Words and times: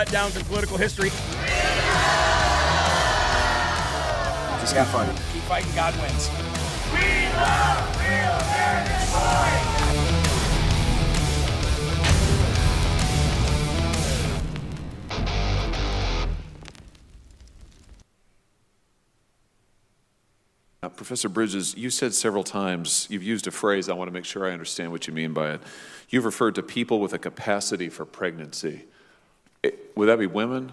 Letdowns 0.00 0.34
in 0.34 0.44
political 0.46 0.78
history. 0.78 1.10
Just 4.60 4.74
have 4.74 4.88
fun. 4.88 5.06
Keep 5.32 5.42
fighting, 5.42 5.70
God 5.74 5.94
wins. 6.00 6.30
Uh, 20.82 20.88
Professor 20.88 21.28
Bridges, 21.28 21.76
you 21.76 21.90
said 21.90 22.14
several 22.14 22.42
times, 22.42 23.06
you've 23.10 23.22
used 23.22 23.46
a 23.46 23.50
phrase, 23.50 23.90
I 23.90 23.92
want 23.92 24.08
to 24.08 24.12
make 24.12 24.24
sure 24.24 24.48
I 24.48 24.52
understand 24.52 24.92
what 24.92 25.06
you 25.06 25.12
mean 25.12 25.34
by 25.34 25.52
it. 25.52 25.60
You've 26.08 26.24
referred 26.24 26.54
to 26.54 26.62
people 26.62 27.00
with 27.00 27.12
a 27.12 27.18
capacity 27.18 27.90
for 27.90 28.06
pregnancy. 28.06 28.86
Would 30.00 30.08
that 30.08 30.18
be 30.18 30.26
women? 30.26 30.72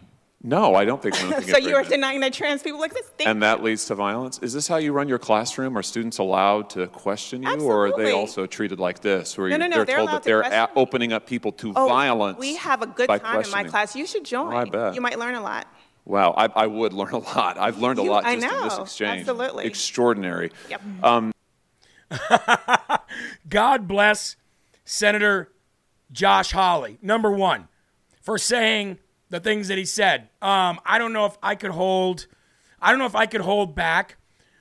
No, 0.43 0.73
I 0.73 0.85
don't 0.85 0.99
think 1.01 1.13
women 1.21 1.43
so 1.47 1.57
you 1.57 1.75
are 1.75 1.83
denying 1.83 2.19
that 2.21 2.33
trans 2.33 2.63
people 2.63 2.81
exist? 2.81 3.11
Thank 3.17 3.29
and 3.29 3.43
that 3.43 3.61
leads 3.61 3.85
to 3.85 3.95
violence. 3.95 4.39
Is 4.39 4.53
this 4.53 4.67
how 4.67 4.77
you 4.77 4.91
run 4.91 5.07
your 5.07 5.19
classroom? 5.19 5.77
Are 5.77 5.83
students 5.83 6.17
allowed 6.17 6.71
to 6.71 6.87
question 6.87 7.43
you, 7.43 7.61
or 7.61 7.87
are 7.87 7.97
they 7.97 8.11
also 8.11 8.47
treated 8.47 8.79
like 8.79 9.01
this, 9.01 9.37
where 9.37 9.49
No, 9.49 9.55
you- 9.55 9.59
no, 9.59 9.67
no, 9.67 9.75
they're 9.77 9.85
they're 9.85 9.95
told 9.97 10.09
allowed 10.09 10.15
that 10.17 10.23
to 10.23 10.29
they're 10.29 10.41
question 10.41 10.69
a- 10.75 10.79
opening 10.79 11.13
up 11.13 11.27
people 11.27 11.51
to 11.53 11.73
Oh, 11.75 11.87
violence? 11.87 12.39
We 12.39 12.55
have 12.55 12.81
a 12.81 12.87
good 12.87 13.07
by 13.07 13.19
time 13.19 13.27
in 13.27 13.33
my 13.35 13.41
questioning? 13.43 13.69
class. 13.69 13.95
You 13.95 14.05
should 14.07 14.25
join. 14.25 14.51
Oh, 14.53 14.57
I 14.57 14.65
bet. 14.65 14.95
You 14.95 15.01
might 15.01 15.19
learn 15.19 15.35
a 15.35 15.41
lot. 15.41 15.67
Wow, 16.05 16.33
I, 16.35 16.45
I 16.55 16.65
would 16.65 16.93
learn 17.01 17.11
a 17.11 17.19
lot. 17.19 17.59
I've 17.59 17.77
learned 17.77 17.99
a 17.99 18.03
You- 18.03 18.09
lot 18.09 18.25
I 18.25 18.33
just 18.35 18.47
in 18.51 18.63
this 18.63 18.77
know, 18.77 18.83
exchange. 18.83 19.19
absolutely. 19.19 19.65
Extraordinary. 19.65 20.51
Yep. 20.69 20.81
Um, 21.03 21.31
God 23.49 23.87
bless 23.87 24.35
Senator 24.85 25.51
Josh 26.11 26.51
Hawley, 26.51 26.97
number 27.01 27.31
one, 27.31 27.67
for 28.21 28.37
saying 28.37 28.97
the 29.31 29.39
things 29.39 29.69
that 29.69 29.79
he 29.79 29.85
said. 29.85 30.29
Um, 30.41 30.79
I 30.85 30.99
don't 30.99 31.13
know 31.13 31.25
if 31.25 31.37
I 31.41 31.55
could 31.55 31.71
hold, 31.71 32.27
I 32.79 32.91
don't 32.91 32.99
know 32.99 33.05
if 33.05 33.15
I 33.15 33.25
could 33.25 33.41
hold 33.41 33.73
back 33.73 34.17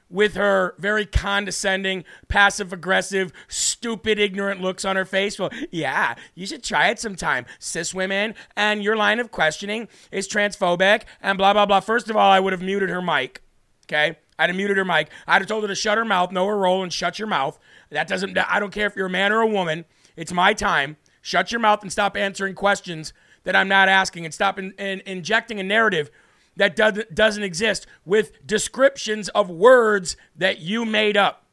with 0.08 0.34
her 0.34 0.74
very 0.78 1.04
condescending, 1.04 2.04
passive 2.28 2.72
aggressive, 2.72 3.32
stupid, 3.48 4.18
ignorant 4.18 4.60
looks 4.60 4.84
on 4.84 4.96
her 4.96 5.04
face. 5.04 5.38
Well, 5.38 5.50
yeah, 5.70 6.14
you 6.34 6.46
should 6.46 6.64
try 6.64 6.88
it 6.88 6.98
sometime, 6.98 7.46
cis 7.58 7.92
women, 7.92 8.34
and 8.56 8.82
your 8.82 8.96
line 8.96 9.20
of 9.20 9.30
questioning 9.30 9.88
is 10.10 10.26
transphobic 10.26 11.02
and 11.20 11.36
blah, 11.36 11.52
blah, 11.52 11.66
blah. 11.66 11.80
First 11.80 12.08
of 12.08 12.16
all, 12.16 12.30
I 12.30 12.40
would 12.40 12.52
have 12.52 12.62
muted 12.62 12.88
her 12.88 13.02
mic. 13.02 13.42
Okay? 13.86 14.16
I'd 14.38 14.50
have 14.50 14.56
muted 14.56 14.76
her 14.76 14.84
mic. 14.84 15.10
I'd 15.26 15.42
have 15.42 15.48
told 15.48 15.64
her 15.64 15.68
to 15.68 15.74
shut 15.74 15.98
her 15.98 16.04
mouth, 16.04 16.32
know 16.32 16.46
her 16.46 16.56
role, 16.56 16.82
and 16.82 16.92
shut 16.92 17.18
your 17.18 17.28
mouth. 17.28 17.58
That 17.90 18.08
doesn't, 18.08 18.38
I 18.38 18.58
don't 18.58 18.72
care 18.72 18.86
if 18.86 18.96
you're 18.96 19.06
a 19.06 19.10
man 19.10 19.32
or 19.32 19.40
a 19.40 19.46
woman. 19.46 19.84
It's 20.16 20.32
my 20.32 20.54
time. 20.54 20.96
Shut 21.22 21.52
your 21.52 21.60
mouth 21.60 21.82
and 21.82 21.92
stop 21.92 22.16
answering 22.16 22.54
questions 22.54 23.12
that 23.44 23.56
I'm 23.56 23.68
not 23.68 23.88
asking 23.88 24.24
and 24.24 24.34
stop 24.34 24.58
in, 24.58 24.72
in- 24.72 25.02
injecting 25.06 25.60
a 25.60 25.62
narrative 25.62 26.10
that 26.56 26.76
does, 26.76 27.04
doesn't 27.12 27.42
exist 27.42 27.86
with 28.04 28.46
descriptions 28.46 29.28
of 29.30 29.48
words 29.48 30.16
that 30.36 30.60
you 30.60 30.84
made 30.84 31.16
up. 31.16 31.46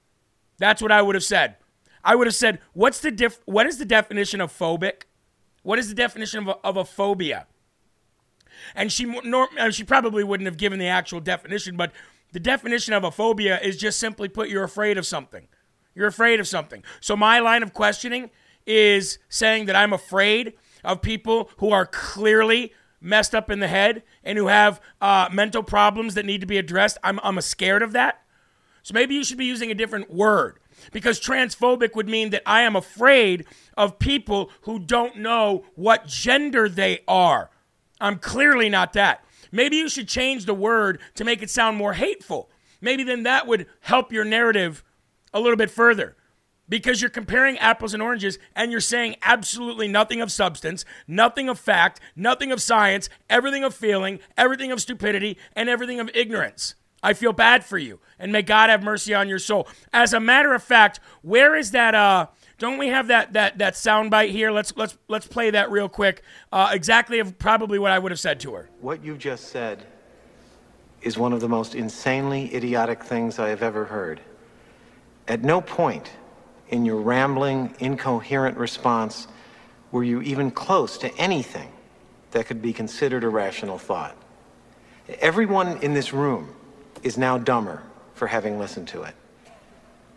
That's 0.58 0.82
what 0.82 0.92
I 0.92 1.02
would 1.02 1.16
have 1.16 1.24
said. 1.24 1.58
I 2.04 2.16
would 2.16 2.28
have 2.28 2.36
said, 2.36 2.60
what's 2.74 3.00
the 3.00 3.12
diff- 3.12 3.42
what 3.46 3.66
is 3.66 3.78
the 3.78 3.86
definition 3.86 4.42
of 4.42 4.52
phobic? 4.52 5.04
What 5.64 5.80
is 5.80 5.90
the 5.90 5.96
definition 5.96 6.40
of 6.42 6.48
a, 6.48 6.58
of 6.66 6.78
a 6.78 6.86
phobia? 6.86 7.48
and 8.76 8.92
she 8.92 9.06
nor, 9.06 9.48
she 9.72 9.84
probably 9.84 10.24
wouldn't 10.24 10.46
have 10.46 10.58
given 10.58 10.80
the 10.80 10.88
actual 10.88 11.20
definition, 11.20 11.76
but 11.76 11.92
the 12.32 12.40
definition 12.40 12.94
of 12.94 13.04
a 13.04 13.12
phobia 13.12 13.60
is 13.60 13.78
just 13.78 14.00
simply 14.00 14.28
put 14.28 14.50
you're 14.50 14.64
afraid 14.64 14.98
of 14.98 15.06
something. 15.06 15.48
You're 15.96 16.08
afraid 16.08 16.40
of 16.40 16.48
something. 16.48 16.84
So 17.00 17.16
my 17.16 17.40
line 17.40 17.64
of 17.64 17.74
questioning 17.74 18.30
is 18.66 19.20
saying 19.30 19.66
that 19.66 19.76
I'm 19.76 19.94
afraid 19.94 20.54
of 20.84 21.02
people 21.02 21.50
who 21.58 21.72
are 21.72 21.86
clearly 21.86 22.74
messed 23.00 23.36
up 23.36 23.50
in 23.50 23.60
the 23.60 23.68
head 23.68 24.04
and 24.24 24.38
who 24.38 24.48
have 24.48 24.82
uh, 25.02 25.30
mental 25.32 25.64
problems 25.64 26.16
that 26.16 26.26
need 26.26 26.42
to 26.42 26.48
be 26.48 26.58
addressed. 26.58 26.98
I'm, 27.04 27.20
I'm 27.24 27.40
scared 27.42 27.82
of 27.82 27.94
that. 27.94 28.22
So 28.84 28.94
maybe 28.94 29.16
you 29.16 29.24
should 29.24 29.38
be 29.38 29.46
using 29.46 29.70
a 29.70 29.76
different 29.76 30.12
word 30.12 30.60
because 30.92 31.20
transphobic 31.20 31.96
would 31.96 32.08
mean 32.08 32.30
that 32.30 32.44
I 32.46 32.62
am 32.62 32.76
afraid 32.76 33.46
of 33.76 34.00
people 34.00 34.50
who 34.62 34.80
don't 34.80 35.18
know 35.18 35.66
what 35.76 36.08
gender 36.08 36.70
they 36.70 37.02
are. 37.08 37.50
I'm 38.00 38.18
clearly 38.20 38.70
not 38.70 38.94
that. 38.94 39.24
Maybe 39.52 39.78
you 39.78 39.90
should 39.90 40.08
change 40.08 40.46
the 40.46 40.54
word 40.54 41.00
to 41.16 41.24
make 41.24 41.42
it 41.42 41.50
sound 41.50 41.78
more 41.78 41.94
hateful. 41.94 42.50
Maybe 42.80 43.04
then 43.04 43.24
that 43.24 43.48
would 43.48 43.66
help 43.82 44.12
your 44.12 44.24
narrative 44.24 44.84
a 45.34 45.40
little 45.40 45.58
bit 45.58 45.72
further 45.72 46.16
because 46.70 47.02
you're 47.02 47.10
comparing 47.10 47.58
apples 47.58 47.94
and 47.94 48.04
oranges 48.04 48.40
and 48.56 48.72
you're 48.72 48.82
saying 48.82 49.16
absolutely 49.22 49.88
nothing 49.88 50.22
of 50.22 50.32
substance, 50.32 50.86
nothing 51.08 51.50
of 51.50 51.60
fact, 51.60 52.00
nothing 52.16 52.52
of 52.52 52.62
science, 52.62 53.10
everything 53.30 53.64
of 53.64 53.74
feeling, 53.74 54.20
everything 54.38 54.72
of 54.72 54.82
stupidity, 54.82 55.38
and 55.54 55.70
everything 55.70 56.00
of 56.00 56.10
ignorance. 56.14 56.76
I 57.04 57.14
feel 57.14 57.32
bad 57.32 57.64
for 57.64 57.78
you, 57.78 58.00
and 58.18 58.32
may 58.32 58.42
God 58.42 58.70
have 58.70 58.84
mercy 58.84 59.14
on 59.14 59.30
your 59.30 59.40
soul. 59.40 59.68
As 59.94 60.14
a 60.14 60.20
matter 60.20 60.54
of 60.54 60.64
fact, 60.64 61.00
where 61.22 61.56
is 61.56 61.72
that? 61.72 61.94
Uh, 61.94 62.28
don't 62.58 62.78
we 62.80 62.88
have 62.88 63.08
that 63.08 63.34
that 63.34 63.60
that 63.60 63.76
soundbite 63.76 64.32
here? 64.32 64.52
Let's 64.52 64.76
let's 64.76 64.98
let's 65.08 65.28
play 65.28 65.52
that 65.52 65.70
real 65.70 65.88
quick. 65.88 66.24
Uh, 66.52 66.72
exactly 66.74 67.20
of 67.20 67.38
probably 67.38 67.78
what 67.78 67.92
I 67.92 68.00
would 68.00 68.12
have 68.12 68.20
said 68.20 68.40
to 68.42 68.56
her. 68.56 68.70
What 68.82 69.04
you 69.04 69.16
just 69.16 69.50
said 69.50 69.86
is 71.04 71.20
one 71.20 71.34
of 71.34 71.40
the 71.40 71.48
most 71.48 71.76
insanely 71.76 72.54
idiotic 72.54 73.04
things 73.04 73.38
I 73.38 73.50
have 73.50 73.62
ever 73.62 73.86
heard. 73.86 74.20
At 75.28 75.44
no 75.44 75.62
point 75.62 76.12
in 76.70 76.86
your 76.86 76.98
rambling, 76.98 77.74
incoherent 77.80 78.58
response 78.58 79.28
were 79.92 80.04
you 80.04 80.22
even 80.22 80.52
close 80.52 80.98
to 81.00 81.16
anything 81.18 81.72
that 82.32 82.46
could 82.46 82.62
be 82.62 82.74
considered 82.74 83.24
a 83.24 83.30
rational 83.30 83.78
thought. 83.78 84.16
Everyone 85.20 85.78
in 85.78 85.94
this 85.94 86.12
room 86.14 86.54
is 87.04 87.18
now 87.18 87.38
dumber 87.38 87.84
for 88.14 88.28
having 88.28 88.60
listened 88.60 88.88
to 88.90 89.04
it. 89.04 89.16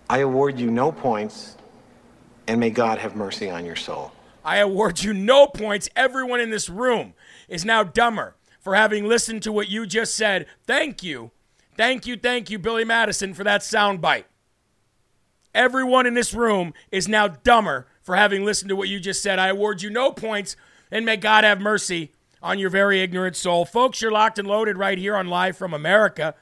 I 0.09 0.19
award 0.19 0.59
you 0.59 0.71
no 0.71 0.91
points, 0.91 1.57
and 2.49 2.59
may 2.59 2.71
God 2.71 2.99
have 2.99 3.15
mercy 3.15 3.49
on 3.49 3.65
your 3.65 3.77
soul. 3.77 4.13
I 4.45 4.57
award 4.57 5.03
you 5.03 5.15
no 5.15 5.47
points. 5.47 5.89
Everyone 5.95 6.41
in 6.41 6.51
this 6.51 6.69
room 6.69 7.15
is 7.49 7.65
now 7.65 7.85
dumber 7.85 8.35
for 8.59 8.75
having 8.75 9.07
listened 9.07 9.43
to 9.45 9.53
what 9.53 9.69
you 9.69 9.87
just 9.87 10.15
said. 10.15 10.47
Thank 10.67 11.03
you. 11.03 11.31
Thank 11.77 12.07
you, 12.07 12.17
thank 12.17 12.51
you, 12.51 12.59
Billy 12.59 12.85
Madison, 12.85 13.33
for 13.35 13.45
that 13.45 13.61
soundbite. 13.61 14.25
Everyone 15.55 16.07
in 16.07 16.15
this 16.15 16.33
room 16.33 16.73
is 16.93 17.09
now 17.09 17.27
dumber 17.29 17.87
for 18.03 18.15
having 18.15 18.45
listened 18.45 18.69
to 18.69 18.77
what 18.77 18.89
you 18.89 19.01
just 19.01 19.23
said. 19.23 19.39
I 19.39 19.49
award 19.49 19.83
you 19.83 19.91
no 19.91 20.13
points, 20.13 20.55
and 20.91 21.05
may 21.05 21.17
God 21.17 21.43
have 21.43 21.61
mercy 21.61 22.13
on 22.43 22.59
your 22.59 22.71
very 22.71 23.01
ignorant 23.01 23.37
soul. 23.37 23.65
Folks, 23.65 24.01
you're 24.01 24.13
locked 24.13 24.39
and 24.39 24.47
loaded 24.47 24.79
right 24.79 24.97
here 24.97 25.17
on 25.17 25.27
Live 25.27 25.57
from 25.57 25.75
America. 25.75 26.35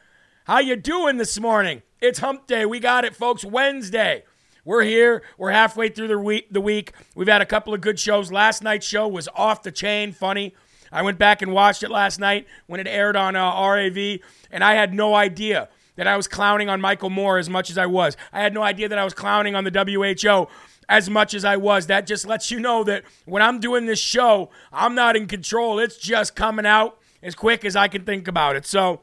How 0.45 0.59
you 0.61 0.77
doing 0.77 1.17
this 1.17 1.41
morning? 1.41 1.83
It's 2.01 2.19
hump 2.19 2.47
day. 2.47 2.67
We 2.67 2.81
got 2.81 3.05
it, 3.05 3.17
folks. 3.17 3.45
Wednesday. 3.45 4.25
We're 4.65 4.83
here. 4.83 5.23
We're 5.39 5.53
halfway 5.53 5.89
through 5.89 6.09
the 6.09 6.19
week. 6.19 6.49
The 6.51 6.61
week. 6.61 6.93
We've 7.15 7.29
had 7.29 7.41
a 7.41 7.47
couple 7.47 7.73
of 7.73 7.81
good 7.81 7.99
shows. 7.99 8.31
Last 8.31 8.63
night's 8.63 8.87
show 8.87 9.09
was 9.09 9.29
off 9.35 9.63
the 9.63 9.73
chain, 9.73 10.13
funny. 10.13 10.55
I 10.93 11.03
went 11.03 11.19
back 11.19 11.41
and 11.43 11.53
watched 11.53 11.83
it 11.83 11.91
last 11.91 12.21
night 12.21 12.47
when 12.67 12.81
it 12.81 12.87
aired 12.87 13.17
on 13.17 13.37
uh, 13.37 13.69
RAV, 13.69 14.21
and 14.51 14.63
I 14.63 14.75
had 14.75 14.93
no 14.95 15.15
idea 15.15 15.69
that 15.99 16.07
I 16.07 16.17
was 16.17 16.29
clowning 16.29 16.69
on 16.69 16.81
Michael 16.81 17.11
Moore 17.11 17.39
as 17.39 17.51
much 17.51 17.71
as 17.71 17.77
I 17.77 17.87
was. 17.87 18.17
I 18.33 18.41
had 18.41 18.55
no 18.55 18.63
idea 18.63 18.89
that 18.89 18.99
I 18.99 19.05
was 19.05 19.13
clowning 19.13 19.57
on 19.57 19.65
the 19.65 19.71
WHO 19.73 20.47
as 20.89 21.11
much 21.11 21.35
as 21.35 21.45
I 21.45 21.57
was. 21.57 21.89
That 21.89 22.07
just 22.07 22.25
lets 22.25 22.53
you 22.53 22.61
know 22.61 22.85
that 22.85 23.03
when 23.27 23.43
I'm 23.43 23.59
doing 23.59 23.87
this 23.87 23.99
show, 23.99 24.49
I'm 24.73 24.95
not 24.95 25.17
in 25.17 25.27
control. 25.27 25.81
It's 25.81 25.99
just 25.99 26.37
coming 26.37 26.65
out 26.65 26.99
as 27.21 27.35
quick 27.35 27.65
as 27.65 27.75
I 27.75 27.89
can 27.89 28.05
think 28.05 28.29
about 28.29 28.55
it. 28.55 28.65
So, 28.65 29.01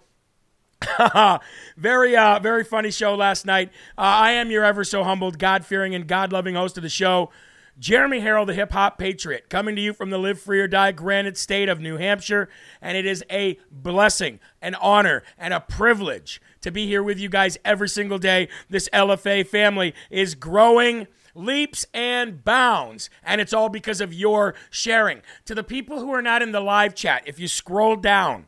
very, 1.78 2.16
uh, 2.16 2.40
very 2.40 2.64
funny 2.64 2.92
show 2.92 3.14
last 3.14 3.46
night. 3.46 3.72
Uh, 3.98 4.02
I 4.02 4.32
am 4.32 4.50
your 4.50 4.64
ever 4.64 4.86
so 4.86 5.04
humbled, 5.04 5.38
God 5.38 5.66
fearing, 5.66 5.94
and 5.96 6.08
God 6.08 6.32
loving 6.32 6.56
host 6.56 6.78
of 6.78 6.84
the 6.84 6.90
show. 6.90 7.30
Jeremy 7.78 8.22
Herrell, 8.22 8.46
the 8.46 8.54
hip 8.54 8.72
hop 8.72 8.98
patriot, 8.98 9.50
coming 9.50 9.76
to 9.76 9.82
you 9.82 9.94
from 9.94 10.10
the 10.10 10.18
Live 10.18 10.40
Free 10.40 10.62
or 10.62 10.68
Die 10.68 10.94
granite 10.94 11.38
state 11.38 11.68
of 11.68 11.82
New 11.82 11.98
Hampshire. 11.98 12.48
And 12.82 12.98
it 12.98 13.06
is 13.06 13.24
a 13.30 13.60
blessing, 13.70 14.40
an 14.62 14.76
honor, 14.76 15.24
and 15.38 15.54
a 15.54 15.60
privilege 15.60 16.42
to 16.62 16.72
be 16.72 16.88
here 16.88 17.04
with 17.04 17.20
you 17.20 17.28
guys 17.28 17.58
every 17.66 17.90
single 17.90 18.18
day. 18.18 18.48
This 18.70 18.88
LFA 18.94 19.46
family 19.46 19.94
is 20.10 20.36
growing 20.36 21.08
leaps 21.34 21.86
and 21.94 22.46
bounds. 22.46 23.10
And 23.22 23.42
it's 23.42 23.54
all 23.54 23.68
because 23.68 24.00
of 24.00 24.14
your 24.14 24.56
sharing. 24.70 25.22
To 25.46 25.54
the 25.54 25.64
people 25.64 26.00
who 26.00 26.14
are 26.14 26.22
not 26.22 26.42
in 26.42 26.54
the 26.54 26.62
live 26.62 26.96
chat, 26.96 27.24
if 27.26 27.40
you 27.40 27.50
scroll 27.50 27.98
down, 27.98 28.48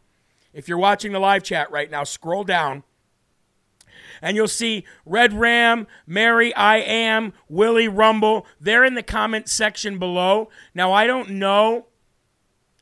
if 0.54 0.70
you're 0.70 0.78
watching 0.78 1.12
the 1.12 1.20
live 1.20 1.44
chat 1.44 1.70
right 1.70 1.92
now, 1.92 2.06
scroll 2.06 2.46
down 2.46 2.84
and 4.22 4.36
you'll 4.36 4.48
see 4.48 4.86
Red 5.06 5.34
Ram, 5.34 5.88
Mary, 6.06 6.54
I 6.56 6.78
Am, 6.78 7.34
Willie 7.50 7.88
Rumble. 7.88 8.46
They're 8.60 8.86
in 8.86 8.96
the 8.96 9.04
comment 9.04 9.50
section 9.50 10.00
below. 10.00 10.50
Now, 10.74 10.92
I 10.92 11.08
don't 11.08 11.32
know 11.32 11.88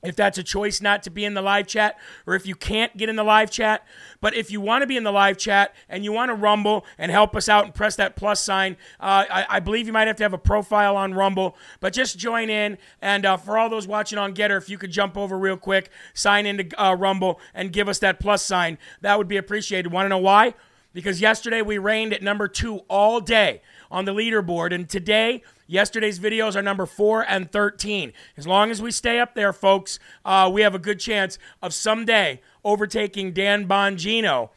if 0.07 0.15
that's 0.15 0.37
a 0.37 0.43
choice 0.43 0.81
not 0.81 1.03
to 1.03 1.09
be 1.09 1.25
in 1.25 1.33
the 1.33 1.41
live 1.41 1.67
chat 1.67 1.97
or 2.25 2.35
if 2.35 2.45
you 2.45 2.55
can't 2.55 2.95
get 2.95 3.09
in 3.09 3.15
the 3.15 3.23
live 3.23 3.49
chat. 3.49 3.85
But 4.21 4.35
if 4.35 4.51
you 4.51 4.61
want 4.61 4.81
to 4.83 4.87
be 4.87 4.97
in 4.97 5.03
the 5.03 5.11
live 5.11 5.37
chat 5.37 5.75
and 5.89 6.03
you 6.03 6.11
want 6.11 6.29
to 6.29 6.35
rumble 6.35 6.85
and 6.97 7.11
help 7.11 7.35
us 7.35 7.49
out 7.49 7.65
and 7.65 7.73
press 7.73 7.95
that 7.97 8.15
plus 8.15 8.41
sign, 8.41 8.77
uh, 8.99 9.25
I, 9.29 9.45
I, 9.49 9.59
believe 9.59 9.87
you 9.87 9.93
might 9.93 10.07
have 10.07 10.15
to 10.17 10.23
have 10.23 10.33
a 10.33 10.37
profile 10.37 10.95
on 10.95 11.13
Rumble. 11.13 11.55
But 11.79 11.93
just 11.93 12.17
join 12.17 12.49
in. 12.49 12.77
And 13.01 13.25
uh, 13.25 13.37
for 13.37 13.57
all 13.57 13.69
those 13.69 13.87
watching 13.87 14.17
on 14.17 14.33
Gettr, 14.33 14.57
if 14.57 14.69
you 14.69 14.77
could 14.77 14.91
jump 14.91 15.17
over 15.17 15.37
real 15.37 15.57
quick, 15.57 15.89
sign 16.13 16.45
into 16.45 16.69
uh, 16.81 16.95
Rumble 16.95 17.39
and 17.53 17.71
give 17.71 17.87
us 17.87 17.99
that 17.99 18.19
plus 18.19 18.43
sign, 18.43 18.77
that 19.01 19.17
would 19.17 19.27
be 19.27 19.37
appreciated. 19.37 19.91
Want 19.91 20.05
to 20.05 20.09
know 20.09 20.17
why? 20.17 20.53
Because 20.95 21.19
yesterday 21.19 21.61
we 21.61 21.77
reigned 21.77 22.13
at 22.13 22.23
number 22.23 22.47
two 22.47 22.77
all 22.87 23.19
day 23.19 23.61
on 23.91 24.05
the 24.05 24.13
leaderboard. 24.13 24.73
And 24.73 24.89
today, 24.89 25.43
yesterday's 25.67 26.19
videos 26.19 26.55
are 26.55 26.61
number 26.61 26.85
four 26.85 27.21
and 27.27 27.51
13. 27.51 28.13
As 28.37 28.47
long 28.47 28.71
as 28.71 28.81
we 28.81 28.91
stay 28.91 29.19
up 29.19 29.35
there, 29.35 29.51
folks, 29.51 29.99
uh, 30.23 30.49
we 30.51 30.61
have 30.61 30.73
a 30.73 30.79
good 30.79 31.01
chance 31.01 31.37
of 31.61 31.73
someday 31.73 32.41
overtaking 32.63 33.33
Dan 33.33 33.67
Bongino 33.67 34.51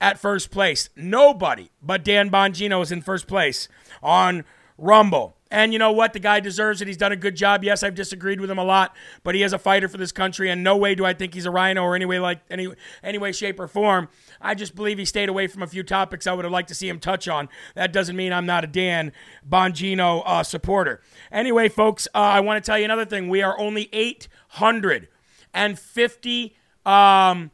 at 0.00 0.18
first 0.18 0.50
place. 0.50 0.90
Nobody 0.96 1.70
but 1.80 2.04
Dan 2.04 2.28
Bongino 2.28 2.82
is 2.82 2.90
in 2.90 3.00
first 3.00 3.28
place 3.28 3.68
on 4.02 4.44
Rumble. 4.76 5.36
And 5.50 5.72
you 5.72 5.78
know 5.78 5.92
what? 5.92 6.12
The 6.12 6.18
guy 6.18 6.40
deserves 6.40 6.82
it. 6.82 6.88
He's 6.88 6.96
done 6.96 7.12
a 7.12 7.16
good 7.16 7.36
job. 7.36 7.62
Yes, 7.62 7.84
I've 7.84 7.94
disagreed 7.94 8.40
with 8.40 8.50
him 8.50 8.58
a 8.58 8.64
lot, 8.64 8.96
but 9.22 9.36
he 9.36 9.44
is 9.44 9.52
a 9.52 9.58
fighter 9.58 9.86
for 9.86 9.98
this 9.98 10.10
country, 10.10 10.50
and 10.50 10.64
no 10.64 10.76
way 10.76 10.96
do 10.96 11.04
I 11.04 11.14
think 11.14 11.32
he's 11.32 11.46
a 11.46 11.52
RINO 11.52 11.80
or 11.80 11.94
any 11.94 12.06
way 12.06 12.18
like 12.18 12.40
any 12.50 12.66
any 13.00 13.18
way, 13.18 13.30
shape, 13.30 13.60
or 13.60 13.68
form. 13.68 14.08
I 14.40 14.56
just 14.56 14.74
believe 14.74 14.98
he 14.98 15.04
stayed 15.04 15.28
away 15.28 15.46
from 15.46 15.62
a 15.62 15.68
few 15.68 15.84
topics 15.84 16.26
I 16.26 16.32
would 16.32 16.44
have 16.44 16.50
liked 16.50 16.70
to 16.70 16.74
see 16.74 16.88
him 16.88 16.98
touch 16.98 17.28
on. 17.28 17.48
That 17.76 17.92
doesn't 17.92 18.16
mean 18.16 18.32
I'm 18.32 18.46
not 18.46 18.64
a 18.64 18.66
Dan 18.66 19.12
Bongino 19.48 20.24
uh, 20.26 20.42
supporter. 20.42 21.00
Anyway, 21.30 21.68
folks, 21.68 22.08
uh, 22.12 22.18
I 22.18 22.40
want 22.40 22.64
to 22.64 22.68
tell 22.68 22.76
you 22.76 22.84
another 22.84 23.06
thing. 23.06 23.28
We 23.28 23.42
are 23.42 23.56
only 23.56 23.88
850 23.92 26.56
um, 26.84 27.52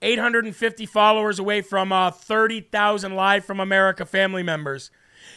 850 0.00 0.86
followers 0.86 1.40
away 1.40 1.60
from 1.60 1.92
uh, 1.92 2.12
30,000 2.12 3.16
live 3.16 3.44
from 3.44 3.58
America 3.58 4.06
family 4.06 4.44
members 4.44 4.92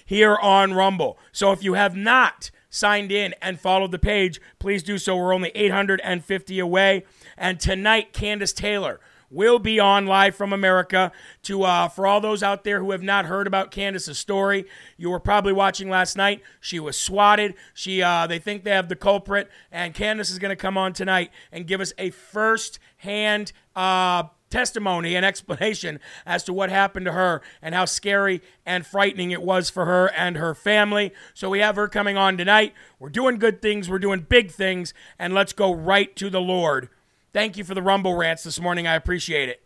here 0.06 0.38
on 0.38 0.74
Rumble. 0.74 1.18
So 1.32 1.52
if 1.52 1.64
you 1.64 1.74
have 1.74 1.96
not 1.96 2.52
signed 2.70 3.12
in 3.12 3.34
and 3.42 3.60
followed 3.60 3.92
the 3.92 4.00
page, 4.00 4.40
please 4.60 4.84
do 4.84 4.98
so. 4.98 5.16
We're 5.16 5.34
only 5.34 5.52
850 5.56 6.60
away. 6.60 7.06
And 7.38 7.60
tonight, 7.60 8.14
Kandiss 8.14 8.54
Taylor 8.54 9.00
will 9.32 9.60
be 9.60 9.80
on 9.80 10.06
live 10.06 10.36
from 10.36 10.54
America. 10.54 11.12
To 11.44 11.64
uh, 11.64 11.88
for 11.88 12.06
all 12.08 12.22
those 12.22 12.44
out 12.44 12.64
there 12.64 12.80
who 12.80 12.92
have 12.92 13.04
not 13.04 13.26
heard 13.26 13.48
about 13.48 13.72
Kandiss's 13.72 14.20
story, 14.20 14.66
you 14.98 15.10
were 15.10 15.20
probably 15.20 15.54
watching 15.54 15.90
last 15.90 16.16
night. 16.16 16.42
She 16.60 16.80
was 16.80 16.98
swatted. 16.98 17.56
She 17.74 18.02
uh, 18.02 18.28
they 18.28 18.40
think 18.40 18.64
they 18.64 18.72
have 18.72 18.90
the 18.90 18.96
culprit, 18.96 19.50
and 19.72 19.94
Kandiss 19.94 20.32
is 20.32 20.40
going 20.40 20.50
to 20.50 20.56
come 20.56 20.78
on 20.78 20.94
tonight 20.94 21.32
and 21.52 21.68
give 21.68 21.82
us 21.82 21.94
a 21.98 22.10
first 22.12 22.80
hand. 22.98 23.52
Uh, 23.76 24.24
testimony 24.56 25.18
and 25.18 25.26
explanation 25.26 26.00
as 26.26 26.42
to 26.42 26.54
what 26.54 26.70
happened 26.70 27.06
to 27.06 27.12
her 27.12 27.42
and 27.62 27.76
how 27.76 27.84
scary 27.84 28.42
and 28.66 28.86
frightening 28.86 29.32
it 29.32 29.42
was 29.42 29.70
for 29.70 29.84
her 29.84 30.10
and 30.14 30.38
her 30.38 30.56
family. 30.56 31.12
So 31.34 31.50
we 31.50 31.60
have 31.60 31.76
her 31.76 31.90
coming 31.90 32.16
on 32.16 32.38
tonight. 32.38 32.74
We're 32.98 33.10
doing 33.10 33.38
good 33.38 33.62
things, 33.62 33.90
we're 33.90 34.00
doing 34.00 34.26
big 34.30 34.52
things, 34.52 34.94
and 35.20 35.34
let's 35.34 35.52
go 35.52 35.76
right 35.76 36.16
to 36.16 36.30
the 36.30 36.40
Lord. 36.40 36.88
Thank 37.34 37.58
you 37.58 37.66
for 37.66 37.74
the 37.74 37.82
Rumble 37.82 38.16
rants 38.16 38.44
this 38.44 38.58
morning. 38.58 38.88
I 38.88 38.96
appreciate 38.96 39.50
it. 39.50 39.62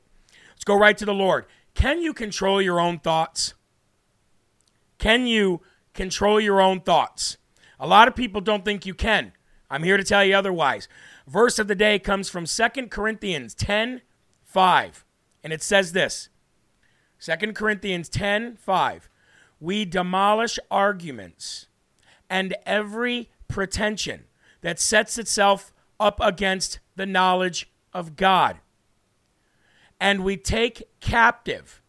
Let's 0.54 0.64
go 0.64 0.76
right 0.76 0.98
to 0.98 1.06
the 1.06 1.14
Lord. 1.14 1.46
Can 1.76 2.02
you 2.02 2.12
control 2.12 2.60
your 2.60 2.80
own 2.80 2.98
thoughts? 2.98 3.54
Can 4.98 5.28
you 5.28 5.62
control 5.94 6.42
your 6.42 6.60
own 6.60 6.82
thoughts? 6.82 7.38
A 7.80 7.86
lot 7.86 8.08
of 8.08 8.16
people 8.16 8.42
don't 8.42 8.66
think 8.66 8.88
you 8.88 8.96
can. 8.96 9.34
I'm 9.70 9.84
here 9.84 9.98
to 9.98 10.04
tell 10.04 10.26
you 10.26 10.34
otherwise. 10.34 10.88
Verse 11.28 11.60
of 11.60 11.68
the 11.68 11.76
day 11.76 12.00
comes 12.00 12.28
from 12.28 12.48
2 12.48 12.88
Corinthians 12.88 13.54
10 13.54 14.02
5. 14.50 15.06
And 15.44 15.54
it 15.54 15.62
says 15.62 15.94
this 15.94 16.30
2 17.20 17.54
Corinthians 17.54 18.10
10 18.10 18.58
5. 18.58 19.10
we 19.60 19.86
demolish 19.86 20.58
arguments 20.72 21.68
and 22.30 22.56
every 22.66 23.30
pretension 23.48 24.26
that 24.62 24.80
sets 24.80 25.18
itself 25.18 25.72
up 26.00 26.20
against 26.22 26.80
the 26.96 27.06
knowledge 27.06 27.70
of 27.94 28.16
God. 28.16 28.58
And 30.00 30.24
we 30.24 30.38
take 30.38 30.84
captive 31.00 31.82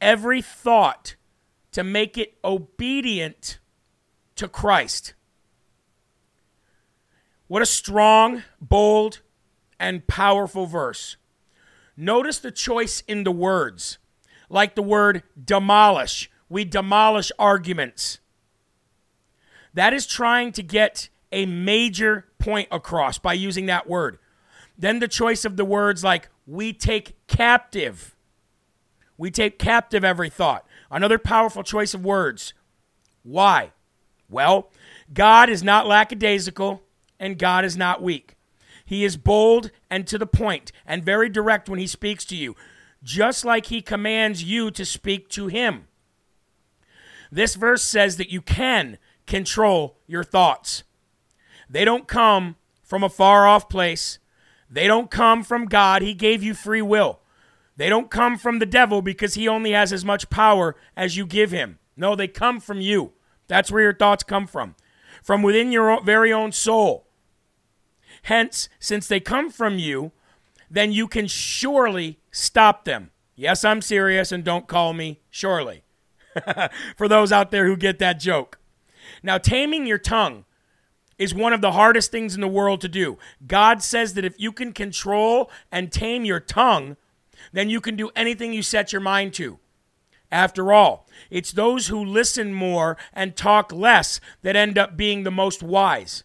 every 0.00 0.42
thought 0.42 1.16
to 1.72 1.84
make 1.84 2.18
it 2.18 2.36
obedient 2.44 3.58
to 4.36 4.48
Christ. 4.48 5.14
What 7.46 7.62
a 7.62 7.66
strong, 7.66 8.42
bold, 8.60 9.20
and 9.78 10.06
powerful 10.06 10.66
verse. 10.66 11.16
Notice 11.96 12.38
the 12.38 12.50
choice 12.50 13.02
in 13.08 13.24
the 13.24 13.32
words, 13.32 13.98
like 14.48 14.74
the 14.74 14.82
word 14.82 15.22
demolish. 15.42 16.30
We 16.48 16.64
demolish 16.64 17.32
arguments. 17.38 18.18
That 19.74 19.92
is 19.92 20.06
trying 20.06 20.52
to 20.52 20.62
get 20.62 21.08
a 21.32 21.46
major 21.46 22.26
point 22.38 22.68
across 22.70 23.18
by 23.18 23.32
using 23.32 23.66
that 23.66 23.88
word. 23.88 24.18
Then 24.78 24.98
the 24.98 25.08
choice 25.08 25.44
of 25.44 25.56
the 25.56 25.64
words 25.64 26.04
like 26.04 26.28
we 26.46 26.72
take 26.72 27.16
captive. 27.26 28.14
We 29.18 29.30
take 29.30 29.58
captive 29.58 30.04
every 30.04 30.30
thought. 30.30 30.66
Another 30.90 31.18
powerful 31.18 31.62
choice 31.62 31.94
of 31.94 32.04
words. 32.04 32.52
Why? 33.22 33.72
Well, 34.28 34.70
God 35.12 35.48
is 35.48 35.62
not 35.62 35.86
lackadaisical 35.86 36.82
and 37.18 37.38
God 37.38 37.64
is 37.64 37.76
not 37.76 38.02
weak. 38.02 38.35
He 38.86 39.04
is 39.04 39.16
bold 39.18 39.70
and 39.90 40.06
to 40.06 40.16
the 40.16 40.26
point 40.26 40.72
and 40.86 41.04
very 41.04 41.28
direct 41.28 41.68
when 41.68 41.80
he 41.80 41.88
speaks 41.88 42.24
to 42.26 42.36
you, 42.36 42.54
just 43.02 43.44
like 43.44 43.66
he 43.66 43.82
commands 43.82 44.44
you 44.44 44.70
to 44.70 44.84
speak 44.84 45.28
to 45.30 45.48
him. 45.48 45.88
This 47.30 47.56
verse 47.56 47.82
says 47.82 48.16
that 48.16 48.30
you 48.30 48.40
can 48.40 48.98
control 49.26 49.98
your 50.06 50.24
thoughts. 50.24 50.84
They 51.68 51.84
don't 51.84 52.06
come 52.06 52.56
from 52.84 53.02
a 53.02 53.08
far 53.08 53.46
off 53.46 53.68
place. 53.68 54.20
They 54.70 54.86
don't 54.86 55.10
come 55.10 55.42
from 55.42 55.66
God. 55.66 56.02
He 56.02 56.14
gave 56.14 56.42
you 56.42 56.54
free 56.54 56.82
will. 56.82 57.20
They 57.76 57.88
don't 57.88 58.10
come 58.10 58.38
from 58.38 58.60
the 58.60 58.66
devil 58.66 59.02
because 59.02 59.34
he 59.34 59.48
only 59.48 59.72
has 59.72 59.92
as 59.92 60.04
much 60.04 60.30
power 60.30 60.76
as 60.96 61.16
you 61.16 61.26
give 61.26 61.50
him. 61.50 61.78
No, 61.96 62.14
they 62.14 62.28
come 62.28 62.60
from 62.60 62.80
you. 62.80 63.12
That's 63.48 63.70
where 63.70 63.82
your 63.82 63.94
thoughts 63.94 64.22
come 64.22 64.46
from, 64.46 64.76
from 65.22 65.42
within 65.42 65.72
your 65.72 66.02
very 66.02 66.32
own 66.32 66.52
soul. 66.52 67.05
Hence, 68.26 68.68
since 68.80 69.06
they 69.06 69.20
come 69.20 69.50
from 69.50 69.78
you, 69.78 70.10
then 70.68 70.90
you 70.90 71.06
can 71.06 71.28
surely 71.28 72.18
stop 72.32 72.84
them. 72.84 73.12
Yes, 73.36 73.64
I'm 73.64 73.80
serious, 73.80 74.32
and 74.32 74.42
don't 74.42 74.66
call 74.66 74.92
me 74.92 75.20
surely. 75.30 75.84
For 76.96 77.06
those 77.06 77.30
out 77.30 77.52
there 77.52 77.66
who 77.66 77.76
get 77.76 78.00
that 78.00 78.18
joke. 78.18 78.58
Now, 79.22 79.38
taming 79.38 79.86
your 79.86 79.98
tongue 79.98 80.44
is 81.18 81.36
one 81.36 81.52
of 81.52 81.60
the 81.60 81.70
hardest 81.70 82.10
things 82.10 82.34
in 82.34 82.40
the 82.40 82.48
world 82.48 82.80
to 82.80 82.88
do. 82.88 83.16
God 83.46 83.80
says 83.80 84.14
that 84.14 84.24
if 84.24 84.34
you 84.40 84.50
can 84.50 84.72
control 84.72 85.48
and 85.70 85.92
tame 85.92 86.24
your 86.24 86.40
tongue, 86.40 86.96
then 87.52 87.70
you 87.70 87.80
can 87.80 87.94
do 87.94 88.10
anything 88.16 88.52
you 88.52 88.62
set 88.62 88.92
your 88.92 89.00
mind 89.00 89.34
to. 89.34 89.60
After 90.32 90.72
all, 90.72 91.06
it's 91.30 91.52
those 91.52 91.86
who 91.86 92.04
listen 92.04 92.52
more 92.52 92.96
and 93.12 93.36
talk 93.36 93.72
less 93.72 94.20
that 94.42 94.56
end 94.56 94.76
up 94.76 94.96
being 94.96 95.22
the 95.22 95.30
most 95.30 95.62
wise. 95.62 96.24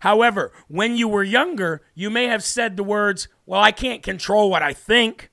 However, 0.00 0.52
when 0.68 0.96
you 0.96 1.08
were 1.08 1.24
younger, 1.24 1.82
you 1.94 2.10
may 2.10 2.26
have 2.26 2.44
said 2.44 2.76
the 2.76 2.84
words, 2.84 3.28
Well, 3.46 3.60
I 3.60 3.72
can't 3.72 4.02
control 4.02 4.50
what 4.50 4.62
I 4.62 4.72
think. 4.72 5.30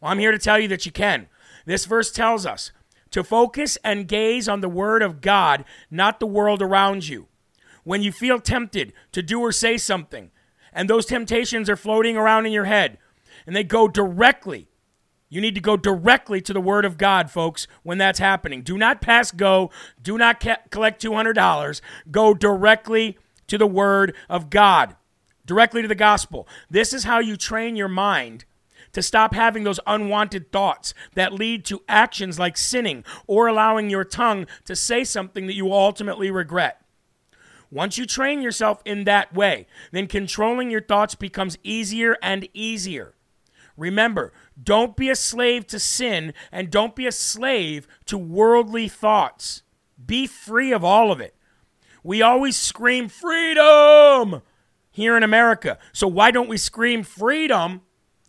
Well, 0.00 0.10
I'm 0.10 0.18
here 0.18 0.32
to 0.32 0.38
tell 0.38 0.58
you 0.58 0.68
that 0.68 0.86
you 0.86 0.92
can. 0.92 1.28
This 1.66 1.84
verse 1.84 2.10
tells 2.10 2.46
us 2.46 2.72
to 3.10 3.24
focus 3.24 3.76
and 3.84 4.08
gaze 4.08 4.48
on 4.48 4.60
the 4.60 4.68
Word 4.68 5.02
of 5.02 5.20
God, 5.20 5.64
not 5.90 6.20
the 6.20 6.26
world 6.26 6.62
around 6.62 7.08
you. 7.08 7.26
When 7.84 8.02
you 8.02 8.12
feel 8.12 8.40
tempted 8.40 8.92
to 9.12 9.22
do 9.22 9.40
or 9.40 9.52
say 9.52 9.76
something, 9.76 10.30
and 10.72 10.88
those 10.88 11.06
temptations 11.06 11.68
are 11.68 11.76
floating 11.76 12.16
around 12.16 12.46
in 12.46 12.52
your 12.52 12.66
head, 12.66 12.98
and 13.46 13.56
they 13.56 13.64
go 13.64 13.88
directly, 13.88 14.68
you 15.28 15.40
need 15.40 15.54
to 15.54 15.60
go 15.60 15.76
directly 15.76 16.40
to 16.40 16.52
the 16.52 16.60
Word 16.60 16.84
of 16.84 16.98
God, 16.98 17.30
folks, 17.30 17.66
when 17.82 17.98
that's 17.98 18.18
happening. 18.18 18.62
Do 18.62 18.76
not 18.76 19.00
pass 19.00 19.30
go. 19.30 19.70
Do 20.02 20.18
not 20.18 20.40
ca- 20.40 20.58
collect 20.70 21.02
$200. 21.02 21.80
Go 22.10 22.34
directly 22.34 23.16
to 23.50 23.58
the 23.58 23.66
Word 23.66 24.14
of 24.28 24.48
God, 24.48 24.96
directly 25.44 25.82
to 25.82 25.88
the 25.88 25.94
gospel. 25.94 26.48
This 26.70 26.92
is 26.92 27.04
how 27.04 27.18
you 27.18 27.36
train 27.36 27.76
your 27.76 27.88
mind 27.88 28.44
to 28.92 29.02
stop 29.02 29.34
having 29.34 29.64
those 29.64 29.80
unwanted 29.86 30.50
thoughts 30.50 30.94
that 31.14 31.32
lead 31.32 31.64
to 31.64 31.82
actions 31.88 32.38
like 32.38 32.56
sinning 32.56 33.04
or 33.26 33.46
allowing 33.46 33.90
your 33.90 34.04
tongue 34.04 34.46
to 34.64 34.74
say 34.74 35.04
something 35.04 35.46
that 35.46 35.54
you 35.54 35.72
ultimately 35.72 36.30
regret. 36.30 36.80
Once 37.72 37.98
you 37.98 38.06
train 38.06 38.40
yourself 38.42 38.82
in 38.84 39.04
that 39.04 39.32
way, 39.34 39.66
then 39.92 40.06
controlling 40.06 40.70
your 40.70 40.80
thoughts 40.80 41.14
becomes 41.14 41.58
easier 41.62 42.16
and 42.22 42.48
easier. 42.52 43.14
Remember, 43.76 44.32
don't 44.62 44.96
be 44.96 45.08
a 45.08 45.16
slave 45.16 45.66
to 45.68 45.78
sin 45.78 46.34
and 46.50 46.70
don't 46.70 46.96
be 46.96 47.06
a 47.06 47.12
slave 47.12 47.86
to 48.06 48.18
worldly 48.18 48.88
thoughts. 48.88 49.62
Be 50.04 50.26
free 50.26 50.72
of 50.72 50.84
all 50.84 51.12
of 51.12 51.20
it. 51.20 51.34
We 52.02 52.22
always 52.22 52.56
scream 52.56 53.08
freedom 53.08 54.42
here 54.90 55.16
in 55.16 55.22
America. 55.22 55.78
So 55.92 56.08
why 56.08 56.30
don't 56.30 56.48
we 56.48 56.56
scream 56.56 57.02
freedom 57.02 57.82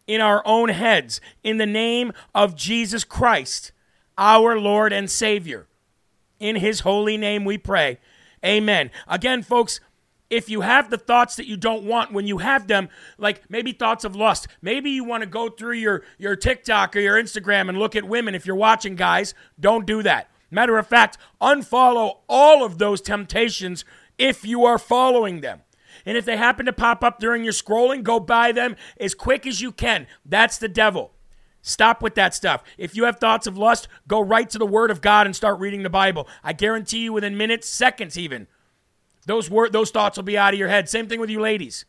in 0.07 0.21
our 0.21 0.41
own 0.45 0.69
heads 0.69 1.21
in 1.43 1.57
the 1.57 1.65
name 1.65 2.11
of 2.35 2.55
Jesus 2.55 3.03
Christ, 3.03 3.71
our 4.17 4.59
Lord 4.59 4.93
and 4.93 5.09
Savior? 5.09 5.67
In 6.39 6.55
his 6.55 6.81
holy 6.81 7.17
name 7.17 7.45
we 7.45 7.57
pray. 7.57 7.99
Amen. 8.43 8.89
Again, 9.07 9.43
folks, 9.43 9.79
if 10.31 10.49
you 10.49 10.61
have 10.61 10.89
the 10.89 10.97
thoughts 10.97 11.35
that 11.35 11.45
you 11.45 11.57
don't 11.57 11.83
want 11.83 12.13
when 12.13 12.25
you 12.25 12.39
have 12.39 12.67
them, 12.67 12.89
like 13.17 13.49
maybe 13.49 13.73
thoughts 13.73 14.05
of 14.05 14.15
lust, 14.15 14.47
maybe 14.61 14.89
you 14.89 15.03
want 15.03 15.21
to 15.21 15.29
go 15.29 15.49
through 15.49 15.75
your, 15.75 16.03
your 16.17 16.35
TikTok 16.35 16.95
or 16.95 16.99
your 16.99 17.21
Instagram 17.21 17.67
and 17.69 17.77
look 17.77 17.95
at 17.95 18.05
women. 18.05 18.33
If 18.33 18.45
you're 18.45 18.55
watching, 18.55 18.95
guys, 18.95 19.33
don't 19.59 19.85
do 19.85 20.01
that. 20.03 20.31
Matter 20.51 20.77
of 20.77 20.85
fact, 20.85 21.17
unfollow 21.41 22.17
all 22.27 22.63
of 22.63 22.77
those 22.77 23.01
temptations 23.01 23.85
if 24.17 24.45
you 24.45 24.65
are 24.65 24.77
following 24.77 25.41
them. 25.41 25.61
And 26.05 26.17
if 26.17 26.25
they 26.25 26.37
happen 26.37 26.65
to 26.65 26.73
pop 26.73 27.03
up 27.03 27.19
during 27.19 27.43
your 27.43 27.53
scrolling, 27.53 28.03
go 28.03 28.19
buy 28.19 28.51
them 28.51 28.75
as 28.99 29.15
quick 29.15 29.47
as 29.47 29.61
you 29.61 29.71
can. 29.71 30.07
That's 30.25 30.57
the 30.57 30.67
devil. 30.67 31.11
Stop 31.61 32.01
with 32.01 32.15
that 32.15 32.33
stuff. 32.33 32.63
If 32.77 32.95
you 32.95 33.05
have 33.05 33.19
thoughts 33.19 33.47
of 33.47 33.57
lust, 33.57 33.87
go 34.07 34.19
right 34.19 34.49
to 34.49 34.57
the 34.57 34.65
Word 34.65 34.89
of 34.91 35.01
God 35.01 35.25
and 35.25 35.35
start 35.35 35.59
reading 35.59 35.83
the 35.83 35.89
Bible. 35.89 36.27
I 36.43 36.53
guarantee 36.53 37.03
you 37.03 37.13
within 37.13 37.37
minutes, 37.37 37.69
seconds 37.69 38.17
even, 38.17 38.47
those 39.27 39.49
word, 39.49 39.71
those 39.71 39.91
thoughts 39.91 40.17
will 40.17 40.23
be 40.23 40.37
out 40.37 40.53
of 40.53 40.59
your 40.59 40.69
head. 40.69 40.89
Same 40.89 41.07
thing 41.07 41.19
with 41.19 41.29
you 41.29 41.39
ladies. 41.39 41.85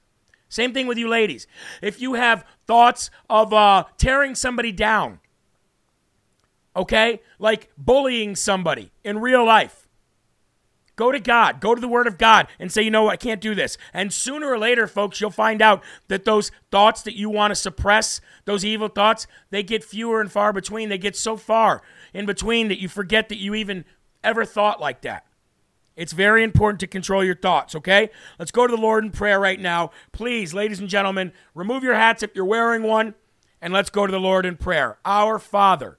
Same 0.51 0.75
thing 0.75 0.87
with 0.87 0.99
you 0.99 1.09
ladies. 1.09 1.47
If 1.81 2.01
you 2.03 2.15
have 2.15 2.45
thoughts 2.67 3.11
of 3.31 3.55
uh, 3.55 3.85
tearing 3.97 4.35
somebody 4.35 4.71
down, 4.71 5.21
okay? 6.75 7.21
Like 7.39 7.71
bullying 7.77 8.37
somebody 8.37 8.91
in 9.05 9.19
real 9.19 9.45
life. 9.45 9.89
Go 10.95 11.11
to 11.11 11.19
God, 11.19 11.61
go 11.61 11.75
to 11.75 11.81
the 11.81 11.89
Word 11.89 12.07
of 12.07 12.19
God 12.19 12.49
and 12.59 12.71
say, 12.71 12.83
you 12.83 12.91
know 12.91 13.05
what, 13.05 13.15
I 13.15 13.17
can't 13.17 13.41
do 13.41 13.55
this. 13.55 13.79
And 13.95 14.13
sooner 14.13 14.49
or 14.49 14.59
later, 14.59 14.87
folks, 14.87 15.21
you'll 15.21 15.31
find 15.31 15.63
out 15.63 15.83
that 16.09 16.27
those 16.27 16.51
thoughts 16.71 17.01
that 17.03 17.17
you 17.17 17.31
want 17.31 17.51
to 17.51 17.55
suppress, 17.55 18.21
those 18.45 18.63
evil 18.63 18.89
thoughts, 18.89 19.27
they 19.51 19.63
get 19.63 19.83
fewer 19.83 20.21
and 20.21 20.31
far 20.31 20.53
between. 20.53 20.91
They 20.91 20.99
get 20.99 21.17
so 21.17 21.39
far 21.39 21.83
in 22.13 22.27
between 22.27 22.69
that 22.69 22.81
you 22.81 22.89
forget 22.89 23.31
that 23.31 23.39
you 23.39 23.55
even 23.55 23.87
ever 24.23 24.45
thought 24.45 24.81
like 24.81 25.01
that. 25.01 25.25
It's 25.97 26.13
very 26.13 26.45
important 26.45 26.81
to 26.81 26.87
control 26.87 27.25
your 27.25 27.37
thoughts, 27.37 27.75
okay? 27.75 28.11
Let's 28.39 28.51
go 28.51 28.67
to 28.67 28.75
the 28.75 28.81
Lord 28.81 29.05
in 29.05 29.11
prayer 29.11 29.41
right 29.41 29.61
now. 29.61 29.91
Please, 30.13 30.55
ladies 30.55 30.79
and 30.79 30.89
gentlemen, 30.89 31.33
remove 31.55 31.83
your 31.83 31.95
hats 31.95 32.23
if 32.23 32.35
you're 32.35 32.45
wearing 32.45 32.83
one, 32.83 33.15
and 33.61 33.73
let's 33.73 33.91
go 33.91 34.07
to 34.07 34.11
the 34.11 34.21
Lord 34.21 34.47
in 34.47 34.57
prayer. 34.57 34.99
Our 35.05 35.39
Father, 35.39 35.99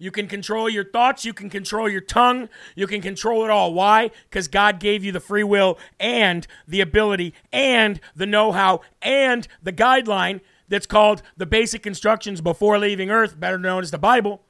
You 0.00 0.10
can 0.10 0.28
control 0.28 0.70
your 0.70 0.82
thoughts. 0.82 1.26
You 1.26 1.34
can 1.34 1.50
control 1.50 1.86
your 1.86 2.00
tongue. 2.00 2.48
You 2.74 2.86
can 2.86 3.02
control 3.02 3.44
it 3.44 3.50
all. 3.50 3.74
Why? 3.74 4.10
Because 4.30 4.48
God 4.48 4.80
gave 4.80 5.04
you 5.04 5.12
the 5.12 5.20
free 5.20 5.44
will 5.44 5.78
and 6.00 6.46
the 6.66 6.80
ability 6.80 7.34
and 7.52 8.00
the 8.16 8.24
know 8.24 8.50
how 8.50 8.80
and 9.02 9.46
the 9.62 9.74
guideline 9.74 10.40
that's 10.68 10.86
called 10.86 11.20
the 11.36 11.44
basic 11.44 11.86
instructions 11.86 12.40
before 12.40 12.78
leaving 12.78 13.10
earth, 13.10 13.38
better 13.38 13.58
known 13.58 13.82
as 13.82 13.90
the 13.90 13.98
Bible. 13.98 14.42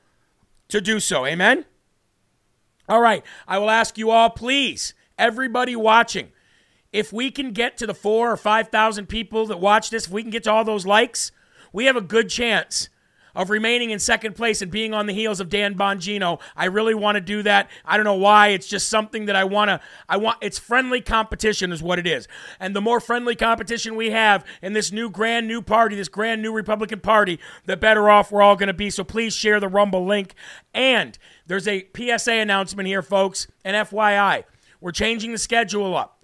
to 0.69 0.80
do 0.80 1.00
so. 1.00 1.26
Amen? 1.26 1.64
All 2.88 3.00
right. 3.00 3.25
I 3.49 3.59
will 3.59 3.71
ask 3.71 3.99
you 3.99 4.12
all, 4.12 4.30
please, 4.30 4.95
everybody 5.19 5.75
watching, 5.75 6.30
if 6.92 7.12
we 7.12 7.33
can 7.33 7.50
get 7.50 7.76
to 7.78 7.88
the 7.88 7.95
four 7.95 8.30
or 8.30 8.37
5,000 8.37 9.07
people 9.09 9.47
that 9.47 9.59
watch 9.59 9.90
this, 9.90 10.07
if 10.07 10.12
we 10.12 10.23
can 10.23 10.30
get 10.30 10.45
to 10.45 10.52
all 10.52 10.62
those 10.62 10.87
likes, 10.87 11.33
we 11.73 11.87
have 11.87 11.97
a 11.97 12.00
good 12.00 12.28
chance 12.28 12.88
of 13.35 13.51
remaining 13.51 13.91
in 13.91 13.99
second 13.99 14.35
place 14.35 14.63
and 14.63 14.71
being 14.71 14.95
on 14.95 15.07
the 15.07 15.13
heels 15.13 15.41
of 15.41 15.49
Dan 15.49 15.75
Bongino. 15.75 16.41
I 16.57 16.67
really 16.67 16.95
want 16.95 17.17
to 17.17 17.21
do 17.21 17.43
that. 17.43 17.71
I 17.85 17.97
don't 17.97 18.05
know 18.05 18.15
why. 18.15 18.49
It's 18.49 18.67
just 18.67 18.89
something 18.89 19.27
that 19.27 19.37
I 19.37 19.45
want 19.45 19.69
to 19.69 19.81
I 20.09 20.17
want 20.17 20.39
it's 20.41 20.59
friendly 20.59 21.01
competition 21.01 21.73
is 21.73 21.83
what 21.83 21.99
it 21.99 22.07
is. 22.07 22.29
And 22.59 22.75
the 22.75 22.81
more 22.81 23.01
friendly 23.01 23.37
competition 23.37 23.97
we 23.97 24.11
have 24.11 24.45
in 24.63 24.73
this 24.73 24.93
new 24.93 25.11
grand 25.11 25.49
new 25.49 25.63
party, 25.63 25.97
this 25.97 26.09
grand 26.09 26.43
new 26.43 26.53
Republican 26.53 27.01
Party, 27.01 27.39
the 27.67 27.77
better 27.77 28.11
off 28.11 28.33
we're 28.33 28.43
all 28.43 28.57
going 28.57 28.69
to 28.69 28.75
be. 28.75 28.91
So 28.91 29.05
please 29.05 29.35
share 29.35 29.61
the 29.61 29.69
Rumble 29.69 30.05
link. 30.05 30.35
And 30.75 31.19
there's 31.47 31.69
a 31.69 31.89
PSA 31.97 32.33
announcement 32.33 32.87
here 32.87 33.03
folks, 33.03 33.47
and 33.65 33.77
FYI, 33.89 34.45
we're 34.81 34.93
changing 34.93 35.33
the 35.33 35.39
schedule 35.39 35.97
up 35.97 36.23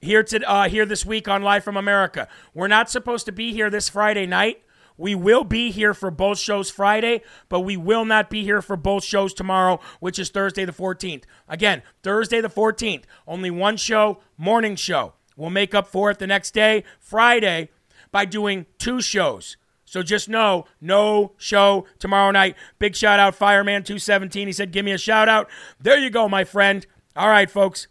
here 0.00 0.22
to 0.22 0.48
uh, 0.48 0.68
here 0.68 0.86
this 0.86 1.04
week 1.04 1.28
on 1.28 1.42
Live 1.42 1.64
from 1.64 1.76
America. 1.76 2.28
We're 2.54 2.68
not 2.68 2.90
supposed 2.90 3.26
to 3.26 3.32
be 3.32 3.52
here 3.52 3.70
this 3.70 3.88
Friday 3.88 4.26
night. 4.26 4.62
We 4.98 5.14
will 5.14 5.44
be 5.44 5.70
here 5.70 5.94
for 5.94 6.10
both 6.10 6.38
shows 6.38 6.70
Friday, 6.70 7.22
but 7.48 7.60
we 7.60 7.76
will 7.76 8.04
not 8.04 8.28
be 8.28 8.42
here 8.42 8.60
for 8.60 8.76
both 8.76 9.04
shows 9.04 9.32
tomorrow, 9.32 9.80
which 10.00 10.18
is 10.18 10.28
Thursday 10.28 10.64
the 10.64 10.72
14th. 10.72 11.22
Again, 11.48 11.82
Thursday 12.02 12.40
the 12.40 12.50
14th, 12.50 13.04
only 13.26 13.50
one 13.50 13.76
show, 13.76 14.18
morning 14.36 14.76
show. 14.76 15.14
We'll 15.36 15.50
make 15.50 15.74
up 15.74 15.86
for 15.86 16.10
it 16.10 16.18
the 16.18 16.26
next 16.26 16.50
day, 16.50 16.82
Friday, 16.98 17.70
by 18.10 18.24
doing 18.24 18.66
two 18.76 19.00
shows. 19.00 19.56
So 19.84 20.02
just 20.02 20.28
know, 20.28 20.66
no 20.80 21.32
show 21.38 21.86
tomorrow 21.98 22.30
night. 22.32 22.56
Big 22.78 22.94
shout 22.94 23.20
out, 23.20 23.38
Fireman217. 23.38 24.46
He 24.46 24.52
said, 24.52 24.72
Give 24.72 24.84
me 24.84 24.92
a 24.92 24.98
shout 24.98 25.28
out. 25.28 25.48
There 25.80 25.98
you 25.98 26.10
go, 26.10 26.28
my 26.28 26.44
friend. 26.44 26.86
All 27.16 27.30
right, 27.30 27.50
folks. 27.50 27.86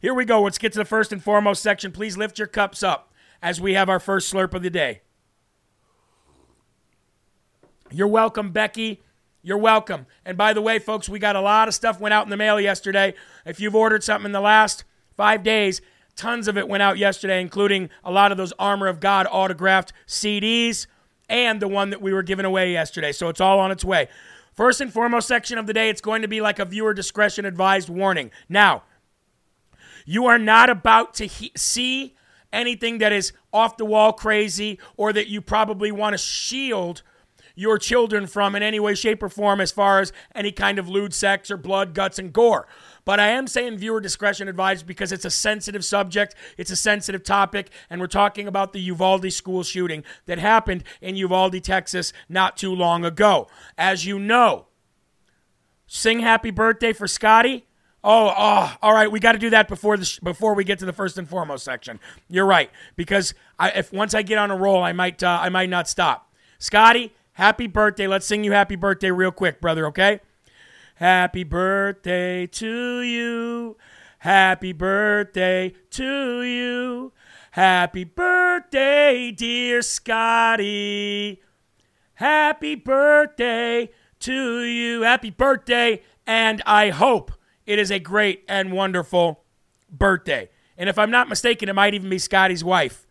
Here 0.00 0.14
we 0.14 0.24
go. 0.24 0.42
Let's 0.42 0.58
get 0.58 0.72
to 0.72 0.78
the 0.78 0.84
first 0.84 1.12
and 1.12 1.22
foremost 1.22 1.62
section. 1.62 1.92
Please 1.92 2.16
lift 2.16 2.38
your 2.38 2.46
cups 2.46 2.82
up 2.82 3.12
as 3.42 3.60
we 3.60 3.74
have 3.74 3.90
our 3.90 4.00
first 4.00 4.32
slurp 4.32 4.54
of 4.54 4.62
the 4.62 4.70
day. 4.70 5.02
You're 7.90 8.08
welcome, 8.08 8.50
Becky. 8.50 9.02
You're 9.42 9.58
welcome. 9.58 10.06
And 10.24 10.36
by 10.36 10.52
the 10.52 10.60
way, 10.60 10.78
folks, 10.78 11.08
we 11.08 11.18
got 11.18 11.36
a 11.36 11.40
lot 11.40 11.68
of 11.68 11.74
stuff 11.74 12.00
went 12.00 12.12
out 12.12 12.24
in 12.24 12.30
the 12.30 12.36
mail 12.36 12.60
yesterday. 12.60 13.14
If 13.44 13.60
you've 13.60 13.76
ordered 13.76 14.02
something 14.02 14.26
in 14.26 14.32
the 14.32 14.40
last 14.40 14.84
five 15.16 15.42
days, 15.44 15.80
tons 16.16 16.48
of 16.48 16.58
it 16.58 16.68
went 16.68 16.82
out 16.82 16.98
yesterday, 16.98 17.40
including 17.40 17.90
a 18.02 18.10
lot 18.10 18.32
of 18.32 18.38
those 18.38 18.52
Armor 18.58 18.88
of 18.88 18.98
God 18.98 19.28
autographed 19.30 19.92
CDs 20.06 20.86
and 21.28 21.60
the 21.60 21.68
one 21.68 21.90
that 21.90 22.02
we 22.02 22.12
were 22.12 22.22
giving 22.22 22.44
away 22.44 22.72
yesterday. 22.72 23.12
So 23.12 23.28
it's 23.28 23.40
all 23.40 23.60
on 23.60 23.70
its 23.70 23.84
way. 23.84 24.08
First 24.52 24.80
and 24.80 24.92
foremost 24.92 25.28
section 25.28 25.58
of 25.58 25.66
the 25.66 25.74
day, 25.74 25.90
it's 25.90 26.00
going 26.00 26.22
to 26.22 26.28
be 26.28 26.40
like 26.40 26.58
a 26.58 26.64
viewer 26.64 26.94
discretion 26.94 27.44
advised 27.44 27.88
warning. 27.88 28.30
Now, 28.48 28.82
you 30.04 30.26
are 30.26 30.38
not 30.38 30.70
about 30.70 31.14
to 31.14 31.26
he- 31.26 31.52
see 31.56 32.16
anything 32.52 32.98
that 32.98 33.12
is 33.12 33.32
off 33.52 33.76
the 33.76 33.84
wall 33.84 34.12
crazy 34.12 34.78
or 34.96 35.12
that 35.12 35.28
you 35.28 35.40
probably 35.40 35.92
want 35.92 36.14
to 36.14 36.18
shield 36.18 37.02
your 37.56 37.78
children 37.78 38.28
from 38.28 38.54
in 38.54 38.62
any 38.62 38.78
way, 38.78 38.94
shape, 38.94 39.22
or 39.22 39.28
form 39.28 39.60
as 39.60 39.72
far 39.72 39.98
as 39.98 40.12
any 40.34 40.52
kind 40.52 40.78
of 40.78 40.88
lewd 40.88 41.12
sex 41.12 41.50
or 41.50 41.56
blood, 41.56 41.94
guts, 41.94 42.20
and 42.20 42.32
gore. 42.32 42.68
But 43.04 43.18
I 43.18 43.28
am 43.28 43.46
saying 43.46 43.78
viewer 43.78 44.00
discretion 44.00 44.46
advised 44.46 44.86
because 44.86 45.10
it's 45.10 45.24
a 45.24 45.30
sensitive 45.30 45.84
subject, 45.84 46.34
it's 46.56 46.70
a 46.70 46.76
sensitive 46.76 47.24
topic, 47.24 47.70
and 47.88 48.00
we're 48.00 48.06
talking 48.08 48.46
about 48.46 48.72
the 48.72 48.80
Uvalde 48.80 49.32
school 49.32 49.62
shooting 49.62 50.04
that 50.26 50.38
happened 50.38 50.84
in 51.00 51.16
Uvalde, 51.16 51.62
Texas, 51.64 52.12
not 52.28 52.56
too 52.56 52.74
long 52.74 53.04
ago. 53.04 53.48
As 53.78 54.04
you 54.04 54.18
know, 54.18 54.66
sing 55.86 56.20
happy 56.20 56.50
birthday 56.50 56.92
for 56.92 57.08
Scotty. 57.08 57.66
Oh, 58.04 58.32
oh, 58.36 58.76
all 58.82 58.92
right. 58.92 59.10
We 59.10 59.18
got 59.18 59.32
to 59.32 59.38
do 59.38 59.50
that 59.50 59.66
before 59.66 59.96
the 59.96 60.04
sh- 60.04 60.20
before 60.20 60.54
we 60.54 60.62
get 60.62 60.78
to 60.78 60.84
the 60.84 60.92
first 60.92 61.18
and 61.18 61.28
foremost 61.28 61.64
section. 61.64 61.98
You're 62.28 62.46
right 62.46 62.70
because 62.94 63.34
I, 63.58 63.70
if 63.70 63.92
once 63.92 64.14
I 64.14 64.22
get 64.22 64.38
on 64.38 64.52
a 64.52 64.56
roll, 64.56 64.80
I 64.82 64.92
might 64.92 65.24
uh, 65.24 65.38
I 65.42 65.48
might 65.48 65.70
not 65.70 65.88
stop. 65.88 66.32
Scotty, 66.58 67.12
happy 67.36 67.66
birthday. 67.66 68.06
Let's 68.06 68.26
sing 68.26 68.44
you 68.44 68.52
happy 68.52 68.76
birthday 68.76 69.10
real 69.10 69.30
quick, 69.30 69.60
brother. 69.60 69.86
Okay. 69.86 70.20
Happy 70.96 71.44
birthday 71.44 72.46
to 72.46 73.00
you. 73.02 73.76
Happy 74.20 74.72
birthday 74.72 75.74
to 75.90 76.42
you. 76.42 77.12
Happy 77.52 78.04
birthday, 78.04 79.30
dear 79.30 79.82
Scotty. 79.82 81.42
Happy 82.14 82.74
birthday 82.74 83.90
to 84.20 84.62
you. 84.62 85.02
Happy 85.02 85.30
birthday. 85.30 86.02
And 86.26 86.62
I 86.66 86.90
hope 86.90 87.32
it 87.66 87.78
is 87.78 87.90
a 87.90 87.98
great 87.98 88.44
and 88.48 88.72
wonderful 88.72 89.44
birthday. 89.90 90.48
And 90.78 90.88
if 90.88 90.98
I'm 90.98 91.10
not 91.10 91.28
mistaken, 91.28 91.68
it 91.68 91.74
might 91.74 91.94
even 91.94 92.08
be 92.08 92.18
Scotty's 92.18 92.64
wife. 92.64 93.05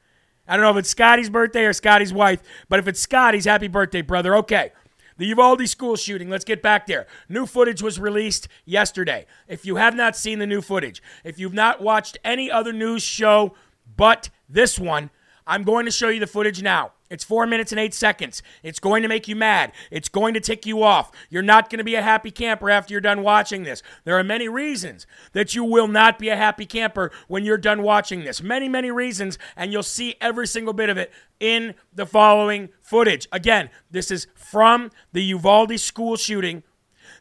I 0.48 0.56
don't 0.56 0.64
know 0.64 0.72
if 0.72 0.78
it's 0.78 0.90
Scotty's 0.90 1.30
birthday 1.30 1.66
or 1.66 1.74
Scotty's 1.74 2.14
wife, 2.14 2.42
but 2.70 2.80
if 2.80 2.88
it's 2.88 3.00
Scotty's, 3.00 3.46
happy 3.46 3.68
birthday, 3.68 4.02
brother. 4.02 4.36
Okay. 4.38 4.72
The 5.18 5.26
Uvalde 5.28 5.68
school 5.70 5.96
shooting, 5.96 6.30
let's 6.30 6.44
get 6.44 6.62
back 6.62 6.88
there. 6.88 7.08
New 7.30 7.46
footage 7.46 7.82
was 7.82 8.00
released 8.00 8.50
yesterday. 8.66 9.26
If 9.48 9.66
you 9.66 9.78
have 9.78 9.96
not 9.96 10.18
seen 10.18 10.40
the 10.40 10.46
new 10.46 10.62
footage, 10.62 11.02
if 11.24 11.40
you've 11.40 11.54
not 11.54 11.82
watched 11.82 12.18
any 12.24 12.52
other 12.52 12.74
news 12.74 13.02
show 13.02 13.56
but 13.96 14.30
this 14.50 14.78
one, 14.78 15.10
I'm 15.48 15.64
going 15.64 15.86
to 15.86 15.92
show 15.92 16.10
you 16.10 16.20
the 16.20 16.28
footage 16.28 16.62
now. 16.62 16.92
It's 17.10 17.24
four 17.24 17.46
minutes 17.46 17.72
and 17.72 17.80
eight 17.80 17.94
seconds. 17.94 18.42
It's 18.64 18.80
going 18.80 19.04
to 19.04 19.08
make 19.08 19.28
you 19.28 19.36
mad. 19.36 19.72
It's 19.92 20.10
going 20.10 20.34
to 20.34 20.40
tick 20.40 20.66
you 20.66 20.82
off. 20.82 21.12
You're 21.30 21.44
not 21.44 21.70
going 21.70 21.78
to 21.78 21.84
be 21.84 21.96
a 21.96 22.02
happy 22.02 22.32
camper 22.32 22.70
after 22.70 22.94
you're 22.94 23.02
done 23.02 23.22
watching 23.22 23.64
this. 23.64 23.84
There 24.06 24.18
are 24.18 24.24
many 24.24 24.50
reasons 24.50 25.06
that 25.34 25.54
you 25.54 25.64
will 25.64 25.88
not 25.88 26.18
be 26.18 26.30
a 26.30 26.36
happy 26.36 26.66
camper 26.66 27.12
when 27.28 27.46
you're 27.46 27.58
done 27.58 27.84
watching 27.84 28.24
this. 28.24 28.42
Many, 28.42 28.68
many 28.68 28.90
reasons, 28.90 29.38
and 29.56 29.72
you'll 29.72 29.84
see 29.84 30.16
every 30.20 30.48
single 30.48 30.74
bit 30.74 30.90
of 30.90 30.98
it 30.98 31.14
in 31.40 31.76
the 31.94 32.08
following 32.08 32.70
footage. 32.82 33.28
Again, 33.32 33.70
this 33.92 34.10
is 34.10 34.26
from 34.34 34.90
the 35.14 35.24
Uvalde 35.24 35.80
school 35.80 36.16
shooting. 36.16 36.64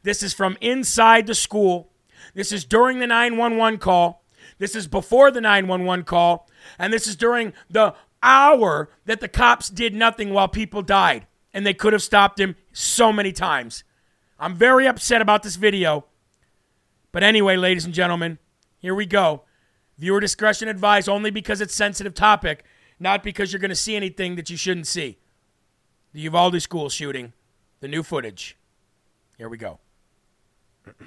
This 0.02 0.22
is 0.22 0.32
from 0.32 0.56
inside 0.62 1.26
the 1.26 1.34
school. 1.34 1.90
This 2.34 2.52
is 2.52 2.64
during 2.64 3.00
the 3.00 3.06
911 3.06 3.80
call. 3.80 4.24
This 4.58 4.74
is 4.74 4.86
before 4.86 5.30
the 5.30 5.40
911 5.40 6.04
call. 6.04 6.48
And 6.78 6.92
this 6.92 7.06
is 7.06 7.16
during 7.16 7.52
the 7.68 7.94
hour 8.24 8.88
that 9.04 9.20
the 9.20 9.28
cops 9.28 9.68
did 9.68 9.94
nothing 9.94 10.30
while 10.30 10.48
people 10.48 10.82
died. 10.82 11.26
And 11.52 11.64
they 11.64 11.74
could 11.74 11.92
have 11.92 12.02
stopped 12.02 12.40
him 12.40 12.56
so 12.72 13.12
many 13.12 13.30
times. 13.30 13.84
I'm 14.40 14.56
very 14.56 14.88
upset 14.88 15.22
about 15.22 15.44
this 15.44 15.54
video. 15.54 16.06
But 17.12 17.22
anyway, 17.22 17.56
ladies 17.56 17.84
and 17.84 17.94
gentlemen, 17.94 18.38
here 18.78 18.94
we 18.94 19.06
go. 19.06 19.42
Viewer 19.98 20.18
discretion 20.18 20.66
advised 20.68 21.08
only 21.08 21.30
because 21.30 21.60
it's 21.60 21.74
sensitive 21.74 22.14
topic, 22.14 22.64
not 22.98 23.22
because 23.22 23.52
you're 23.52 23.60
going 23.60 23.68
to 23.68 23.76
see 23.76 23.94
anything 23.94 24.34
that 24.34 24.50
you 24.50 24.56
shouldn't 24.56 24.88
see. 24.88 25.18
The 26.12 26.20
Uvalde 26.22 26.60
school 26.60 26.88
shooting, 26.88 27.32
the 27.78 27.86
new 27.86 28.02
footage. 28.02 28.56
Here 29.38 29.48
we 29.48 29.56
go. 29.56 29.78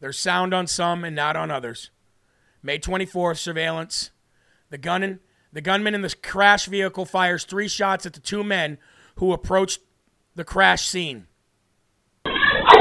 There's 0.00 0.18
sound 0.18 0.54
on 0.54 0.66
some 0.68 1.02
and 1.04 1.16
not 1.16 1.34
on 1.34 1.50
others. 1.50 1.90
May 2.66 2.80
24th, 2.80 3.38
surveillance. 3.38 4.10
The 4.70 4.78
gunman, 4.78 5.20
the 5.52 5.60
gunman 5.60 5.94
in 5.94 6.02
the 6.02 6.12
crash 6.20 6.66
vehicle 6.66 7.04
fires 7.04 7.44
three 7.44 7.68
shots 7.68 8.06
at 8.06 8.12
the 8.12 8.18
two 8.18 8.42
men 8.42 8.78
who 9.18 9.32
approached 9.32 9.78
the 10.34 10.42
crash 10.42 10.88
scene. 10.88 11.28
I 12.24 12.32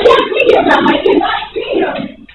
can't 0.04 0.22
see 0.34 0.56
him. 0.56 0.66
I 0.66 1.04
cannot 1.04 1.54
see 1.54 1.70
him. 1.76 2.26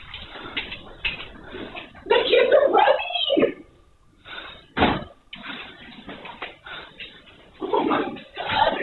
The 2.07 2.19
kids 2.23 2.55
are 2.57 2.71
running. 2.71 3.65
Oh 7.63 7.85
my 7.85 7.99
God. 8.37 8.79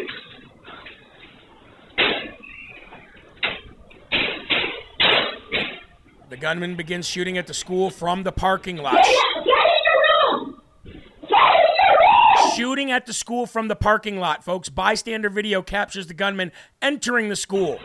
The 6.30 6.37
gunman 6.48 6.78
begins 6.78 7.06
shooting 7.06 7.38
at 7.38 7.46
the 7.46 7.54
school 7.54 7.90
from 7.90 8.24
the 8.24 8.32
parking 8.32 8.78
lot. 8.78 8.94
Get 8.94 9.06
in 9.06 9.44
your 9.44 10.38
room. 10.38 10.62
Get 10.86 10.94
in 10.94 11.28
your 11.28 11.98
room. 12.00 12.52
Shooting 12.56 12.90
at 12.90 13.06
the 13.06 13.12
school 13.12 13.46
from 13.46 13.68
the 13.68 13.76
parking 13.76 14.18
lot, 14.18 14.46
folks. 14.46 14.70
Bystander 14.70 15.30
video 15.30 15.62
captures 15.62 16.08
the 16.08 16.14
gunman 16.14 16.54
entering 16.82 17.28
the 17.28 17.36
school. 17.36 17.80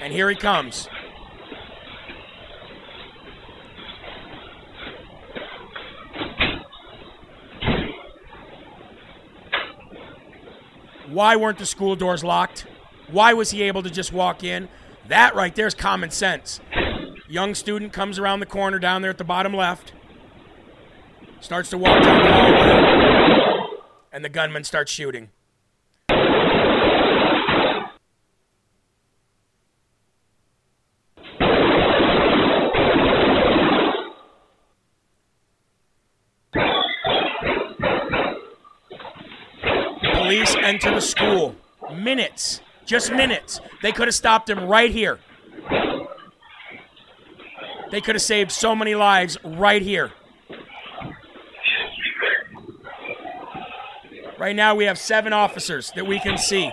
And 0.00 0.14
here 0.14 0.30
he 0.30 0.34
comes. 0.34 0.88
Why 11.06 11.36
weren't 11.36 11.58
the 11.58 11.66
school 11.66 11.96
doors 11.96 12.24
locked? 12.24 12.66
Why 13.10 13.34
was 13.34 13.50
he 13.50 13.64
able 13.64 13.82
to 13.82 13.90
just 13.90 14.10
walk 14.10 14.42
in? 14.42 14.70
That 15.08 15.34
right 15.34 15.54
there 15.54 15.66
is 15.66 15.74
common 15.74 16.10
sense. 16.10 16.60
Young 17.30 17.54
student 17.54 17.92
comes 17.92 18.18
around 18.18 18.40
the 18.40 18.46
corner 18.46 18.80
down 18.80 19.02
there 19.02 19.10
at 19.12 19.18
the 19.18 19.22
bottom 19.22 19.54
left, 19.54 19.92
starts 21.38 21.70
to 21.70 21.78
walk 21.78 22.02
down 22.02 22.24
the 22.24 22.32
hallway, 22.32 23.78
and 24.12 24.24
the 24.24 24.28
gunman 24.28 24.64
starts 24.64 24.90
shooting. 24.90 25.30
Police 40.14 40.56
enter 40.56 40.92
the 40.92 41.00
school. 41.00 41.54
Minutes, 41.94 42.60
just 42.86 43.12
minutes. 43.12 43.60
They 43.82 43.92
could 43.92 44.08
have 44.08 44.16
stopped 44.16 44.50
him 44.50 44.66
right 44.66 44.90
here. 44.90 45.20
They 47.90 48.00
could 48.00 48.14
have 48.14 48.22
saved 48.22 48.52
so 48.52 48.74
many 48.74 48.94
lives 48.94 49.36
right 49.44 49.82
here. 49.82 50.12
Right 54.38 54.56
now, 54.56 54.74
we 54.74 54.84
have 54.84 54.98
seven 54.98 55.32
officers 55.32 55.92
that 55.96 56.06
we 56.06 56.18
can 56.18 56.38
see. 56.38 56.72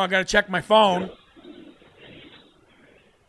Oh, 0.00 0.04
I 0.04 0.06
got 0.06 0.20
to 0.20 0.24
check 0.24 0.48
my 0.48 0.62
phone. 0.62 1.10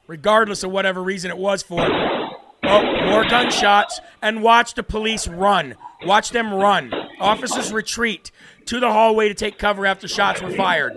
Regardless 0.07 0.63
of 0.63 0.71
whatever 0.71 1.03
reason 1.03 1.29
it 1.29 1.37
was 1.37 1.61
for. 1.61 1.81
Oh, 1.81 3.07
more 3.07 3.25
gunshots. 3.25 3.99
And 4.21 4.41
watch 4.41 4.75
the 4.75 4.83
police 4.83 5.27
run. 5.27 5.75
Watch 6.05 6.29
them 6.29 6.53
run. 6.53 6.93
Officers 7.19 7.73
retreat 7.73 8.31
to 8.67 8.79
the 8.79 8.89
hallway 8.89 9.27
to 9.27 9.33
take 9.33 9.57
cover 9.57 9.85
after 9.85 10.07
shots 10.07 10.41
were 10.41 10.51
fired. 10.51 10.93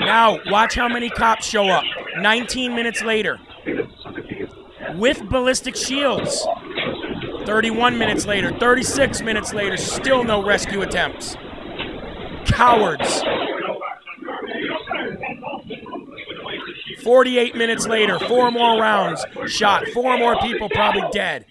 Now, 0.00 0.40
watch 0.50 0.74
how 0.74 0.90
many 0.90 1.08
cops 1.08 1.46
show 1.46 1.68
up 1.68 1.84
19 2.18 2.74
minutes 2.74 3.02
later 3.02 3.38
with 4.96 5.26
ballistic 5.30 5.74
shields. 5.74 6.46
31 7.46 7.98
minutes 7.98 8.26
later, 8.26 8.50
36 8.58 9.22
minutes 9.22 9.52
later, 9.52 9.76
still 9.76 10.24
no 10.24 10.42
rescue 10.42 10.82
attempts. 10.82 11.36
Cowards. 12.46 13.22
48 17.02 17.54
minutes 17.54 17.86
later, 17.86 18.18
four 18.18 18.50
more 18.50 18.80
rounds 18.80 19.24
shot, 19.46 19.86
four 19.88 20.16
more 20.18 20.36
people 20.40 20.68
probably 20.70 21.02
dead. 21.12 21.44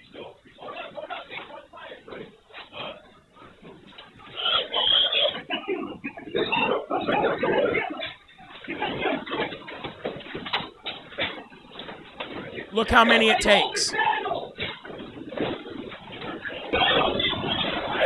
Look 12.72 12.90
how 12.90 13.06
many 13.06 13.30
it 13.30 13.40
takes. 13.40 13.94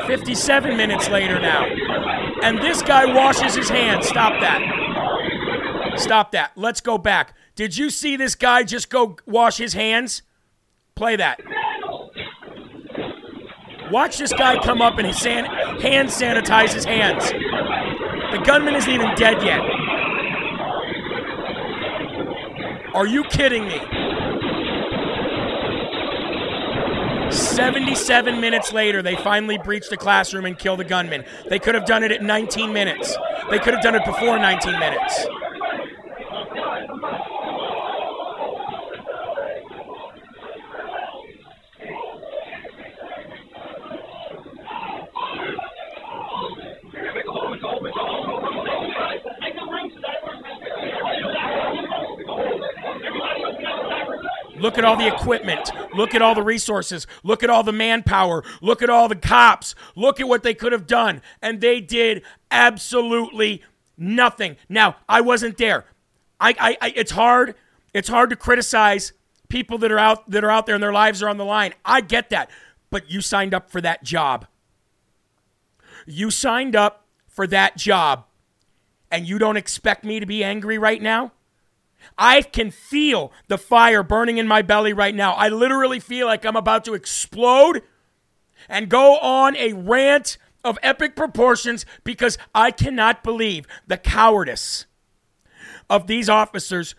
57 0.08 0.78
minutes 0.78 1.10
later 1.10 1.40
now. 1.40 1.66
And 2.42 2.60
this 2.60 2.82
guy 2.82 3.06
washes 3.14 3.56
his 3.56 3.70
hands. 3.70 4.08
Stop 4.08 4.40
that. 4.42 5.98
Stop 5.98 6.32
that. 6.32 6.52
Let's 6.56 6.82
go 6.82 6.98
back. 6.98 7.36
Did 7.56 7.78
you 7.78 7.90
see 7.90 8.16
this 8.16 8.36
guy 8.36 8.64
just 8.64 8.90
go 8.90 9.18
wash 9.26 9.58
his 9.58 9.74
hands? 9.74 10.22
Play 10.96 11.16
that. 11.18 11.40
Watch 13.92 14.18
this 14.18 14.34
guy 14.34 14.62
come 14.64 14.82
up 14.82 14.98
and 14.98 15.14
san- 15.16 15.46
hand 15.80 16.10
sanitize 16.10 16.74
his 16.74 16.86
hands. 16.86 17.32
The 18.32 18.44
gunman 18.46 18.76
isn't 18.76 18.92
even 18.92 19.16
dead 19.16 19.42
yet. 19.42 19.62
Are 22.94 23.08
you 23.08 23.24
kidding 23.26 23.68
me? 23.68 23.80
77 27.58 28.40
minutes 28.40 28.72
later, 28.72 29.02
they 29.02 29.16
finally 29.16 29.58
breach 29.58 29.90
the 29.90 29.98
classroom 29.98 30.46
and 30.46 30.60
kill 30.60 30.78
the 30.78 30.84
gunman. 30.84 31.26
They 31.50 31.58
could 31.58 31.74
have 31.74 31.88
done 31.88 32.04
it 32.04 32.12
at 32.12 32.22
19 32.22 32.72
minutes. 32.72 33.18
They 33.50 33.58
could 33.58 33.74
have 33.74 33.82
done 33.82 33.96
it 33.96 34.06
before 34.06 34.38
19 34.38 34.80
minutes. 34.80 35.26
Look 54.78 54.86
at 54.86 54.90
all 54.90 54.96
the 54.96 55.08
equipment. 55.08 55.72
Look 55.96 56.14
at 56.14 56.22
all 56.22 56.36
the 56.36 56.44
resources. 56.44 57.08
Look 57.24 57.42
at 57.42 57.50
all 57.50 57.64
the 57.64 57.72
manpower. 57.72 58.44
Look 58.62 58.84
at 58.84 58.92
all 58.92 59.08
the 59.08 59.16
cops. 59.16 59.74
Look 59.96 60.20
at 60.20 60.28
what 60.28 60.44
they 60.44 60.54
could 60.54 60.72
have 60.72 60.86
done. 60.86 61.24
And 61.42 61.62
they 61.62 61.82
did 61.82 62.22
absolutely 62.52 63.64
nothing. 63.98 64.56
Now, 64.70 64.98
I 65.10 65.22
wasn't 65.22 65.58
there. 65.58 65.86
I, 66.40 66.54
I, 66.60 66.78
I 66.80 66.94
it's 66.96 67.10
hard. 67.10 67.56
It's 67.92 68.08
hard 68.08 68.30
to 68.30 68.36
criticize 68.36 69.14
people 69.50 69.80
that 69.80 69.92
are 69.92 69.98
out 69.98 70.30
that 70.30 70.44
are 70.44 70.52
out 70.52 70.68
there 70.68 70.76
and 70.76 70.84
their 70.84 70.94
lives 70.94 71.24
are 71.24 71.30
on 71.30 71.38
the 71.38 71.46
line. 71.46 71.74
I 71.84 72.02
get 72.02 72.30
that. 72.30 72.52
But 72.92 73.10
you 73.10 73.20
signed 73.20 73.56
up 73.56 73.72
for 73.72 73.82
that 73.82 74.04
job. 74.04 74.46
You 76.06 76.30
signed 76.30 76.76
up 76.76 77.08
for 77.28 77.48
that 77.48 77.78
job. 77.78 78.26
And 79.10 79.28
you 79.28 79.40
don't 79.40 79.58
expect 79.58 80.04
me 80.04 80.20
to 80.20 80.28
be 80.28 80.44
angry 80.44 80.78
right 80.78 81.02
now? 81.02 81.32
I 82.18 82.42
can 82.42 82.72
feel 82.72 83.32
the 83.48 83.58
fire 83.58 84.04
burning 84.04 84.38
in 84.38 84.48
my 84.48 84.62
belly 84.62 84.94
right 84.94 85.16
now. 85.16 85.34
I 85.34 85.50
literally 85.50 86.00
feel 86.00 86.28
like 86.28 86.46
I'm 86.46 86.56
about 86.56 86.86
to 86.86 86.94
explode 86.94 87.82
and 88.70 88.90
go 88.90 89.18
on 89.18 89.56
a 89.56 89.74
rant 89.74 90.38
of 90.64 90.78
epic 90.84 91.16
proportions 91.16 91.86
because 92.04 92.38
I 92.54 92.72
cannot 92.72 93.24
believe 93.24 93.66
the 93.88 93.98
cowardice 93.98 94.86
of 95.90 96.08
these 96.08 96.30
officers 96.30 96.96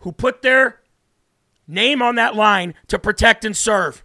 who 0.00 0.12
put 0.12 0.42
their 0.42 0.80
name 1.66 2.00
on 2.00 2.14
that 2.14 2.34
line 2.34 2.74
to 2.88 2.98
protect 2.98 3.44
and 3.44 3.56
serve. 3.56 4.04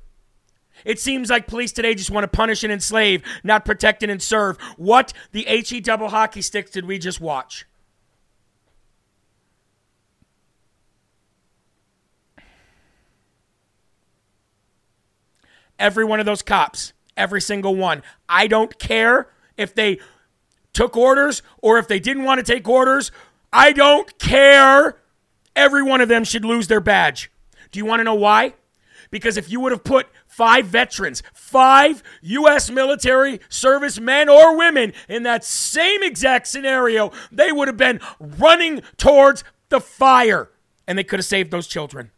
It 0.85 0.99
seems 0.99 1.29
like 1.29 1.47
police 1.47 1.71
today 1.71 1.95
just 1.95 2.11
want 2.11 2.25
to 2.25 2.27
punish 2.27 2.63
and 2.63 2.73
enslave, 2.73 3.23
not 3.43 3.63
protect 3.63 4.03
and 4.03 4.21
serve. 4.21 4.57
What 4.75 5.13
the 5.31 5.43
HE 5.43 5.79
double 5.81 6.09
hockey 6.09 6.41
sticks 6.41 6.71
did 6.71 6.85
we 6.85 6.99
just 6.99 7.21
watch? 7.21 7.65
Every 15.79 16.05
one 16.05 16.19
of 16.19 16.25
those 16.25 16.41
cops, 16.41 16.93
every 17.17 17.41
single 17.41 17.75
one. 17.75 18.03
I 18.29 18.47
don't 18.47 18.77
care 18.79 19.29
if 19.57 19.73
they 19.73 19.99
took 20.73 20.97
orders 20.97 21.41
or 21.61 21.77
if 21.77 21.87
they 21.87 21.99
didn't 21.99 22.23
want 22.23 22.43
to 22.45 22.53
take 22.53 22.67
orders. 22.67 23.11
I 23.51 23.71
don't 23.71 24.17
care. 24.19 24.97
Every 25.55 25.83
one 25.83 26.01
of 26.01 26.09
them 26.09 26.23
should 26.23 26.45
lose 26.45 26.67
their 26.67 26.79
badge. 26.79 27.31
Do 27.71 27.79
you 27.79 27.85
want 27.85 27.99
to 27.99 28.03
know 28.03 28.15
why? 28.15 28.55
Because 29.11 29.37
if 29.37 29.51
you 29.51 29.59
would 29.59 29.71
have 29.71 29.83
put 29.83 30.07
five 30.25 30.65
veterans, 30.65 31.21
five 31.33 32.01
U.S. 32.23 32.71
military 32.71 33.39
service 33.49 33.99
men 33.99 34.27
or 34.27 34.57
women 34.57 34.93
in 35.07 35.21
that 35.23 35.43
same 35.43 36.01
exact 36.01 36.47
scenario, 36.47 37.11
they 37.31 37.51
would 37.51 37.67
have 37.67 37.77
been 37.77 37.99
running 38.19 38.81
towards 38.97 39.43
the 39.69 39.79
fire 39.79 40.49
and 40.87 40.97
they 40.97 41.03
could 41.03 41.19
have 41.19 41.25
saved 41.25 41.51
those 41.51 41.67
children. 41.67 42.09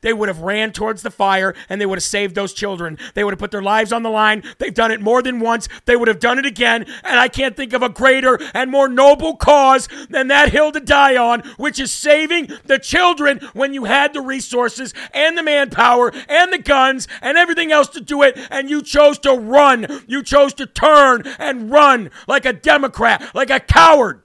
They 0.00 0.12
would 0.12 0.28
have 0.28 0.40
ran 0.40 0.72
towards 0.72 1.02
the 1.02 1.10
fire 1.10 1.54
and 1.68 1.80
they 1.80 1.86
would 1.86 1.98
have 1.98 2.02
saved 2.02 2.34
those 2.34 2.52
children. 2.52 2.98
They 3.14 3.24
would 3.24 3.32
have 3.32 3.38
put 3.38 3.50
their 3.50 3.62
lives 3.62 3.92
on 3.92 4.02
the 4.02 4.10
line. 4.10 4.42
They've 4.58 4.74
done 4.74 4.90
it 4.90 5.00
more 5.00 5.22
than 5.22 5.40
once. 5.40 5.68
They 5.84 5.96
would 5.96 6.08
have 6.08 6.20
done 6.20 6.38
it 6.38 6.46
again. 6.46 6.86
And 7.04 7.18
I 7.18 7.28
can't 7.28 7.56
think 7.56 7.72
of 7.72 7.82
a 7.82 7.88
greater 7.88 8.38
and 8.54 8.70
more 8.70 8.88
noble 8.88 9.36
cause 9.36 9.88
than 10.08 10.28
that 10.28 10.50
hill 10.50 10.72
to 10.72 10.80
die 10.80 11.16
on, 11.16 11.40
which 11.56 11.78
is 11.80 11.92
saving 11.92 12.50
the 12.64 12.78
children 12.78 13.40
when 13.52 13.74
you 13.74 13.84
had 13.84 14.12
the 14.12 14.20
resources 14.20 14.94
and 15.12 15.36
the 15.36 15.42
manpower 15.42 16.12
and 16.28 16.52
the 16.52 16.58
guns 16.58 17.08
and 17.20 17.36
everything 17.38 17.72
else 17.72 17.88
to 17.88 18.00
do 18.00 18.22
it. 18.22 18.38
And 18.50 18.70
you 18.70 18.82
chose 18.82 19.18
to 19.20 19.34
run. 19.34 20.02
You 20.06 20.22
chose 20.22 20.54
to 20.54 20.66
turn 20.66 21.22
and 21.38 21.70
run 21.70 22.10
like 22.26 22.44
a 22.44 22.52
Democrat, 22.52 23.34
like 23.34 23.50
a 23.50 23.60
coward. 23.60 24.22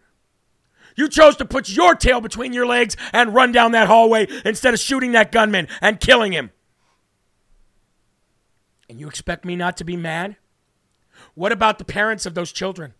You 0.95 1.09
chose 1.09 1.35
to 1.37 1.45
put 1.45 1.69
your 1.69 1.95
tail 1.95 2.21
between 2.21 2.53
your 2.53 2.65
legs 2.65 2.95
and 3.11 3.33
run 3.33 3.51
down 3.51 3.71
that 3.71 3.87
hallway 3.87 4.27
instead 4.45 4.73
of 4.73 4.79
shooting 4.79 5.13
that 5.13 5.31
gunman 5.31 5.67
and 5.81 5.99
killing 5.99 6.31
him. 6.31 6.51
And 8.89 8.99
you 8.99 9.07
expect 9.07 9.45
me 9.45 9.55
not 9.55 9.77
to 9.77 9.83
be 9.83 9.97
mad? 9.97 10.35
What 11.35 11.51
about 11.51 11.79
the 11.79 11.85
parents 11.85 12.25
of 12.25 12.35
those 12.35 12.51
children? 12.51 12.93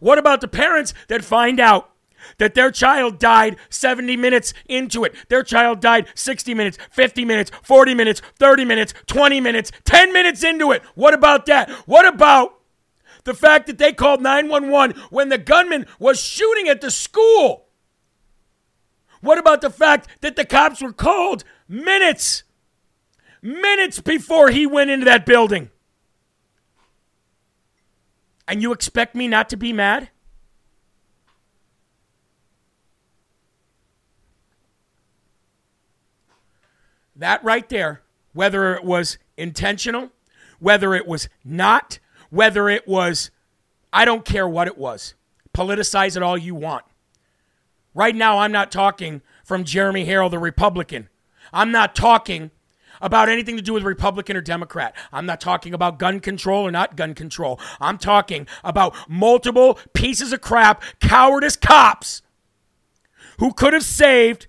What 0.00 0.18
about 0.18 0.40
the 0.40 0.48
parents 0.48 0.94
that 1.08 1.24
find 1.24 1.58
out 1.58 1.90
that 2.38 2.54
their 2.54 2.70
child 2.70 3.18
died 3.18 3.56
70 3.70 4.16
minutes 4.16 4.52
into 4.68 5.04
it. 5.04 5.14
Their 5.28 5.42
child 5.42 5.80
died 5.80 6.08
60 6.14 6.54
minutes, 6.54 6.78
50 6.90 7.24
minutes, 7.24 7.50
40 7.62 7.94
minutes, 7.94 8.22
30 8.38 8.64
minutes, 8.64 8.94
20 9.06 9.40
minutes, 9.40 9.72
10 9.84 10.12
minutes 10.12 10.44
into 10.44 10.72
it. 10.72 10.82
What 10.94 11.14
about 11.14 11.46
that? 11.46 11.70
What 11.86 12.06
about 12.06 12.57
the 13.28 13.34
fact 13.34 13.66
that 13.66 13.76
they 13.76 13.92
called 13.92 14.22
911 14.22 14.96
when 15.10 15.28
the 15.28 15.36
gunman 15.36 15.86
was 15.98 16.18
shooting 16.18 16.66
at 16.66 16.80
the 16.80 16.90
school? 16.90 17.66
What 19.20 19.36
about 19.36 19.60
the 19.60 19.68
fact 19.68 20.08
that 20.22 20.34
the 20.34 20.46
cops 20.46 20.80
were 20.80 20.94
called 20.94 21.44
minutes, 21.68 22.42
minutes 23.42 24.00
before 24.00 24.48
he 24.48 24.64
went 24.66 24.88
into 24.88 25.04
that 25.04 25.26
building? 25.26 25.68
And 28.48 28.62
you 28.62 28.72
expect 28.72 29.14
me 29.14 29.28
not 29.28 29.50
to 29.50 29.58
be 29.58 29.74
mad? 29.74 30.08
That 37.14 37.44
right 37.44 37.68
there, 37.68 38.00
whether 38.32 38.72
it 38.72 38.84
was 38.84 39.18
intentional, 39.36 40.12
whether 40.60 40.94
it 40.94 41.06
was 41.06 41.28
not, 41.44 41.98
whether 42.30 42.68
it 42.68 42.86
was, 42.86 43.30
I 43.92 44.04
don't 44.04 44.24
care 44.24 44.48
what 44.48 44.66
it 44.66 44.78
was. 44.78 45.14
Politicize 45.54 46.16
it 46.16 46.22
all 46.22 46.38
you 46.38 46.54
want. 46.54 46.84
Right 47.94 48.14
now, 48.14 48.38
I'm 48.38 48.52
not 48.52 48.70
talking 48.70 49.22
from 49.44 49.64
Jeremy 49.64 50.04
Herrell, 50.04 50.30
the 50.30 50.38
Republican. 50.38 51.08
I'm 51.52 51.72
not 51.72 51.96
talking 51.96 52.50
about 53.00 53.28
anything 53.28 53.56
to 53.56 53.62
do 53.62 53.72
with 53.72 53.82
Republican 53.82 54.36
or 54.36 54.40
Democrat. 54.40 54.94
I'm 55.12 55.26
not 55.26 55.40
talking 55.40 55.74
about 55.74 55.98
gun 55.98 56.20
control 56.20 56.66
or 56.66 56.70
not 56.70 56.96
gun 56.96 57.14
control. 57.14 57.60
I'm 57.80 57.98
talking 57.98 58.46
about 58.62 58.94
multiple 59.08 59.78
pieces 59.94 60.32
of 60.32 60.40
crap, 60.40 60.82
cowardice 61.00 61.56
cops 61.56 62.22
who 63.38 63.52
could 63.52 63.72
have 63.72 63.84
saved 63.84 64.46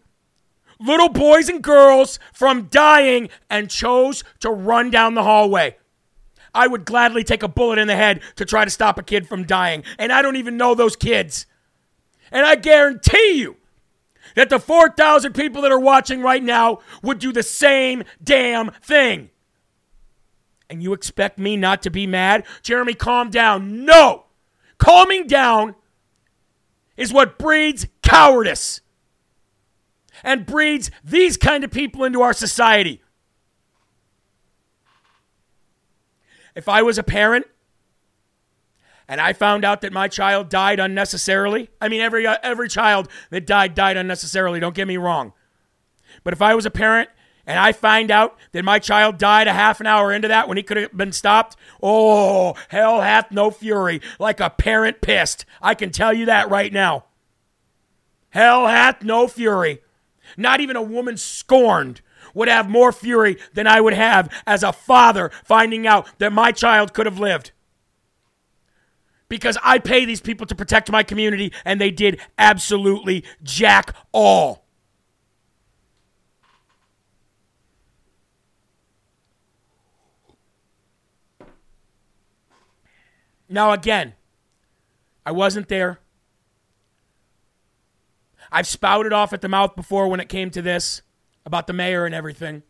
little 0.80 1.10
boys 1.10 1.50
and 1.50 1.62
girls 1.62 2.20
from 2.34 2.64
dying 2.64 3.30
and 3.50 3.70
chose 3.70 4.24
to 4.40 4.50
run 4.50 4.90
down 4.90 5.14
the 5.14 5.24
hallway. 5.24 5.78
I 6.54 6.68
would 6.68 6.86
gladly 6.86 7.24
take 7.24 7.44
a 7.44 7.48
bullet 7.48 7.80
in 7.80 7.88
the 7.88 7.96
head 7.96 8.22
to 8.36 8.46
try 8.46 8.66
to 8.66 8.72
stop 8.72 8.98
a 8.98 9.04
kid 9.04 9.28
from 9.28 9.46
dying, 9.46 9.84
and 9.98 10.12
I 10.12 10.22
don't 10.22 10.36
even 10.36 10.58
know 10.58 10.76
those 10.76 10.96
kids. 10.96 11.46
And 12.32 12.46
I 12.46 12.56
guarantee 12.56 13.34
you 13.34 13.58
that 14.36 14.50
the 14.50 14.60
4,000 14.60 15.34
people 15.34 15.62
that 15.64 15.72
are 15.72 15.80
watching 15.80 16.22
right 16.22 16.44
now 16.44 16.80
would 17.02 17.20
do 17.20 17.32
the 17.32 17.44
same 17.44 18.04
damn 18.24 18.72
thing. 18.82 19.30
And 20.70 20.84
you 20.84 20.94
expect 20.94 21.40
me 21.40 21.58
not 21.58 21.82
to 21.84 21.90
be 21.90 22.06
mad? 22.06 22.46
Jeremy, 22.62 22.94
calm 22.94 23.32
down. 23.32 23.86
No! 23.86 24.26
Calming 24.78 25.28
down 25.28 25.76
is 26.96 27.12
what 27.12 27.40
breeds 27.40 27.88
cowardice 28.04 28.82
and 30.24 30.46
breeds 30.46 30.92
these 31.04 31.38
kind 31.38 31.64
of 31.64 31.72
people 31.72 32.04
into 32.04 32.22
our 32.22 32.34
society. 32.34 33.02
If 36.60 36.68
I 36.68 36.82
was 36.82 36.98
a 36.98 37.04
parent 37.04 37.46
and 39.08 39.22
I 39.22 39.32
found 39.32 39.64
out 39.64 39.80
that 39.80 39.94
my 39.94 40.10
child 40.10 40.50
died 40.50 40.78
unnecessarily, 40.78 41.70
I 41.80 41.88
mean 41.88 42.02
every 42.02 42.28
uh, 42.28 42.36
every 42.44 42.68
child 42.68 43.08
that 43.30 43.48
died 43.48 43.76
died 43.76 43.96
unnecessarily, 43.96 44.60
don't 44.60 44.76
get 44.76 44.86
me 44.86 44.98
wrong. 44.98 45.32
But 46.26 46.34
if 46.34 46.42
I 46.42 46.56
was 46.56 46.66
a 46.66 46.70
parent 46.70 47.08
and 47.46 47.58
I 47.58 47.72
find 47.72 48.12
out 48.12 48.38
that 48.52 48.66
my 48.66 48.78
child 48.78 49.18
died 49.18 49.48
a 49.48 49.54
half 49.54 49.80
an 49.80 49.88
hour 49.88 50.12
into 50.12 50.28
that 50.28 50.50
when 50.50 50.58
he 50.58 50.64
could 50.64 50.76
have 50.76 50.98
been 50.98 51.14
stopped, 51.14 51.56
oh, 51.82 52.56
hell 52.68 53.00
hath 53.00 53.32
no 53.32 53.52
fury, 53.52 54.02
like 54.20 54.42
a 54.42 54.50
parent 54.50 55.00
pissed. 55.00 55.46
I 55.62 55.76
can 55.76 55.92
tell 55.92 56.12
you 56.12 56.26
that 56.26 56.50
right 56.50 56.74
now. 56.74 57.06
Hell 58.32 58.68
hath 58.68 59.02
no 59.02 59.30
fury. 59.30 59.80
Not 60.36 60.60
even 60.60 60.76
a 60.76 60.82
woman 60.82 61.16
scorned 61.16 62.02
would 62.40 62.48
have 62.48 62.70
more 62.70 62.94
fury 62.94 63.38
than 63.54 63.68
I 63.68 63.82
would 63.82 63.94
have 63.94 64.34
as 64.48 64.64
a 64.64 64.72
father 64.72 65.30
finding 65.44 65.86
out 65.86 66.08
that 66.20 66.32
my 66.32 66.54
child 66.54 66.94
could 66.94 67.06
have 67.06 67.20
lived. 67.20 67.52
Because 69.28 69.58
I 69.62 69.78
pay 69.78 70.06
these 70.06 70.22
people 70.22 70.48
to 70.48 70.56
protect 70.56 70.90
my 70.90 71.04
community, 71.04 71.52
and 71.66 71.80
they 71.80 71.92
did 71.92 72.20
absolutely 72.38 73.26
jack 73.44 73.94
all. 74.14 74.66
Now, 83.50 83.72
again, 83.74 84.14
I 85.26 85.32
wasn't 85.32 85.68
there. 85.68 86.00
I've 88.50 88.68
spouted 88.68 89.12
off 89.12 89.34
at 89.34 89.42
the 89.42 89.50
mouth 89.50 89.76
before 89.76 90.08
when 90.08 90.22
it 90.22 90.30
came 90.30 90.50
to 90.52 90.62
this 90.62 91.02
about 91.46 91.68
the 91.68 91.74
mayor 91.74 92.06
and 92.06 92.14
everything. 92.14 92.64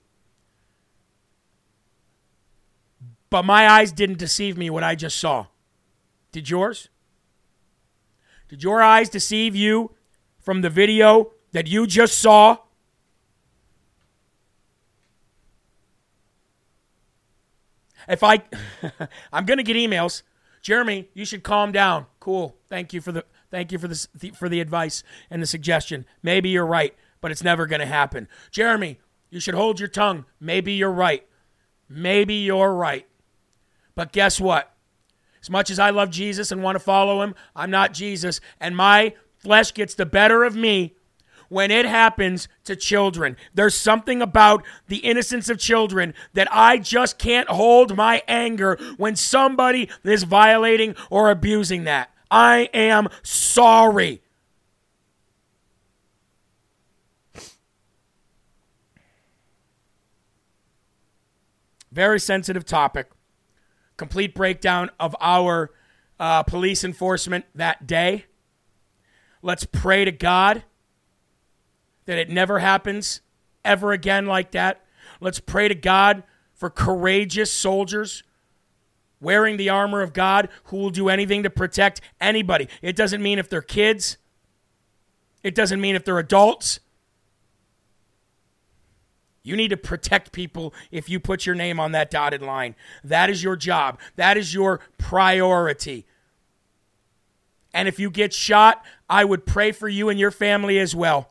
But 3.30 3.44
my 3.44 3.68
eyes 3.68 3.92
didn't 3.92 4.18
deceive 4.18 4.58
me 4.58 4.70
what 4.70 4.84
I 4.84 4.96
just 4.96 5.20
saw. 5.20 5.48
Did 6.32 6.50
yours? 6.50 6.90
Did 8.48 8.64
your 8.64 8.82
eyes 8.82 9.10
deceive 9.10 9.56
you 9.56 9.92
from 10.40 10.62
the 10.62 10.70
video 10.70 11.32
that 11.52 11.68
you 11.68 11.86
just 11.86 12.20
saw? 12.20 12.58
If 18.08 18.24
I 18.24 18.42
I'm 19.34 19.46
to 19.46 19.64
get 19.64 19.76
emails. 19.76 20.24
Jeremy, 20.62 21.08
you 21.14 21.24
should 21.24 21.44
calm 21.44 21.72
down. 21.72 22.06
Cool. 22.20 22.58
Thank 22.68 22.92
you 22.92 23.02
for 23.02 23.12
the 23.12 23.24
Thank 23.52 23.72
you 23.72 23.80
for 23.80 23.88
this 23.88 24.08
for 24.36 24.50
the 24.50 24.62
advice 24.62 25.04
and 25.30 25.42
the 25.42 25.48
suggestion. 25.48 26.06
Maybe 26.22 26.50
you're 26.50 26.66
right, 26.66 26.96
but 27.22 27.32
it's 27.32 27.44
never 27.44 27.66
going 27.66 27.80
to 27.80 27.86
happen. 27.86 28.28
Jeremy, 28.52 29.00
you 29.30 29.40
should 29.40 29.56
hold 29.56 29.80
your 29.80 29.90
tongue. 29.90 30.26
Maybe 30.40 30.74
you're 30.74 30.92
right. 30.92 31.26
Maybe 31.88 32.36
you're 32.36 32.74
right. 32.74 33.08
But 33.96 34.12
guess 34.12 34.40
what? 34.40 34.74
As 35.42 35.50
much 35.50 35.70
as 35.70 35.80
I 35.80 35.90
love 35.90 36.10
Jesus 36.10 36.52
and 36.52 36.64
want 36.64 36.76
to 36.76 36.80
follow 36.80 37.22
him, 37.22 37.36
I'm 37.56 37.72
not 37.72 37.94
Jesus, 37.94 38.42
and 38.60 38.76
my 38.76 39.14
flesh 39.38 39.74
gets 39.74 39.96
the 39.96 40.06
better 40.06 40.44
of 40.44 40.56
me 40.56 40.96
when 41.48 41.72
it 41.72 41.86
happens 41.86 42.48
to 42.66 42.76
children. 42.76 43.36
There's 43.54 43.76
something 43.76 44.22
about 44.22 44.64
the 44.88 44.98
innocence 44.98 45.50
of 45.50 45.58
children 45.58 46.14
that 46.34 46.48
I 46.52 46.78
just 46.78 47.18
can't 47.18 47.50
hold 47.50 47.96
my 47.96 48.22
anger 48.28 48.78
when 48.98 49.16
somebody 49.16 49.90
is 50.04 50.24
violating 50.24 50.96
or 51.10 51.32
abusing 51.32 51.86
that. 51.86 52.12
I 52.30 52.70
am 52.74 53.10
sorry. 53.24 54.22
Very 61.92 62.20
sensitive 62.20 62.66
topic. 62.66 63.10
Complete 63.98 64.34
breakdown 64.34 64.92
of 65.00 65.16
our 65.20 65.72
uh, 66.20 66.44
police 66.44 66.84
enforcement 66.84 67.46
that 67.56 67.88
day. 67.88 68.26
Let's 69.42 69.66
pray 69.66 70.06
to 70.06 70.12
God 70.12 70.64
that 72.06 72.18
it 72.18 72.30
never 72.30 72.60
happens 72.60 73.22
ever 73.64 73.92
again 73.92 74.26
like 74.26 74.52
that. 74.52 74.84
Let's 75.22 75.40
pray 75.40 75.68
to 75.68 75.76
God 75.76 76.24
for 76.54 76.70
courageous 76.70 77.52
soldiers 77.52 78.24
wearing 79.22 79.58
the 79.58 79.70
armor 79.70 80.02
of 80.02 80.14
God 80.14 80.50
who 80.66 80.78
will 80.78 80.90
do 80.90 81.10
anything 81.10 81.44
to 81.44 81.50
protect 81.50 82.02
anybody. 82.20 82.68
It 82.82 82.96
doesn't 82.96 83.22
mean 83.22 83.40
if 83.40 83.50
they're 83.50 83.62
kids, 83.62 84.18
it 85.44 85.56
doesn't 85.56 85.80
mean 85.80 85.96
if 85.96 86.04
they're 86.04 86.20
adults. 86.20 86.80
You 89.50 89.56
need 89.56 89.70
to 89.70 89.78
protect 89.78 90.32
people 90.32 90.74
if 90.92 91.10
you 91.10 91.20
put 91.20 91.46
your 91.46 91.56
name 91.56 91.80
on 91.80 91.92
that 91.92 92.10
dotted 92.10 92.42
line. 92.42 92.76
That 93.04 93.30
is 93.30 93.44
your 93.44 93.56
job, 93.56 94.00
that 94.16 94.38
is 94.38 94.54
your 94.54 94.80
priority. 94.98 96.06
And 97.74 97.88
if 97.88 98.00
you 98.00 98.10
get 98.10 98.34
shot, 98.34 98.84
I 99.10 99.26
would 99.26 99.46
pray 99.46 99.72
for 99.72 99.90
you 99.90 100.10
and 100.10 100.20
your 100.20 100.32
family 100.32 100.80
as 100.80 100.96
well. 100.96 101.30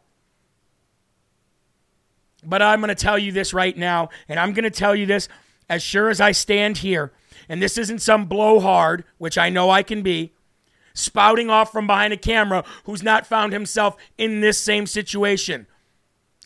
But 2.44 2.62
I'm 2.62 2.80
going 2.80 2.88
to 2.88 2.94
tell 2.94 3.18
you 3.18 3.32
this 3.32 3.52
right 3.52 3.76
now, 3.76 4.10
and 4.28 4.38
I'm 4.38 4.52
going 4.52 4.62
to 4.64 4.70
tell 4.70 4.94
you 4.94 5.06
this 5.06 5.28
as 5.68 5.82
sure 5.82 6.10
as 6.10 6.20
I 6.20 6.30
stand 6.30 6.78
here 6.78 7.12
and 7.48 7.62
this 7.62 7.78
isn't 7.78 8.02
some 8.02 8.26
blowhard, 8.26 9.04
which 9.16 9.38
I 9.38 9.48
know 9.48 9.70
I 9.70 9.82
can 9.82 10.02
be, 10.02 10.32
spouting 10.94 11.48
off 11.50 11.72
from 11.72 11.86
behind 11.86 12.12
a 12.12 12.16
camera 12.16 12.64
who's 12.84 13.02
not 13.02 13.26
found 13.26 13.52
himself 13.52 13.96
in 14.18 14.40
this 14.40 14.58
same 14.58 14.86
situation. 14.86 15.66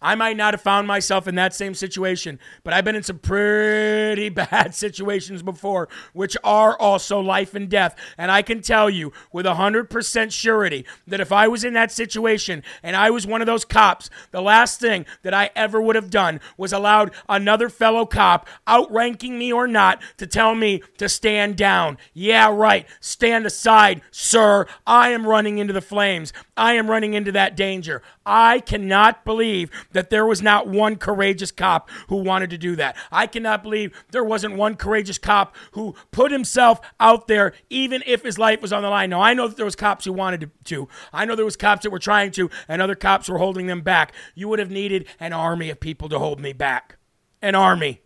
I 0.03 0.17
might 0.17 0.37
not 0.37 0.53
have 0.53 0.61
found 0.61 0.87
myself 0.89 1.29
in 1.29 1.37
that 1.37 1.55
same 1.55 1.75
situation, 1.75 2.41
but 2.65 2.75
I've 2.75 2.85
been 2.85 2.97
in 2.97 3.05
some 3.05 3.21
pretty 3.21 4.29
bad 4.31 4.75
situations 4.75 5.43
before, 5.43 5.89
which 6.13 6.37
are 6.43 6.77
also 6.79 7.21
life 7.21 7.55
and 7.55 7.69
death. 7.69 7.95
And 8.19 8.31
I 8.31 8.43
can 8.43 8.61
tell 8.61 8.91
you 8.91 9.13
with 9.33 9.47
100% 9.47 10.33
surety 10.33 10.85
that 11.07 11.21
if 11.21 11.31
I 11.31 11.47
was 11.47 11.65
in 11.65 11.75
that 11.75 11.93
situation 11.93 12.65
and 12.83 12.97
I 12.97 13.11
was 13.11 13.27
one 13.27 13.41
of 13.41 13.47
those 13.47 13.65
cops, 13.65 14.11
the 14.33 14.43
last 14.43 14.81
thing 14.81 15.07
that 15.23 15.33
I 15.33 15.51
ever 15.55 15.81
would 15.81 15.97
have 15.97 16.11
done 16.11 16.41
was 16.57 16.73
allowed 16.73 17.13
another 17.29 17.69
fellow 17.69 18.05
cop, 18.05 18.49
outranking 18.69 19.39
me 19.39 19.53
or 19.53 19.69
not, 19.69 20.03
to 20.17 20.27
tell 20.27 20.55
me 20.55 20.83
to 20.99 21.09
stand 21.09 21.57
down. 21.57 21.97
Yeah, 22.13 22.51
right. 22.53 22.87
Stand 23.01 23.47
aside, 23.47 24.03
sir. 24.11 24.67
I 24.87 25.11
am 25.11 25.27
running 25.27 25.59
into 25.59 25.73
the 25.73 25.81
flames. 25.81 26.33
I 26.57 26.75
am 26.75 26.91
running 26.91 27.15
into 27.15 27.33
that 27.33 27.57
danger. 27.57 28.03
I 28.25 28.61
cannot 28.61 29.25
believe 29.25 29.71
that 29.93 30.11
there 30.11 30.25
was 30.25 30.41
not 30.43 30.69
one 30.69 30.97
courageous 30.97 31.51
cop 31.51 31.91
who 32.09 32.17
wanted 32.17 32.51
to 32.51 32.59
do 32.59 32.77
that. 32.77 32.97
I 33.11 33.27
cannot 33.27 33.63
believe 33.63 34.05
there 34.11 34.23
wasn't 34.25 34.57
one 34.57 34.77
courageous 34.77 35.19
cop 35.19 35.57
who 35.73 35.95
put 36.11 36.31
himself 36.31 36.81
out 37.01 37.27
there 37.27 37.53
even 37.69 38.03
if 38.07 38.23
his 38.23 38.39
life 38.39 38.63
was 38.63 38.73
on 38.73 38.83
the 38.83 38.91
line. 38.91 39.11
Now, 39.11 39.21
I 39.21 39.35
know 39.35 39.49
that 39.49 39.57
there 39.57 39.65
was 39.65 39.77
cops 39.77 40.05
who 40.05 40.13
wanted 40.13 40.51
to. 40.65 40.89
I 41.13 41.25
know 41.25 41.35
there 41.35 41.45
was 41.45 41.57
cops 41.57 41.83
that 41.83 41.91
were 41.91 41.99
trying 41.99 42.31
to 42.33 42.49
and 42.69 42.81
other 42.81 42.95
cops 42.95 43.29
were 43.29 43.39
holding 43.39 43.67
them 43.67 43.81
back. 43.81 44.13
You 44.35 44.49
would 44.49 44.61
have 44.61 44.71
needed 44.71 45.07
an 45.19 45.33
army 45.33 45.71
of 45.71 45.81
people 45.81 46.09
to 46.09 46.19
hold 46.19 46.41
me 46.41 46.53
back. 46.53 46.97
An 47.41 47.57
army. 47.57 48.03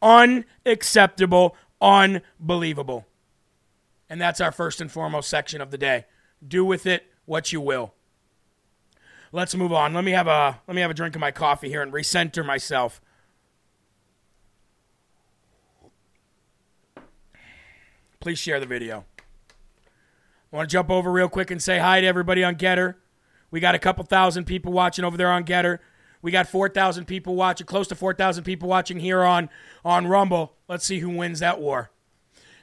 Unacceptable, 0.00 1.56
unbelievable. 1.80 3.06
And 4.10 4.20
that's 4.20 4.40
our 4.40 4.50
first 4.50 4.80
and 4.80 4.90
foremost 4.90 5.30
section 5.30 5.60
of 5.60 5.70
the 5.70 5.78
day. 5.78 6.06
Do 6.46 6.64
with 6.64 6.86
it 6.86 7.11
what 7.32 7.50
you 7.50 7.62
will. 7.62 7.94
Let's 9.32 9.54
move 9.54 9.72
on. 9.72 9.94
Let 9.94 10.04
me 10.04 10.10
have 10.10 10.26
a 10.26 10.60
let 10.68 10.74
me 10.74 10.82
have 10.82 10.90
a 10.90 10.94
drink 10.94 11.14
of 11.14 11.20
my 11.20 11.30
coffee 11.30 11.70
here 11.70 11.80
and 11.80 11.90
recenter 11.90 12.44
myself. 12.44 13.00
Please 18.20 18.38
share 18.38 18.60
the 18.60 18.66
video. 18.66 19.06
I 20.52 20.56
want 20.56 20.68
to 20.68 20.72
jump 20.72 20.90
over 20.90 21.10
real 21.10 21.30
quick 21.30 21.50
and 21.50 21.62
say 21.62 21.78
hi 21.78 22.02
to 22.02 22.06
everybody 22.06 22.44
on 22.44 22.56
Gettr. 22.56 22.96
We 23.50 23.60
got 23.60 23.74
a 23.74 23.78
couple 23.78 24.04
thousand 24.04 24.44
people 24.44 24.70
watching 24.70 25.02
over 25.02 25.16
there 25.16 25.30
on 25.30 25.44
Gettr. 25.44 25.78
We 26.20 26.30
got 26.30 26.46
4,000 26.46 27.06
people 27.06 27.34
watching, 27.34 27.66
close 27.66 27.88
to 27.88 27.96
4,000 27.96 28.44
people 28.44 28.68
watching 28.68 29.00
here 29.00 29.24
on, 29.24 29.48
on 29.84 30.06
Rumble. 30.06 30.52
Let's 30.68 30.84
see 30.84 31.00
who 31.00 31.10
wins 31.10 31.40
that 31.40 31.60
war. 31.60 31.90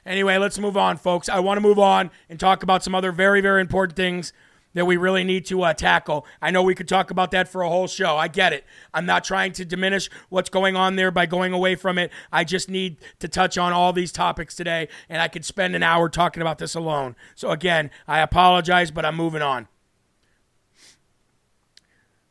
Anyway, 0.06 0.38
let's 0.38 0.58
move 0.58 0.78
on, 0.78 0.96
folks. 0.96 1.28
I 1.28 1.40
want 1.40 1.58
to 1.58 1.60
move 1.60 1.78
on 1.78 2.10
and 2.30 2.40
talk 2.40 2.62
about 2.62 2.82
some 2.82 2.94
other 2.94 3.12
very, 3.12 3.42
very 3.42 3.60
important 3.60 3.96
things 3.96 4.32
that 4.74 4.86
we 4.86 4.96
really 4.96 5.24
need 5.24 5.46
to 5.46 5.62
uh, 5.62 5.74
tackle. 5.74 6.26
I 6.40 6.50
know 6.50 6.62
we 6.62 6.74
could 6.74 6.88
talk 6.88 7.10
about 7.10 7.30
that 7.32 7.48
for 7.48 7.62
a 7.62 7.68
whole 7.68 7.86
show. 7.86 8.16
I 8.16 8.28
get 8.28 8.52
it. 8.52 8.64
I'm 8.94 9.06
not 9.06 9.24
trying 9.24 9.52
to 9.52 9.64
diminish 9.64 10.08
what's 10.28 10.50
going 10.50 10.76
on 10.76 10.96
there 10.96 11.10
by 11.10 11.26
going 11.26 11.52
away 11.52 11.74
from 11.74 11.98
it. 11.98 12.10
I 12.32 12.44
just 12.44 12.68
need 12.68 12.98
to 13.18 13.28
touch 13.28 13.58
on 13.58 13.72
all 13.72 13.92
these 13.92 14.12
topics 14.12 14.54
today, 14.54 14.88
and 15.08 15.20
I 15.20 15.28
could 15.28 15.44
spend 15.44 15.74
an 15.74 15.82
hour 15.82 16.08
talking 16.08 16.40
about 16.40 16.58
this 16.58 16.74
alone. 16.74 17.16
So, 17.34 17.50
again, 17.50 17.90
I 18.06 18.20
apologize, 18.20 18.90
but 18.90 19.04
I'm 19.04 19.16
moving 19.16 19.42
on. 19.42 19.68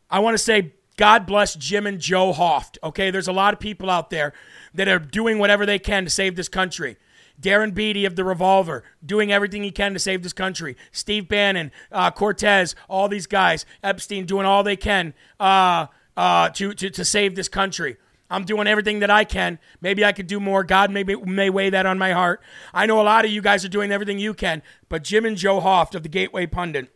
I 0.10 0.20
want 0.20 0.36
to 0.36 0.44
say 0.44 0.74
God 1.00 1.26
bless 1.26 1.56
Jim 1.56 1.88
and 1.88 1.98
Joe 1.98 2.34
Hoft. 2.34 2.78
Okay, 2.84 3.10
there's 3.10 3.30
a 3.30 3.32
lot 3.32 3.54
of 3.54 3.60
people 3.62 3.90
out 3.90 4.10
there 4.10 4.34
that 4.74 4.90
are 4.90 5.00
doing 5.00 5.40
whatever 5.40 5.66
they 5.66 5.80
can 5.80 6.04
to 6.04 6.10
save 6.10 6.36
this 6.36 6.50
country. 6.50 6.98
Darren 7.40 7.74
Beattie 7.74 8.06
of 8.06 8.16
the 8.16 8.24
Revolver 8.24 8.84
doing 9.06 9.32
everything 9.32 9.64
he 9.64 9.72
can 9.72 9.94
to 9.94 10.00
save 10.00 10.24
this 10.24 10.34
country. 10.34 10.76
Steve 10.92 11.28
Bannon, 11.28 11.72
uh, 11.92 12.12
Cortes, 12.12 12.76
all 12.90 13.08
these 13.08 13.28
guys, 13.28 13.66
Epshteyn 13.84 14.26
doing 14.26 14.46
all 14.46 14.64
they 14.64 14.76
can 14.76 15.14
uh, 15.40 15.88
uh, 16.18 16.50
to, 16.50 16.74
to, 16.74 16.90
to 16.90 17.06
save 17.06 17.36
this 17.36 17.48
country. 17.48 17.98
I'm 18.30 18.44
doing 18.44 18.68
everything 18.68 19.00
that 19.00 19.10
I 19.10 19.24
can. 19.24 19.58
Maybe 19.82 20.06
I 20.06 20.12
could 20.12 20.28
do 20.28 20.40
more. 20.40 20.64
God 20.64 20.92
may, 20.92 21.04
may 21.04 21.50
weigh 21.50 21.72
that 21.72 21.86
on 21.86 21.98
my 21.98 22.12
heart. 22.12 22.42
I 22.74 22.86
know 22.86 23.02
a 23.02 23.04
lot 23.04 23.26
of 23.26 23.32
you 23.32 23.42
guys 23.42 23.66
are 23.66 23.70
doing 23.70 23.92
everything 23.92 24.20
you 24.20 24.34
can, 24.34 24.62
but 24.88 25.04
Jim 25.04 25.26
and 25.26 25.36
Joe 25.36 25.60
Hoft 25.60 25.96
of 25.96 26.04
the 26.04 26.10
Gateway 26.10 26.46
Pundit, 26.46 26.90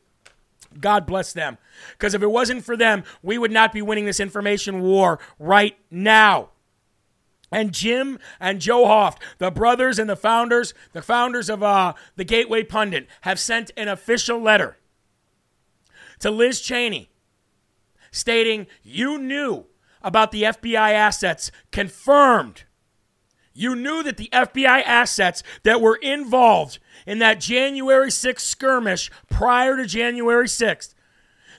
God 0.80 1.08
bless 1.08 1.34
them. 1.34 1.58
Because 1.94 2.14
if 2.14 2.22
it 2.22 2.30
wasn't 2.30 2.64
for 2.64 2.78
them, 2.78 3.04
we 3.24 3.38
would 3.38 3.52
not 3.52 3.74
be 3.74 3.82
winning 3.82 4.06
this 4.06 4.20
information 4.20 4.82
war 4.82 5.20
right 5.40 5.76
now. 5.90 6.50
And 7.54 7.72
Jim 7.72 8.18
and 8.40 8.60
Joe 8.60 8.86
Hoft, 8.86 9.20
the 9.38 9.52
brothers 9.52 10.00
and 10.00 10.10
the 10.10 10.16
founders, 10.16 10.74
the 10.92 11.04
founders 11.04 11.52
of 11.52 11.62
uh, 11.62 11.94
the 12.16 12.24
Gateway 12.24 12.64
Pundit, 12.64 13.08
have 13.22 13.40
sent 13.40 13.70
an 13.78 13.88
official 13.88 14.42
letter 14.42 14.78
to 16.18 16.32
Liz 16.32 16.60
Cheney 16.62 17.12
stating 18.12 18.66
you 18.82 19.20
knew 19.20 19.66
about 20.02 20.32
the 20.32 20.44
FBI 20.44 20.94
assets 20.94 21.52
confirmed. 21.72 22.64
You 23.54 23.76
knew 23.76 24.02
that 24.02 24.18
the 24.18 24.30
FBI 24.34 24.82
assets 24.84 25.44
that 25.62 25.80
were 25.80 25.98
involved 25.98 26.80
in 27.06 27.20
that 27.20 27.40
January 27.40 28.10
6th 28.10 28.40
skirmish 28.40 29.12
prior 29.30 29.78
to 29.78 29.86
January 29.86 30.48
6th 30.48 30.96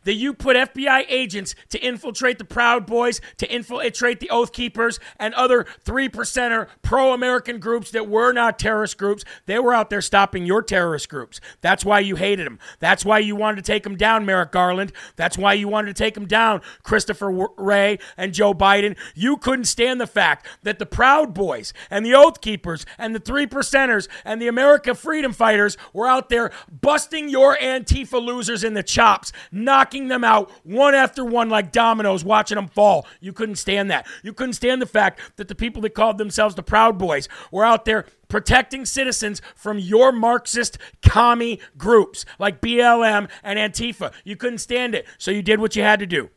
that 0.05 0.15
you 0.15 0.33
put 0.33 0.57
FBI 0.57 1.05
agents 1.09 1.55
to 1.71 1.79
infiltrate 1.85 2.39
the 2.39 2.45
Proud 2.45 2.87
Boys, 2.87 3.21
to 3.39 3.53
infiltrate 3.53 4.21
the 4.21 4.31
Oath 4.31 4.53
Keepers, 4.53 5.01
and 5.19 5.35
other 5.35 5.67
three 5.81 6.09
percenter 6.09 6.69
pro 6.83 7.13
American 7.13 7.59
groups 7.59 7.91
that 7.91 8.09
were 8.09 8.33
not 8.33 8.59
terrorist 8.59 8.99
groups. 8.99 9.25
They 9.47 9.59
were 9.59 9.75
out 9.75 9.91
there 9.91 10.01
stopping 10.01 10.47
your 10.47 10.63
terrorist 10.63 11.09
groups. 11.09 11.41
That's 11.61 11.85
why 11.85 12.01
you 12.01 12.17
hated 12.17 12.47
them. 12.47 12.59
That's 12.79 13.05
why 13.05 13.19
you 13.19 13.37
wanted 13.37 13.57
to 13.57 13.73
take 13.73 13.83
them 13.83 13.97
down, 13.97 14.27
Merrick 14.27 14.53
Garland. 14.53 14.93
That's 15.17 15.39
why 15.39 15.55
you 15.55 15.69
wanted 15.69 15.97
to 15.97 16.03
take 16.03 16.15
them 16.15 16.27
down, 16.27 16.61
Christopher 16.83 17.49
Wray 17.57 17.99
and 18.17 18.33
Joe 18.33 18.55
Biden. 18.55 18.97
You 19.15 19.37
couldn't 19.37 19.65
stand 19.65 20.01
the 20.01 20.07
fact 20.07 20.47
that 20.63 20.79
the 20.79 20.87
Proud 20.87 21.35
Boys 21.35 21.73
and 21.91 22.05
the 22.05 22.15
Oath 22.15 22.41
Keepers 22.41 22.87
and 22.99 23.15
the 23.15 23.21
three 23.21 23.47
percenters 23.47 24.09
and 24.25 24.41
the 24.41 24.49
America 24.49 24.95
Freedom 24.95 25.33
Fighters 25.33 25.77
were 25.93 26.07
out 26.07 26.29
there 26.29 26.51
busting 26.69 27.29
your 27.29 27.57
Antifa 27.57 28.23
losers 28.23 28.65
in 28.65 28.75
the 28.75 28.83
chops, 28.83 29.33
knocking 29.51 29.94
knocking 29.95 30.09
them 30.09 30.25
out 30.25 30.51
one 30.65 30.95
after 30.95 31.25
one 31.25 31.49
like 31.49 31.73
dominoes, 31.73 32.25
watching 32.25 32.57
them 32.57 32.69
fall. 32.69 33.07
You 33.21 33.33
couldn't 33.33 33.57
stand 33.57 33.91
that. 33.91 34.07
You 34.23 34.33
couldn't 34.33 34.55
stand 34.55 34.83
the 34.83 34.87
fact 34.87 35.21
that 35.37 35.49
the 35.49 35.55
people 35.55 35.83
that 35.83 35.95
called 35.95 36.19
themselves 36.19 36.55
the 36.55 36.63
Proud 36.63 36.99
Boys 36.99 37.29
were 37.53 37.65
out 37.65 37.85
there 37.85 38.07
protecting 38.29 38.85
citizens 38.87 39.41
from 39.55 39.79
your 39.79 40.11
Marxist 40.11 40.79
commie 41.03 41.61
groups 41.79 42.25
like 42.39 42.61
BLM 42.61 43.29
and 43.43 43.59
Antifa. 43.59 44.13
You 44.25 44.37
couldn't 44.37 44.59
stand 44.59 44.95
it, 44.95 45.07
so 45.19 45.31
you 45.31 45.43
did 45.43 45.61
what 45.61 45.77
you 45.77 45.83
had 45.83 46.01
to 46.01 46.07
do. 46.07 46.31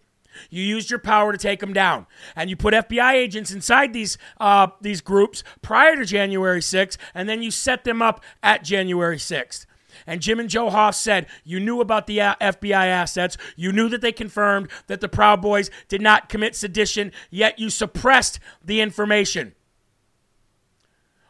You 0.52 0.62
used 0.62 0.92
your 0.92 1.00
power 1.00 1.32
to 1.32 1.38
take 1.38 1.62
them 1.62 1.74
down, 1.74 2.06
and 2.36 2.48
you 2.48 2.56
put 2.56 2.76
FBI 2.76 3.14
agents 3.14 3.52
inside 3.52 3.92
these 3.92 4.20
uh, 4.40 4.68
these 4.82 5.02
groups 5.02 5.44
prior 5.64 5.96
to 5.96 6.06
January 6.06 6.60
6th, 6.60 6.98
and 7.16 7.28
then 7.28 7.42
you 7.42 7.50
set 7.50 7.86
them 7.86 8.04
up 8.04 8.24
at 8.44 8.64
January 8.64 9.18
6th. 9.18 9.66
And 10.06 10.22
Jim 10.22 10.40
and 10.40 10.50
Joe 10.50 10.70
Hoft 10.70 10.96
said 10.96 11.28
you 11.44 11.60
knew 11.60 11.82
about 11.82 12.08
the 12.08 12.22
uh, 12.22 12.36
FBI 12.42 12.86
assets. 12.88 13.38
You 13.56 13.72
knew 13.72 13.90
that 13.90 14.02
they 14.02 14.12
confirmed 14.12 14.70
that 14.88 15.02
the 15.02 15.10
Proud 15.10 15.42
Boys 15.42 15.70
did 15.88 16.02
not 16.02 16.30
commit 16.30 16.56
sedition, 16.56 17.12
yet 17.30 17.60
you 17.60 17.70
suppressed 17.70 18.40
the 18.64 18.82
information. 18.82 19.54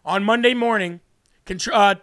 On 0.04 0.24
Monday 0.24 0.54
morning, 0.54 1.02
uh, 1.72 1.96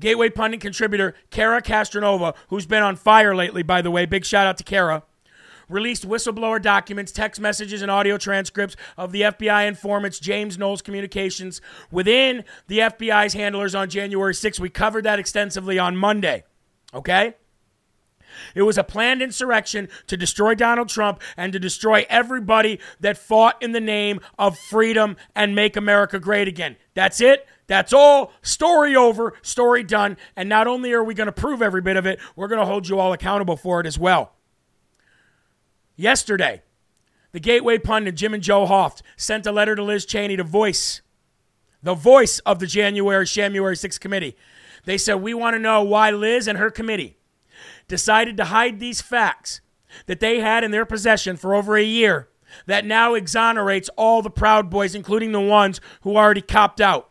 Gateway 0.00 0.28
Pundit 0.28 0.60
contributor 0.60 1.14
Cara 1.30 1.60
Castronuova, 1.62 2.34
who's 2.48 2.66
been 2.66 2.82
on 2.82 2.96
fire 2.96 3.34
lately, 3.34 3.62
by 3.62 3.82
the 3.82 3.90
way, 3.90 4.06
big 4.06 4.24
shout 4.24 4.46
out 4.46 4.58
to 4.58 4.64
Cara 4.64 5.02
released 5.68 6.08
whistleblower 6.08 6.60
documents, 6.60 7.12
text 7.12 7.40
messages, 7.40 7.82
and 7.82 7.90
audio 7.90 8.16
transcripts 8.16 8.76
of 8.96 9.12
the 9.12 9.22
FBI 9.22 9.66
informants 9.66 10.18
James 10.18 10.58
Knowles 10.58 10.82
communications 10.82 11.60
within 11.90 12.44
the 12.66 12.78
FBI's 12.78 13.34
handlers 13.34 13.74
on 13.74 13.88
January 13.88 14.34
6th. 14.34 14.60
We 14.60 14.68
covered 14.68 15.04
that 15.04 15.18
extensively 15.18 15.78
on 15.78 15.96
Monday. 15.96 16.44
Okay? 16.94 17.34
It 18.54 18.62
was 18.62 18.78
a 18.78 18.84
planned 18.84 19.22
insurrection 19.22 19.88
to 20.06 20.16
destroy 20.16 20.54
Donald 20.54 20.88
Trump 20.88 21.20
and 21.36 21.52
to 21.52 21.58
destroy 21.58 22.06
everybody 22.08 22.80
that 23.00 23.18
fought 23.18 23.60
in 23.62 23.72
the 23.72 23.80
name 23.80 24.20
of 24.38 24.58
freedom 24.58 25.16
and 25.34 25.54
make 25.54 25.76
America 25.76 26.18
great 26.18 26.48
again. 26.48 26.76
That's 26.94 27.20
it. 27.20 27.46
That's 27.66 27.92
all. 27.92 28.32
Story 28.42 28.96
over. 28.96 29.34
Story 29.42 29.82
done. 29.82 30.16
And 30.36 30.48
not 30.48 30.66
only 30.66 30.92
are 30.92 31.04
we 31.04 31.14
going 31.14 31.26
to 31.26 31.32
prove 31.32 31.62
every 31.62 31.82
bit 31.82 31.96
of 31.96 32.06
it, 32.06 32.18
we're 32.34 32.48
going 32.48 32.60
to 32.60 32.66
hold 32.66 32.88
you 32.88 32.98
all 32.98 33.12
accountable 33.12 33.56
for 33.56 33.80
it 33.80 33.86
as 33.86 33.98
well. 33.98 34.32
Yesterday, 35.98 36.62
the 37.32 37.40
Gateway 37.40 37.76
pundit 37.76 38.14
Jim 38.14 38.32
and 38.32 38.42
Joe 38.42 38.66
Hoft 38.66 39.02
sent 39.16 39.46
a 39.46 39.52
letter 39.52 39.74
to 39.74 39.82
Liz 39.82 40.06
Cheney 40.06 40.36
to 40.36 40.44
voice 40.44 41.02
the 41.82 41.94
voice 41.94 42.38
of 42.40 42.60
the 42.60 42.68
January 42.68 43.26
January 43.26 43.74
6th 43.74 43.98
committee. 43.98 44.36
They 44.84 44.96
said, 44.96 45.16
We 45.16 45.34
want 45.34 45.54
to 45.54 45.60
know 45.60 45.82
why 45.82 46.12
Liz 46.12 46.46
and 46.46 46.56
her 46.56 46.70
committee 46.70 47.18
decided 47.88 48.36
to 48.36 48.44
hide 48.44 48.78
these 48.78 49.02
facts 49.02 49.60
that 50.06 50.20
they 50.20 50.38
had 50.38 50.62
in 50.62 50.70
their 50.70 50.86
possession 50.86 51.36
for 51.36 51.52
over 51.52 51.76
a 51.76 51.82
year 51.82 52.28
that 52.66 52.84
now 52.84 53.14
exonerates 53.14 53.90
all 53.96 54.22
the 54.22 54.30
Proud 54.30 54.70
Boys, 54.70 54.94
including 54.94 55.32
the 55.32 55.40
ones 55.40 55.80
who 56.02 56.16
already 56.16 56.42
copped 56.42 56.80
out. 56.80 57.10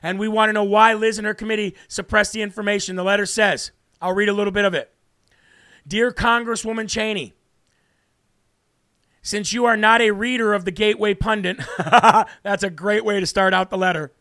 And 0.00 0.16
we 0.16 0.28
want 0.28 0.48
to 0.48 0.52
know 0.52 0.64
why 0.64 0.94
Liz 0.94 1.18
and 1.18 1.26
her 1.26 1.34
committee 1.34 1.74
suppressed 1.88 2.34
the 2.34 2.42
information. 2.42 2.94
The 2.94 3.02
letter 3.02 3.26
says, 3.26 3.72
I'll 4.00 4.14
read 4.14 4.28
a 4.28 4.32
little 4.32 4.52
bit 4.52 4.64
of 4.64 4.74
it. 4.74 4.92
Dear 5.86 6.12
Congresswoman 6.12 6.88
Cheney, 6.88 7.34
since 9.22 9.52
you 9.52 9.64
are 9.64 9.76
not 9.76 10.00
a 10.00 10.10
reader 10.10 10.54
of 10.54 10.64
the 10.64 10.70
Gateway 10.70 11.14
Pundit, 11.14 11.58
that's 12.42 12.62
a 12.62 12.70
great 12.70 13.04
way 13.04 13.20
to 13.20 13.26
start 13.26 13.54
out 13.54 13.70
the 13.70 13.78
letter. 13.78 14.12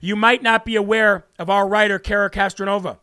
You 0.00 0.16
might 0.16 0.42
not 0.42 0.64
be 0.64 0.76
aware 0.76 1.26
of 1.38 1.50
our 1.50 1.68
writer, 1.68 1.98
Cara 1.98 2.30
Castronuova, 2.30 2.98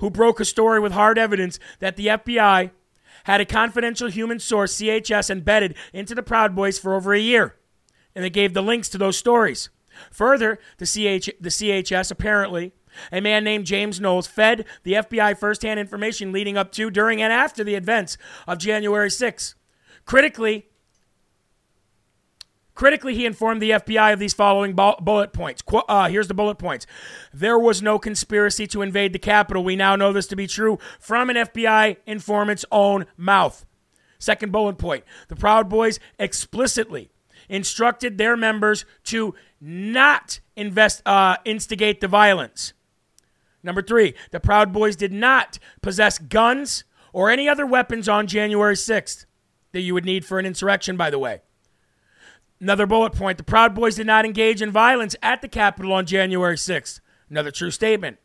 who 0.00 0.10
broke 0.10 0.40
a 0.40 0.44
story 0.44 0.80
with 0.80 0.92
hard 0.92 1.18
evidence 1.18 1.58
that 1.80 1.96
the 1.96 2.06
FBI 2.06 2.70
had 3.24 3.40
a 3.40 3.44
confidential 3.44 4.08
human 4.08 4.38
source, 4.38 4.76
CHS, 4.76 5.30
embedded 5.30 5.74
into 5.92 6.14
the 6.14 6.22
Proud 6.22 6.54
Boys 6.54 6.78
for 6.78 6.94
over 6.94 7.12
a 7.12 7.20
year. 7.20 7.56
And 8.14 8.24
they 8.24 8.30
gave 8.30 8.54
the 8.54 8.62
links 8.62 8.88
to 8.90 8.98
those 8.98 9.18
stories. 9.18 9.68
Further, 10.10 10.58
the, 10.78 10.86
CH, 10.86 11.30
the 11.40 11.50
CHS 11.50 12.10
apparently, 12.10 12.72
a 13.12 13.20
man 13.20 13.44
named 13.44 13.66
James 13.66 14.00
Knowles, 14.00 14.26
fed 14.26 14.64
the 14.82 14.94
FBI 14.94 15.36
firsthand 15.38 15.78
information 15.78 16.32
leading 16.32 16.56
up 16.56 16.72
to, 16.72 16.90
during, 16.90 17.20
and 17.20 17.32
after 17.32 17.62
the 17.62 17.74
events 17.74 18.16
of 18.46 18.58
January 18.58 19.10
6. 19.10 19.54
Critically, 20.08 20.64
Critically, 22.74 23.14
he 23.14 23.26
informed 23.26 23.60
the 23.60 23.72
FBI 23.72 24.12
of 24.14 24.18
these 24.18 24.32
following 24.32 24.72
bullet 24.72 25.32
points. 25.34 25.62
Uh, 25.70 26.08
here's 26.08 26.28
the 26.28 26.34
bullet 26.34 26.56
points. 26.56 26.86
There 27.34 27.58
was 27.58 27.82
no 27.82 27.98
conspiracy 27.98 28.66
to 28.68 28.80
invade 28.80 29.12
the 29.12 29.18
Capitol. 29.18 29.64
We 29.64 29.76
now 29.76 29.96
know 29.96 30.12
this 30.12 30.28
to 30.28 30.36
be 30.36 30.46
true 30.46 30.78
from 30.98 31.28
an 31.28 31.36
FBI 31.36 31.96
informant's 32.06 32.64
own 32.72 33.04
mouth. 33.18 33.66
Second 34.18 34.50
bullet 34.50 34.78
point 34.78 35.04
the 35.26 35.36
Proud 35.36 35.68
Boys 35.68 36.00
explicitly 36.18 37.10
instructed 37.50 38.16
their 38.16 38.36
members 38.36 38.86
to 39.04 39.34
not 39.60 40.40
invest, 40.56 41.02
uh, 41.04 41.36
instigate 41.44 42.00
the 42.00 42.08
violence. 42.08 42.72
Number 43.62 43.82
three, 43.82 44.14
the 44.30 44.40
Proud 44.40 44.72
Boys 44.72 44.96
did 44.96 45.12
not 45.12 45.58
possess 45.82 46.16
guns 46.16 46.84
or 47.12 47.28
any 47.28 47.46
other 47.46 47.66
weapons 47.66 48.08
on 48.08 48.26
January 48.26 48.74
6th 48.74 49.26
that 49.72 49.80
you 49.80 49.94
would 49.94 50.04
need 50.04 50.24
for 50.24 50.38
an 50.38 50.46
insurrection, 50.46 50.96
by 50.96 51.10
the 51.10 51.18
way. 51.18 51.40
Another 52.60 52.86
bullet 52.86 53.12
point 53.12 53.38
the 53.38 53.44
Proud 53.44 53.74
Boys 53.74 53.96
did 53.96 54.06
not 54.06 54.24
engage 54.24 54.60
in 54.60 54.70
violence 54.70 55.14
at 55.22 55.42
the 55.42 55.48
Capitol 55.48 55.92
on 55.92 56.06
January 56.06 56.56
6th. 56.56 57.00
Another 57.30 57.50
true 57.50 57.70
statement. 57.70 58.18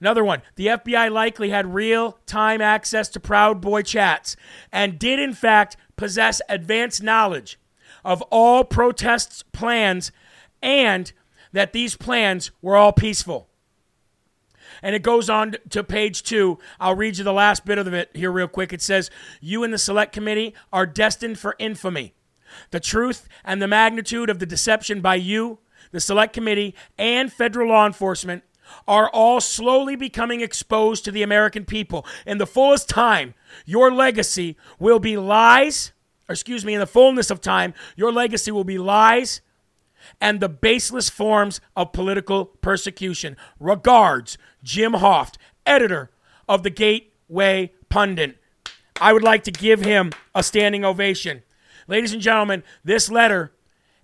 Another 0.00 0.24
one 0.24 0.42
the 0.56 0.66
FBI 0.68 1.10
likely 1.10 1.50
had 1.50 1.74
real 1.74 2.18
time 2.26 2.60
access 2.60 3.08
to 3.10 3.20
Proud 3.20 3.60
Boy 3.60 3.82
chats 3.82 4.36
and 4.72 4.98
did, 4.98 5.18
in 5.18 5.34
fact, 5.34 5.76
possess 5.96 6.40
advanced 6.48 7.02
knowledge 7.02 7.58
of 8.04 8.22
all 8.22 8.64
protests' 8.64 9.42
plans 9.52 10.12
and 10.62 11.12
that 11.52 11.72
these 11.72 11.96
plans 11.96 12.50
were 12.62 12.76
all 12.76 12.92
peaceful. 12.92 13.48
And 14.82 14.94
it 14.94 15.02
goes 15.02 15.28
on 15.28 15.56
to 15.70 15.84
page 15.84 16.22
two. 16.22 16.58
I'll 16.78 16.94
read 16.94 17.18
you 17.18 17.24
the 17.24 17.32
last 17.32 17.64
bit 17.64 17.78
of 17.78 17.92
it 17.92 18.10
here, 18.14 18.30
real 18.30 18.48
quick. 18.48 18.72
It 18.72 18.82
says, 18.82 19.10
You 19.40 19.64
and 19.64 19.72
the 19.72 19.78
Select 19.78 20.12
Committee 20.12 20.54
are 20.72 20.86
destined 20.86 21.38
for 21.38 21.56
infamy. 21.58 22.14
The 22.70 22.80
truth 22.80 23.28
and 23.44 23.60
the 23.60 23.68
magnitude 23.68 24.30
of 24.30 24.38
the 24.38 24.46
deception 24.46 25.00
by 25.00 25.16
you, 25.16 25.58
the 25.90 26.00
Select 26.00 26.32
Committee, 26.32 26.74
and 26.96 27.32
federal 27.32 27.68
law 27.68 27.86
enforcement 27.86 28.42
are 28.86 29.08
all 29.10 29.40
slowly 29.40 29.96
becoming 29.96 30.40
exposed 30.40 31.04
to 31.04 31.10
the 31.10 31.22
American 31.22 31.64
people. 31.64 32.06
In 32.26 32.38
the 32.38 32.46
fullest 32.46 32.88
time, 32.88 33.34
your 33.64 33.92
legacy 33.92 34.56
will 34.78 34.98
be 34.98 35.16
lies, 35.16 35.92
excuse 36.28 36.64
me, 36.64 36.74
in 36.74 36.80
the 36.80 36.86
fullness 36.86 37.30
of 37.30 37.40
time, 37.40 37.74
your 37.96 38.12
legacy 38.12 38.50
will 38.50 38.64
be 38.64 38.78
lies 38.78 39.40
and 40.20 40.40
the 40.40 40.48
baseless 40.48 41.10
forms 41.10 41.60
of 41.76 41.92
political 41.92 42.46
persecution. 42.46 43.36
Regards, 43.60 44.38
Jim 44.62 44.92
Hoft, 44.92 45.36
editor 45.66 46.10
of 46.48 46.62
the 46.62 46.70
Gateway 46.70 47.72
Pundit. 47.88 48.38
I 49.00 49.12
would 49.12 49.22
like 49.22 49.44
to 49.44 49.52
give 49.52 49.80
him 49.80 50.12
a 50.34 50.42
standing 50.42 50.84
ovation. 50.84 51.42
Ladies 51.86 52.12
and 52.12 52.22
gentlemen, 52.22 52.64
this 52.82 53.10
letter, 53.10 53.52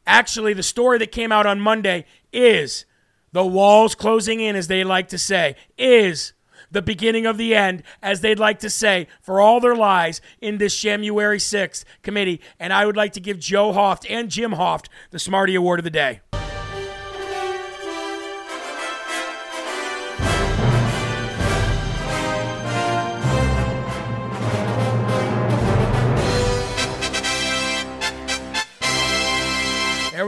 actually, 0.07 0.53
the 0.53 0.63
story 0.63 0.99
that 0.99 1.11
came 1.11 1.33
out 1.33 1.47
on 1.47 1.61
Monday 1.61 2.05
is 2.33 2.85
the 3.33 3.45
walls 3.45 3.95
closing 3.97 4.41
in, 4.41 4.55
as 4.55 4.69
they 4.69 4.85
like 4.85 5.09
to 5.09 5.19
say, 5.19 5.57
is 5.77 6.34
the 6.75 6.83
beginning 6.83 7.25
of 7.25 7.39
the 7.39 7.55
end, 7.55 7.83
as 8.03 8.21
they'd 8.21 8.39
like 8.39 8.59
to 8.59 8.69
say, 8.69 9.07
for 9.23 9.41
all 9.41 9.61
their 9.61 9.75
lies 9.75 10.21
in 10.41 10.59
this 10.59 10.79
January 10.79 11.39
6th 11.39 11.85
committee. 12.03 12.41
And 12.61 12.73
I 12.73 12.85
would 12.85 12.97
like 12.97 13.13
to 13.15 13.21
give 13.21 13.39
Joe 13.39 13.73
Hoft 13.73 14.05
and 14.11 14.31
Jim 14.31 14.53
Hoft 14.53 14.89
the 15.11 15.19
Smarty 15.19 15.55
Award 15.55 15.81
of 15.81 15.85
the 15.85 15.91
day. 15.91 16.21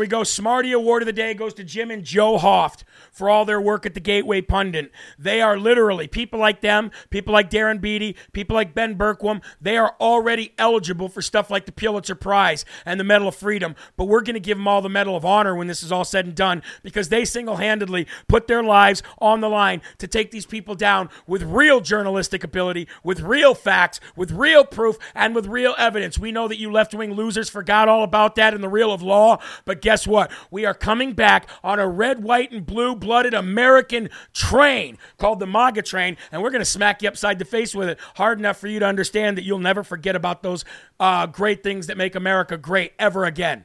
We 0.07 0.11
go. 0.11 0.23
Smarty 0.23 0.71
Award 0.71 1.03
of 1.03 1.07
the 1.07 1.13
day 1.13 1.35
goes 1.35 1.53
to 1.55 1.65
Jim 1.65 1.91
and 1.91 2.05
Joe 2.05 2.39
Hoft 2.39 2.85
for 3.11 3.29
all 3.29 3.45
their 3.45 3.61
work 3.61 3.85
at 3.87 3.95
the 3.95 4.01
Gateway 4.01 4.41
Pundit. 4.41 4.93
They 5.19 5.41
are 5.41 5.59
literally 5.59 6.07
people 6.07 6.39
like 6.39 6.61
them, 6.61 6.93
people 7.11 7.33
like 7.33 7.51
Darren 7.51 7.81
Beattie, 7.81 8.15
people 8.33 8.55
like 8.55 8.73
Ben 8.73 8.97
Bergquam. 8.97 9.43
They 9.61 9.77
are 9.77 9.97
already 10.01 10.53
eligible 10.59 11.09
for 11.09 11.23
stuff 11.23 11.51
like 11.51 11.67
the 11.67 11.73
Pulitzer 11.73 12.15
Prize 12.15 12.65
and 12.85 13.01
the 13.01 13.05
Medal 13.05 13.27
of 13.27 13.35
Freedom. 13.35 13.75
But 13.97 14.05
we're 14.05 14.21
going 14.21 14.35
to 14.35 14.41
give 14.41 14.59
them 14.59 14.69
all 14.69 14.81
the 14.81 14.89
Medal 14.89 15.17
of 15.17 15.25
Honor 15.25 15.57
when 15.57 15.67
this 15.67 15.83
is 15.83 15.91
all 15.91 16.05
said 16.05 16.27
and 16.27 16.37
done 16.37 16.63
because 16.85 17.09
they 17.09 17.25
single 17.25 17.57
handedly 17.57 18.07
put 18.29 18.47
their 18.47 18.63
lives 18.63 19.03
on 19.19 19.41
the 19.41 19.49
line 19.49 19.83
to 19.99 20.07
take 20.07 20.31
these 20.31 20.47
people 20.47 20.77
down 20.77 21.09
with 21.27 21.43
real 21.43 21.81
journalistic 21.81 22.45
ability, 22.45 22.87
with 23.03 23.23
real 23.23 23.57
facts, 23.57 23.99
with 24.15 24.31
real 24.31 24.63
proof, 24.63 24.99
and 25.17 25.35
with 25.35 25.47
real 25.47 25.75
evidence. 25.79 26.17
We 26.17 26.31
know 26.31 26.47
that 26.47 26.61
you 26.61 26.71
left 26.71 26.95
wing 26.95 27.15
losers 27.15 27.51
forgot 27.51 27.89
all 27.89 28.05
about 28.05 28.37
that 28.37 28.55
in 28.55 28.61
the 28.61 28.69
real 28.69 28.93
of 28.93 29.03
law, 29.03 29.39
but 29.65 29.81
guess 29.81 29.96
what? 30.05 30.33
We 30.51 30.65
are 30.65 30.75
coming 30.75 31.13
back 31.13 31.49
on 31.63 31.79
a 31.79 31.87
red, 31.87 32.25
white, 32.25 32.51
and 32.51 32.67
blue 32.67 32.97
blooded 32.97 33.35
American 33.35 34.11
train 34.33 34.99
called 35.17 35.39
the 35.39 35.47
MAGA 35.47 35.83
train, 35.83 36.17
and 36.33 36.43
we're 36.43 36.51
going 36.51 36.61
to 36.61 36.65
smack 36.65 37.03
you 37.03 37.09
upside 37.09 37.39
the 37.39 37.45
face 37.45 37.73
with 37.73 37.89
it 37.89 38.01
hard 38.17 38.41
enough 38.41 38.57
for 38.57 38.67
you 38.67 38.81
to 38.81 38.87
understand 38.87 39.39
that 39.39 39.45
you'll 39.45 39.61
never 39.61 39.85
forget 39.85 40.17
about 40.17 40.43
those 40.43 40.65
uh, 40.99 41.27
great 41.27 41.63
things 41.63 41.87
that 41.87 41.97
make 41.97 42.17
America 42.17 42.57
great 42.57 42.95
ever 42.99 43.25
again. 43.25 43.65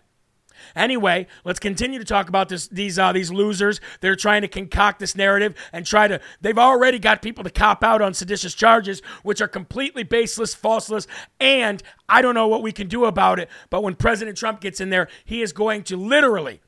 Anyway, 0.76 1.28
let's 1.43 1.59
continue 1.59 1.99
to 1.99 2.05
talk 2.05 2.30
about 2.30 2.49
this, 2.49 2.68
these 2.68 2.97
uh, 2.97 3.12
these 3.12 3.32
losers. 3.32 3.82
They're 3.99 4.16
trying 4.16 4.41
to 4.41 4.47
concoct 4.47 4.99
this 4.99 5.16
narrative 5.16 5.55
and 5.74 5.86
try 5.86 6.07
to. 6.07 6.20
They've 6.41 6.57
already 6.57 6.99
got 6.99 7.22
people 7.22 7.43
to 7.43 7.49
cop 7.49 7.84
out 7.84 8.01
on 8.01 8.14
seditious 8.14 8.53
charges, 8.53 9.01
which 9.24 9.41
are 9.41 9.47
completely 9.47 10.03
baseless, 10.03 10.53
falseless, 10.53 11.07
and 11.39 11.82
I 12.09 12.22
don't 12.22 12.36
know 12.36 12.47
what 12.47 12.64
we 12.64 12.72
can 12.72 12.88
do 12.88 13.05
about 13.05 13.39
it. 13.39 13.49
But 13.70 13.84
when 13.84 13.95
President 13.95 14.38
Trump 14.38 14.62
gets 14.62 14.80
in 14.80 14.89
there, 14.89 15.07
he 15.26 15.41
is 15.41 15.53
going 15.53 15.84
to 15.84 15.97
literally 15.97 16.62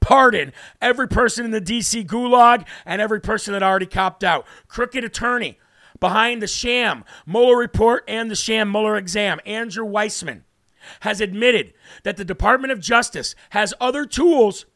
pardon 0.00 0.52
every 0.80 1.08
person 1.08 1.44
in 1.44 1.50
the 1.50 1.60
DC 1.60 2.06
gulag 2.06 2.66
and 2.84 3.00
every 3.00 3.20
person 3.20 3.52
that 3.52 3.62
already 3.62 3.86
copped 3.86 4.24
out. 4.24 4.46
Crooked 4.66 5.04
attorney 5.04 5.58
behind 5.98 6.42
the 6.42 6.46
sham 6.46 7.04
Mueller 7.26 7.56
report 7.56 8.04
and 8.08 8.30
the 8.30 8.36
sham 8.36 8.72
Mueller 8.72 8.96
exam, 8.96 9.38
Andrew 9.44 9.86
Weissmann 9.86 10.42
has 11.00 11.20
admitted 11.20 11.72
that 12.02 12.16
the 12.16 12.24
Department 12.24 12.72
of 12.72 12.80
Justice 12.80 13.34
has 13.50 13.74
other 13.80 14.06
tools 14.06 14.66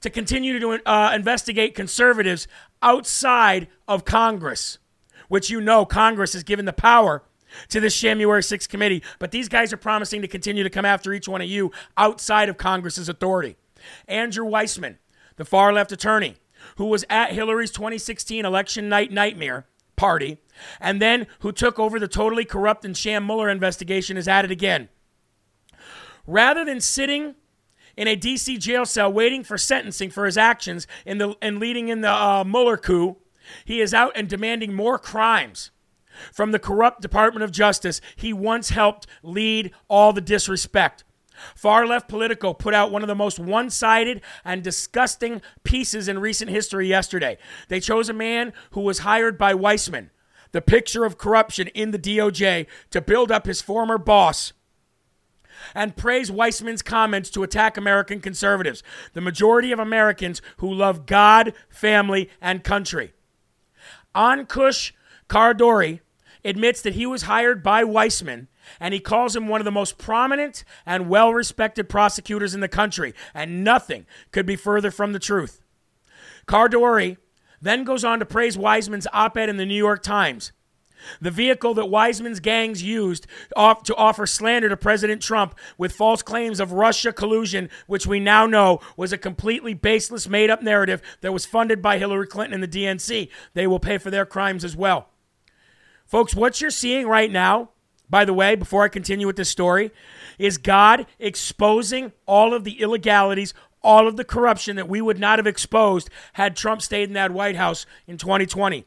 to 0.00 0.10
continue 0.10 0.58
to 0.58 0.88
uh, 0.88 1.12
investigate 1.14 1.74
conservatives 1.74 2.46
outside 2.82 3.68
of 3.86 4.04
Congress, 4.04 4.78
which 5.28 5.50
you 5.50 5.60
know 5.60 5.84
Congress 5.84 6.32
has 6.32 6.42
given 6.42 6.64
the 6.64 6.72
power 6.72 7.22
to 7.68 7.80
this 7.80 7.98
January 7.98 8.42
6th 8.42 8.68
committee. 8.68 9.02
But 9.18 9.30
these 9.30 9.48
guys 9.48 9.72
are 9.72 9.78
promising 9.78 10.22
to 10.22 10.28
continue 10.28 10.62
to 10.62 10.70
come 10.70 10.84
after 10.84 11.12
each 11.12 11.28
one 11.28 11.40
of 11.40 11.48
you 11.48 11.72
outside 11.96 12.48
of 12.48 12.56
Congress's 12.56 13.08
authority. 13.08 13.56
Andrew 14.06 14.44
Weissmann, 14.44 14.96
the 15.36 15.44
far 15.44 15.72
left 15.72 15.92
attorney, 15.92 16.36
who 16.76 16.86
was 16.86 17.04
at 17.08 17.32
Hillary's 17.32 17.70
2016 17.70 18.44
election 18.44 18.88
night 18.88 19.12
nightmare 19.12 19.66
party, 19.96 20.38
and 20.80 21.00
then 21.00 21.26
who 21.40 21.52
took 21.52 21.78
over 21.78 21.98
the 21.98 22.08
totally 22.08 22.44
corrupt 22.44 22.84
and 22.84 22.96
sham 22.96 23.26
Mueller 23.26 23.48
investigation, 23.48 24.16
is 24.16 24.28
at 24.28 24.44
it 24.44 24.50
again. 24.50 24.88
Rather 26.28 26.62
than 26.62 26.78
sitting 26.78 27.34
in 27.96 28.06
a 28.06 28.14
DC 28.14 28.60
jail 28.60 28.84
cell 28.84 29.10
waiting 29.10 29.42
for 29.42 29.56
sentencing 29.56 30.10
for 30.10 30.26
his 30.26 30.36
actions 30.36 30.86
in 31.06 31.16
the, 31.16 31.34
and 31.40 31.58
leading 31.58 31.88
in 31.88 32.02
the 32.02 32.12
uh, 32.12 32.44
Mueller 32.44 32.76
coup, 32.76 33.16
he 33.64 33.80
is 33.80 33.94
out 33.94 34.12
and 34.14 34.28
demanding 34.28 34.74
more 34.74 34.98
crimes 34.98 35.70
from 36.30 36.52
the 36.52 36.58
corrupt 36.58 37.00
Department 37.00 37.44
of 37.44 37.50
Justice 37.50 38.02
he 38.14 38.34
once 38.34 38.68
helped 38.68 39.06
lead 39.22 39.72
all 39.88 40.12
the 40.12 40.20
disrespect. 40.20 41.02
Far 41.54 41.86
left 41.86 42.10
Politico 42.10 42.52
put 42.52 42.74
out 42.74 42.92
one 42.92 43.00
of 43.00 43.08
the 43.08 43.14
most 43.14 43.38
one 43.38 43.70
sided 43.70 44.20
and 44.44 44.62
disgusting 44.62 45.40
pieces 45.64 46.08
in 46.08 46.18
recent 46.18 46.50
history 46.50 46.88
yesterday. 46.88 47.38
They 47.68 47.80
chose 47.80 48.10
a 48.10 48.12
man 48.12 48.52
who 48.72 48.82
was 48.82 48.98
hired 48.98 49.38
by 49.38 49.54
Weissmann, 49.54 50.10
the 50.52 50.60
picture 50.60 51.06
of 51.06 51.16
corruption 51.16 51.68
in 51.68 51.90
the 51.92 51.98
DOJ, 51.98 52.66
to 52.90 53.00
build 53.00 53.32
up 53.32 53.46
his 53.46 53.62
former 53.62 53.96
boss 53.96 54.52
and 55.74 55.96
praise 55.96 56.30
Weissmann's 56.30 56.82
comments 56.82 57.30
to 57.30 57.42
attack 57.42 57.76
American 57.76 58.20
conservatives, 58.20 58.82
the 59.12 59.20
majority 59.20 59.72
of 59.72 59.78
Americans 59.78 60.42
who 60.58 60.72
love 60.72 61.06
God, 61.06 61.52
family, 61.68 62.30
and 62.40 62.64
country. 62.64 63.12
Ankush 64.14 64.92
Khardori 65.28 66.00
admits 66.44 66.80
that 66.82 66.94
he 66.94 67.06
was 67.06 67.22
hired 67.22 67.62
by 67.62 67.84
Weissmann 67.84 68.48
and 68.80 68.92
he 68.94 69.00
calls 69.00 69.34
him 69.34 69.48
one 69.48 69.60
of 69.60 69.64
the 69.64 69.70
most 69.70 69.98
prominent 69.98 70.64
and 70.84 71.08
well 71.08 71.32
respected 71.32 71.88
prosecutors 71.88 72.54
in 72.54 72.60
the 72.60 72.68
country, 72.68 73.14
and 73.34 73.64
nothing 73.64 74.06
could 74.30 74.46
be 74.46 74.56
further 74.56 74.90
from 74.90 75.12
the 75.12 75.18
truth. 75.18 75.62
Khardori 76.46 77.16
then 77.60 77.84
goes 77.84 78.04
on 78.04 78.18
to 78.18 78.26
praise 78.26 78.56
Weissmann's 78.56 79.06
op 79.12 79.36
ed 79.36 79.48
in 79.48 79.56
the 79.56 79.66
New 79.66 79.74
York 79.74 80.02
Times. 80.02 80.52
The 81.20 81.30
vehicle 81.30 81.74
that 81.74 81.86
Weissmann's 81.86 82.40
gangs 82.40 82.82
used 82.82 83.26
off 83.56 83.82
to 83.84 83.94
offer 83.96 84.26
slander 84.26 84.68
to 84.68 84.76
President 84.76 85.22
Trump 85.22 85.54
with 85.76 85.92
false 85.92 86.22
claims 86.22 86.60
of 86.60 86.72
Russia 86.72 87.12
collusion, 87.12 87.70
which 87.86 88.06
we 88.06 88.20
now 88.20 88.46
know 88.46 88.80
was 88.96 89.12
a 89.12 89.18
completely 89.18 89.74
baseless, 89.74 90.28
made 90.28 90.50
up 90.50 90.62
narrative 90.62 91.02
that 91.20 91.32
was 91.32 91.46
funded 91.46 91.82
by 91.82 91.98
Hillary 91.98 92.26
Clinton 92.26 92.54
and 92.54 92.62
the 92.62 92.84
DNC. 92.84 93.28
They 93.54 93.66
will 93.66 93.80
pay 93.80 93.98
for 93.98 94.10
their 94.10 94.26
crimes 94.26 94.64
as 94.64 94.76
well. 94.76 95.08
Folks, 96.06 96.34
what 96.34 96.60
you're 96.60 96.70
seeing 96.70 97.06
right 97.06 97.30
now, 97.30 97.70
by 98.08 98.24
the 98.24 98.32
way, 98.32 98.54
before 98.54 98.82
I 98.82 98.88
continue 98.88 99.26
with 99.26 99.36
this 99.36 99.50
story, 99.50 99.90
is 100.38 100.56
God 100.56 101.06
exposing 101.18 102.12
all 102.26 102.54
of 102.54 102.64
the 102.64 102.80
illegalities, 102.80 103.52
all 103.82 104.08
of 104.08 104.16
the 104.16 104.24
corruption 104.24 104.76
that 104.76 104.88
we 104.88 105.00
would 105.00 105.18
not 105.18 105.38
have 105.38 105.46
exposed 105.46 106.08
had 106.32 106.56
Trump 106.56 106.80
stayed 106.82 107.08
in 107.08 107.14
that 107.14 107.30
White 107.30 107.56
House 107.56 107.84
in 108.06 108.16
2020. 108.16 108.86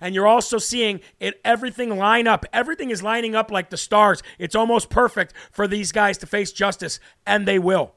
And 0.00 0.14
you're 0.14 0.26
also 0.26 0.58
seeing 0.58 1.00
it 1.20 1.40
everything 1.44 1.96
line 1.96 2.26
up. 2.26 2.44
Everything 2.52 2.90
is 2.90 3.02
lining 3.02 3.34
up 3.34 3.50
like 3.50 3.70
the 3.70 3.76
stars. 3.76 4.22
It's 4.38 4.54
almost 4.54 4.90
perfect 4.90 5.34
for 5.50 5.66
these 5.66 5.92
guys 5.92 6.18
to 6.18 6.26
face 6.26 6.52
justice, 6.52 7.00
and 7.26 7.46
they 7.46 7.58
will. 7.58 7.94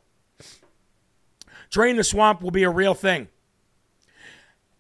Drain 1.70 1.98
the 1.98 2.04
swamp 2.04 2.42
will 2.42 2.52
be 2.52 2.64
a 2.64 2.70
real 2.70 2.94
thing. 2.94 3.28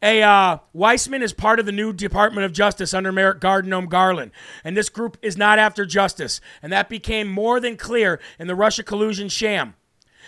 A 0.01 0.21
uh, 0.21 0.59
Weissmann 0.75 1.23
is 1.23 1.33
part 1.33 1.59
of 1.59 1.65
the 1.65 1.71
new 1.71 1.91
Department 1.91 2.45
of 2.45 2.53
Justice 2.53 2.93
under 2.93 3.11
Merrick 3.11 3.39
Garden 3.39 3.87
Garland, 3.87 4.31
and 4.63 4.77
this 4.77 4.89
group 4.89 5.17
is 5.23 5.37
not 5.37 5.57
after 5.57 5.87
justice, 5.87 6.39
and 6.61 6.71
that 6.71 6.87
became 6.87 7.27
more 7.27 7.59
than 7.59 7.77
clear 7.77 8.19
in 8.37 8.45
the 8.45 8.55
Russia 8.55 8.83
collusion 8.83 9.27
sham. 9.27 9.73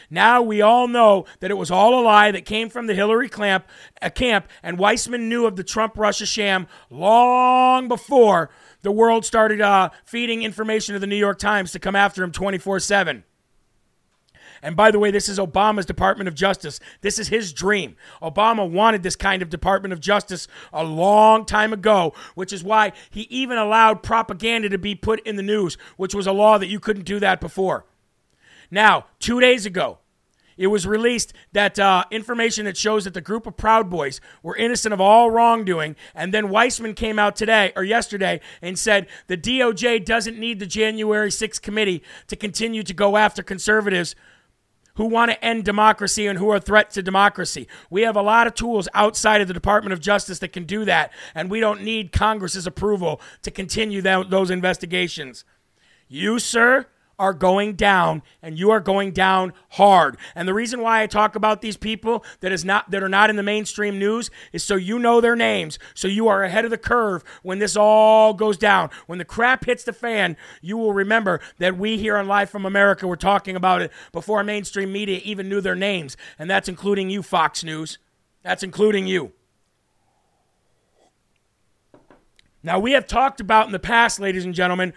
Now 0.09 0.41
we 0.41 0.61
all 0.61 0.87
know 0.87 1.25
that 1.39 1.51
it 1.51 1.57
was 1.57 1.69
all 1.69 1.99
a 1.99 2.01
lie 2.01 2.31
that 2.31 2.45
came 2.45 2.69
from 2.69 2.87
the 2.87 2.95
Hillary 2.95 3.29
camp, 3.29 3.65
uh, 4.01 4.09
camp, 4.09 4.47
and 4.63 4.77
Weissmann 4.77 5.27
knew 5.27 5.45
of 5.45 5.55
the 5.55 5.63
Trump 5.63 5.97
Russia 5.97 6.25
sham 6.25 6.67
long 6.89 7.87
before 7.87 8.49
the 8.81 8.91
world 8.91 9.25
started 9.25 9.61
uh, 9.61 9.89
feeding 10.05 10.43
information 10.43 10.93
to 10.93 10.99
the 10.99 11.07
New 11.07 11.15
York 11.15 11.37
Times 11.37 11.71
to 11.73 11.79
come 11.79 11.95
after 11.95 12.23
him 12.23 12.31
24 12.31 12.79
7. 12.79 13.23
And 14.61 14.75
by 14.75 14.91
the 14.91 14.99
way, 14.99 15.11
this 15.11 15.29
is 15.29 15.39
Obama's 15.39 15.85
Department 15.85 16.27
of 16.27 16.35
Justice. 16.35 16.79
This 17.01 17.17
is 17.17 17.29
his 17.29 17.53
dream. 17.53 17.95
Obama 18.21 18.69
wanted 18.69 19.03
this 19.03 19.15
kind 19.15 19.41
of 19.41 19.49
Department 19.49 19.93
of 19.93 19.99
Justice 19.99 20.47
a 20.73 20.83
long 20.83 21.45
time 21.45 21.71
ago, 21.71 22.13
which 22.35 22.51
is 22.51 22.63
why 22.63 22.91
he 23.09 23.21
even 23.23 23.57
allowed 23.57 24.03
propaganda 24.03 24.69
to 24.69 24.77
be 24.77 24.95
put 24.95 25.21
in 25.21 25.37
the 25.37 25.43
news, 25.43 25.77
which 25.97 26.13
was 26.13 26.27
a 26.27 26.33
law 26.33 26.57
that 26.57 26.67
you 26.67 26.79
couldn't 26.79 27.05
do 27.05 27.19
that 27.19 27.39
before. 27.39 27.85
Now, 28.71 29.05
two 29.19 29.39
days 29.39 29.65
ago, 29.65 29.99
it 30.59 30.67
was 30.67 30.85
released 30.85 31.31
that 31.53 31.79
uh, 31.79 32.03
information 32.11 32.65
that 32.65 32.75
shows 32.75 33.05
that 33.05 33.13
the 33.13 33.21
group 33.21 33.47
of 33.47 33.55
Proud 33.55 33.89
Boys 33.89 34.19
were 34.43 34.57
innocent 34.57 34.93
of 34.93 34.99
all 34.99 35.31
wrongdoing. 35.31 35.95
And 36.13 36.33
then 36.33 36.49
Weissmann 36.49 36.97
came 36.97 37.17
out 37.17 37.37
today 37.37 37.71
or 37.77 37.83
yesterday 37.85 38.41
and 38.61 38.77
said 38.77 39.07
the 39.27 39.37
DOJ 39.37 40.03
doesn't 40.03 40.37
need 40.37 40.59
the 40.59 40.65
January 40.65 41.29
6th 41.29 41.61
committee 41.61 42.03
to 42.27 42.35
continue 42.35 42.83
to 42.83 42.93
go 42.93 43.15
after 43.15 43.41
conservatives 43.41 44.15
who 44.95 45.05
want 45.05 45.31
to 45.31 45.45
end 45.45 45.63
democracy 45.63 46.27
and 46.27 46.37
who 46.37 46.49
are 46.49 46.57
a 46.57 46.59
threat 46.59 46.89
to 46.91 47.01
democracy. 47.01 47.65
We 47.89 48.01
have 48.01 48.17
a 48.17 48.21
lot 48.21 48.47
of 48.47 48.53
tools 48.53 48.89
outside 48.93 49.39
of 49.39 49.47
the 49.47 49.53
Department 49.53 49.93
of 49.93 50.01
Justice 50.01 50.39
that 50.39 50.51
can 50.51 50.65
do 50.65 50.83
that, 50.83 51.13
and 51.33 51.49
we 51.49 51.61
don't 51.61 51.83
need 51.83 52.11
Congress's 52.11 52.67
approval 52.67 53.21
to 53.43 53.49
continue 53.49 54.01
that, 54.01 54.29
those 54.29 54.51
investigations. 54.51 55.45
You, 56.09 56.37
sir, 56.37 56.87
are 57.19 57.33
going 57.33 57.73
down 57.73 58.23
and 58.41 58.57
you 58.57 58.71
are 58.71 58.79
going 58.79 59.11
down 59.11 59.53
hard. 59.71 60.17
And 60.33 60.47
the 60.47 60.53
reason 60.53 60.81
why 60.81 61.03
I 61.03 61.07
talk 61.07 61.35
about 61.35 61.61
these 61.61 61.77
people 61.77 62.23
that 62.39 62.51
is 62.51 62.65
not 62.65 62.89
that 62.89 63.03
are 63.03 63.09
not 63.09 63.29
in 63.29 63.35
the 63.35 63.43
mainstream 63.43 63.99
news 63.99 64.31
is 64.53 64.63
so 64.63 64.75
you 64.75 64.97
know 64.97 65.21
their 65.21 65.35
names, 65.35 65.77
so 65.93 66.07
you 66.07 66.27
are 66.29 66.43
ahead 66.43 66.65
of 66.65 66.71
the 66.71 66.77
curve 66.77 67.23
when 67.43 67.59
this 67.59 67.75
all 67.75 68.33
goes 68.33 68.57
down. 68.57 68.89
When 69.05 69.19
the 69.19 69.25
crap 69.25 69.65
hits 69.65 69.83
the 69.83 69.93
fan, 69.93 70.37
you 70.61 70.77
will 70.77 70.93
remember 70.93 71.41
that 71.57 71.77
we 71.77 71.97
here 71.97 72.17
on 72.17 72.27
Live 72.27 72.49
from 72.49 72.65
America 72.65 73.05
were 73.05 73.17
talking 73.17 73.55
about 73.55 73.81
it 73.81 73.91
before 74.13 74.43
mainstream 74.43 74.91
media 74.91 75.19
even 75.23 75.49
knew 75.49 75.61
their 75.61 75.75
names, 75.75 76.15
and 76.39 76.49
that's 76.49 76.69
including 76.69 77.09
you 77.09 77.21
Fox 77.21 77.63
News. 77.63 77.97
That's 78.41 78.63
including 78.63 79.05
you. 79.05 79.33
Now, 82.61 82.79
we 82.79 82.91
have 82.91 83.07
talked 83.07 83.39
about 83.39 83.67
in 83.67 83.71
the 83.71 83.79
past, 83.79 84.19
ladies 84.19 84.43
and 84.43 84.53
gentlemen, 84.53 84.93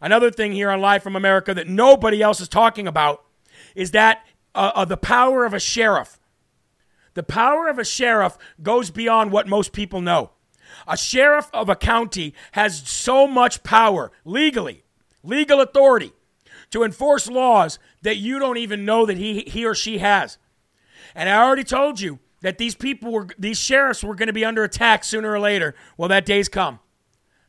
Another 0.00 0.30
thing 0.30 0.52
here 0.52 0.70
on 0.70 0.80
Live 0.80 1.02
from 1.02 1.16
America 1.16 1.52
that 1.54 1.68
nobody 1.68 2.22
else 2.22 2.40
is 2.40 2.48
talking 2.48 2.86
about 2.86 3.24
is 3.74 3.90
that 3.90 4.24
uh, 4.54 4.72
uh, 4.74 4.84
the 4.84 4.96
power 4.96 5.44
of 5.44 5.54
a 5.54 5.60
sheriff. 5.60 6.18
The 7.14 7.22
power 7.22 7.68
of 7.68 7.78
a 7.78 7.84
sheriff 7.84 8.38
goes 8.62 8.90
beyond 8.90 9.32
what 9.32 9.48
most 9.48 9.72
people 9.72 10.00
know. 10.00 10.30
A 10.86 10.96
sheriff 10.96 11.50
of 11.52 11.68
a 11.68 11.76
county 11.76 12.34
has 12.52 12.88
so 12.88 13.26
much 13.26 13.62
power 13.62 14.10
legally, 14.24 14.84
legal 15.22 15.60
authority 15.60 16.12
to 16.70 16.84
enforce 16.84 17.28
laws 17.28 17.78
that 18.02 18.16
you 18.16 18.38
don't 18.38 18.56
even 18.56 18.84
know 18.84 19.04
that 19.06 19.18
he, 19.18 19.40
he 19.40 19.66
or 19.66 19.74
she 19.74 19.98
has. 19.98 20.38
And 21.14 21.28
I 21.28 21.42
already 21.42 21.64
told 21.64 22.00
you 22.00 22.20
that 22.40 22.58
these 22.58 22.74
people 22.74 23.12
were, 23.12 23.26
these 23.38 23.58
sheriffs 23.58 24.04
were 24.04 24.14
going 24.14 24.28
to 24.28 24.32
be 24.32 24.44
under 24.44 24.64
attack 24.64 25.04
sooner 25.04 25.32
or 25.32 25.40
later. 25.40 25.74
Well, 25.96 26.08
that 26.08 26.24
day's 26.24 26.48
come. 26.48 26.78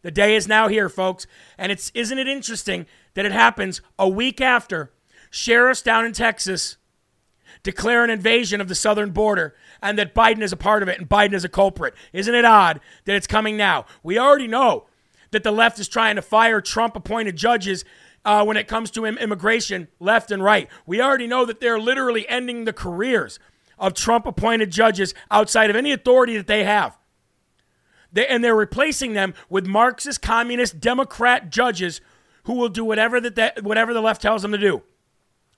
The 0.02 0.12
day 0.12 0.36
is 0.36 0.48
now 0.48 0.68
here, 0.68 0.90
folks. 0.90 1.28
And 1.58 1.72
it's 1.72 1.92
isn't 1.94 2.18
it 2.18 2.28
interesting 2.28 2.86
that 3.14 3.26
it 3.26 3.32
happens 3.32 3.82
a 4.00 4.08
week 4.08 4.42
after 4.42 4.92
sheriffs 5.30 5.82
down 5.82 6.06
in 6.06 6.14
Texas 6.14 6.78
declare 7.64 8.04
an 8.04 8.10
invasion 8.10 8.62
of 8.62 8.68
the 8.68 8.76
southern 8.76 9.12
border 9.12 9.56
and 9.82 9.98
that 9.98 10.16
Biden 10.16 10.42
is 10.42 10.54
a 10.54 10.58
part 10.58 10.84
of 10.84 10.90
it 10.90 11.00
and 11.00 11.10
Biden 11.10 11.34
is 11.34 11.44
a 11.44 11.50
culprit. 11.50 11.94
Isn't 12.14 12.34
it 12.34 12.46
odd 12.46 12.80
that 13.06 13.16
it's 13.16 13.28
coming 13.28 13.58
now? 13.58 13.86
We 14.04 14.18
already 14.18 14.48
know 14.48 14.86
that 15.32 15.44
the 15.44 15.52
left 15.52 15.80
is 15.80 15.88
trying 15.88 16.16
to 16.16 16.22
fire 16.22 16.62
Trump 16.62 16.96
appointed 16.96 17.36
judges 17.36 17.86
uh, 18.24 18.44
when 18.44 18.58
it 18.58 18.68
comes 18.68 18.92
to 18.92 19.06
immigration, 19.06 19.88
left 20.00 20.32
and 20.32 20.44
right. 20.44 20.70
We 20.86 21.02
already 21.02 21.28
know 21.28 21.46
that 21.46 21.60
they're 21.60 21.80
literally 21.80 22.28
ending 22.28 22.66
the 22.66 22.74
careers 22.74 23.40
of 23.80 23.94
Trump 23.94 24.26
appointed 24.28 24.72
judges 24.72 25.14
outside 25.32 25.70
of 25.70 25.76
any 25.76 25.92
authority 25.92 26.38
that 26.38 26.48
they 26.48 26.64
have. 26.64 26.98
They, 28.12 28.28
and 28.28 28.44
they're 28.44 28.56
replacing 28.56 29.14
them 29.14 29.34
with 29.50 29.66
Marxist, 29.66 30.22
communist, 30.22 30.80
Democrat 30.80 31.50
judges 31.50 32.02
who 32.44 32.54
will 32.54 32.70
do 32.70 32.84
whatever 32.84 33.22
that, 33.22 33.36
that 33.36 33.64
whatever 33.64 33.94
the 33.94 34.02
left 34.02 34.22
tells 34.22 34.42
them 34.42 34.52
to 34.52 34.58
do. 34.58 34.84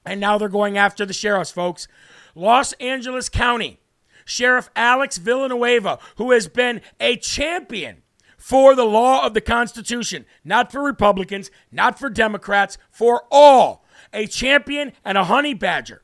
And 0.06 0.20
now 0.20 0.38
they're 0.38 0.50
going 0.50 0.78
after 0.78 1.06
the 1.06 1.14
sheriffs, 1.14 1.52
folks. 1.52 1.88
Los 2.36 2.74
Angeles 2.74 3.30
County 3.30 3.80
Sheriff 4.26 4.70
Alex 4.76 5.18
Villanueva, 5.18 6.00
who 6.16 6.32
has 6.32 6.48
been 6.48 6.82
a 7.00 7.18
champion 7.18 8.04
for 8.38 8.76
the 8.76 8.86
law 8.86 9.26
of 9.26 9.34
the 9.34 9.42
Constitution, 9.42 10.26
not 10.44 10.72
for 10.72 10.84
Republicans, 10.84 11.52
not 11.72 12.00
for 12.00 12.10
Democrats, 12.10 12.78
for 12.90 13.24
all, 13.32 13.86
a 14.12 14.28
champion 14.28 14.92
and 15.04 15.18
a 15.18 15.26
honey 15.26 15.54
badger 15.54 16.02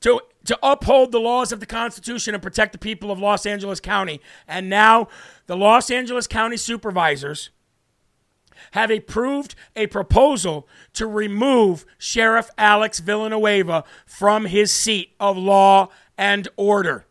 to 0.00 0.20
to 0.44 0.58
uphold 0.62 1.12
the 1.12 1.20
laws 1.20 1.52
of 1.52 1.60
the 1.60 1.66
Constitution 1.66 2.34
and 2.34 2.42
protect 2.42 2.72
the 2.72 2.78
people 2.78 3.10
of 3.10 3.18
Los 3.18 3.46
Angeles 3.46 3.80
County. 3.80 4.20
And 4.48 4.68
now 4.68 5.08
the 5.46 5.56
Los 5.56 5.90
Angeles 5.90 6.26
County 6.26 6.56
supervisors 6.56 7.50
have 8.72 8.90
approved 8.90 9.54
a 9.76 9.86
proposal 9.86 10.68
to 10.94 11.06
remove 11.06 11.84
Sheriff 11.98 12.50
Alex 12.58 13.00
Villanueva 13.00 13.84
from 14.06 14.46
his 14.46 14.70
seat 14.70 15.14
of 15.18 15.36
law 15.36 15.88
and 16.16 16.48
order. 16.56 17.06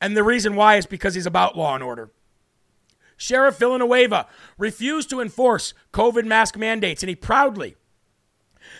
And 0.00 0.16
the 0.16 0.22
reason 0.22 0.56
why 0.56 0.76
is 0.76 0.86
because 0.86 1.14
he's 1.14 1.26
about 1.26 1.56
law 1.56 1.74
and 1.74 1.82
order. 1.82 2.10
Sheriff 3.16 3.58
Villanueva 3.58 4.26
refused 4.56 5.10
to 5.10 5.20
enforce 5.20 5.74
COVID 5.92 6.24
mask 6.24 6.56
mandates, 6.56 7.02
and 7.02 7.08
he 7.10 7.14
proudly 7.16 7.76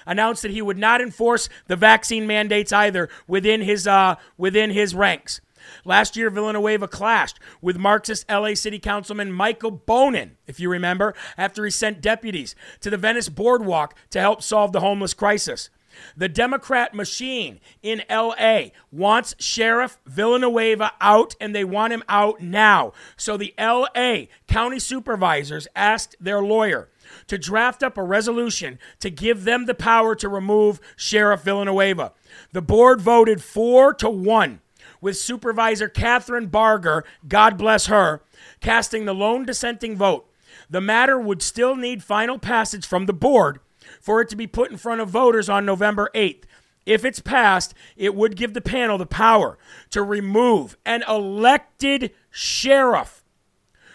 announced 0.07 0.43
that 0.43 0.51
he 0.51 0.63
would 0.63 0.79
not 0.79 1.01
enforce 1.01 1.49
the 1.67 1.77
vaccine 1.77 2.27
mandates 2.27 2.73
either 2.73 3.09
within 3.27 3.63
his 3.63 3.87
uh, 3.87 4.17
within 4.37 4.71
his 4.71 4.95
ranks. 4.95 5.41
Last 5.85 6.17
year, 6.17 6.31
Villanueva 6.31 6.89
clashed 6.89 7.39
with 7.61 7.77
Marxist 7.77 8.29
LA 8.31 8.55
City 8.55 8.79
Councilman 8.79 9.33
Michael 9.33 9.71
Bonin, 9.71 10.37
if 10.47 10.59
you 10.61 10.71
remember, 10.71 11.15
after 11.37 11.65
he 11.65 11.71
sent 11.71 12.01
deputies 12.01 12.55
to 12.81 12.91
the 12.91 12.97
Venice 12.97 13.29
Boardwalk 13.29 13.95
to 14.11 14.21
help 14.21 14.43
solve 14.43 14.73
the 14.73 14.81
homeless 14.81 15.15
crisis. 15.15 15.71
The 16.17 16.29
Democrat 16.29 16.95
machine 16.95 17.61
in 17.83 18.03
LA 18.09 18.67
wants 18.91 19.35
Sheriff 19.39 19.99
Villanueva 20.07 20.93
out 21.01 21.35
and 21.41 21.55
they 21.55 21.65
want 21.65 21.93
him 21.93 22.05
out 22.09 22.41
now. 22.41 22.93
So 23.17 23.37
the 23.37 23.55
LA 23.59 24.27
county 24.47 24.79
supervisors 24.79 25.67
asked 25.75 26.17
their 26.21 26.43
lawyer 26.43 26.90
to 27.31 27.39
draft 27.39 27.85
up 27.85 27.97
a 27.97 28.03
resolution 28.03 28.77
to 28.99 29.09
give 29.09 29.45
them 29.45 29.67
the 29.67 29.75
power 29.75 30.17
to 30.17 30.29
remove 30.29 30.81
Sheriff 30.97 31.43
Villanueva. 31.43 32.13
The 32.51 32.61
board 32.61 33.01
voted 33.01 33.41
four 33.41 33.95
to 33.95 34.11
one, 34.11 34.61
with 35.01 35.17
Supervisor 35.17 35.89
Kathryn 35.89 36.51
Barger, 36.51 37.05
God 37.29 37.57
bless 37.57 37.87
her, 37.87 38.21
casting 38.61 39.05
the 39.05 39.15
lone 39.15 39.45
dissenting 39.45 39.97
vote. 39.97 40.29
The 40.69 40.81
matter 40.81 41.21
would 41.21 41.41
still 41.41 41.77
need 41.77 42.03
final 42.03 42.37
passage 42.37 42.85
from 42.85 43.07
the 43.07 43.13
board 43.13 43.61
for 44.01 44.21
it 44.21 44.29
to 44.31 44.37
be 44.37 44.49
put 44.49 44.73
in 44.73 44.77
front 44.77 45.01
of 45.01 45.09
voters 45.09 45.49
on 45.49 45.65
November 45.65 46.11
8th. 46.17 46.43
If 46.85 47.05
it's 47.05 47.21
passed, 47.21 47.75
it 47.97 48.17
would 48.17 48.35
give 48.35 48.55
the 48.55 48.61
panel 48.61 48.99
the 48.99 49.07
power 49.07 49.57
to 49.91 50.03
remove 50.03 50.77
an 50.85 51.05
elected 51.09 52.11
sheriff 52.29 53.23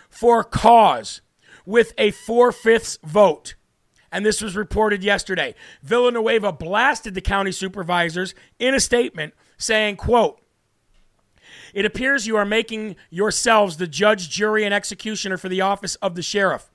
for 0.10 0.42
cause 0.42 1.20
with 1.66 1.94
a 1.98 2.12
four 2.12 2.52
fifths 2.52 2.98
vote. 3.04 3.56
And 4.12 4.26
this 4.26 4.42
was 4.42 4.56
reported 4.56 5.04
yesterday. 5.04 5.56
Villanueva 5.84 6.54
blasted 6.54 7.16
the 7.16 7.22
county 7.22 7.52
supervisors 7.52 8.34
in 8.60 8.74
a 8.74 8.80
statement 8.80 9.34
saying, 9.58 9.98
quote, 9.98 10.40
it 11.74 11.86
appears 11.86 12.26
you 12.26 12.38
are 12.38 12.46
making 12.46 12.96
yourselves 13.10 13.78
the 13.78 13.88
judge, 13.88 14.30
jury, 14.30 14.64
and 14.64 14.74
executioner 14.74 15.38
for 15.38 15.50
the 15.50 15.62
office 15.62 15.96
of 15.96 16.16
the 16.16 16.22
sheriff 16.22 16.70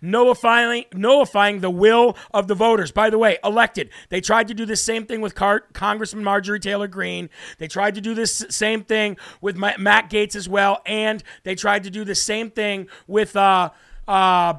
nullifying, 0.00 0.84
nullifying 0.92 1.60
the 1.60 1.70
will 1.70 2.16
of 2.32 2.48
the 2.48 2.54
voters. 2.54 2.90
By 2.90 3.10
the 3.10 3.18
way, 3.18 3.38
elected. 3.44 3.90
They 4.08 4.20
tried 4.20 4.48
to 4.48 4.54
do 4.54 4.66
the 4.66 4.76
same 4.76 5.06
thing 5.06 5.20
with 5.20 5.34
Car- 5.34 5.64
Congressman 5.72 6.24
Marjorie 6.24 6.60
Taylor 6.60 6.88
Greene. 6.88 7.30
They 7.58 7.68
tried 7.68 7.94
to 7.94 8.00
do 8.00 8.14
this 8.14 8.44
same 8.50 8.84
thing 8.84 9.16
with 9.40 9.56
Matt 9.56 10.10
Gaetz 10.10 10.36
as 10.36 10.48
well. 10.48 10.82
And 10.86 11.22
they 11.44 11.54
tried 11.54 11.84
to 11.84 11.90
do 11.90 12.04
the 12.04 12.14
same 12.14 12.50
thing 12.50 12.88
with, 13.06 13.36
uh, 13.36 13.70
uh, 14.10 14.58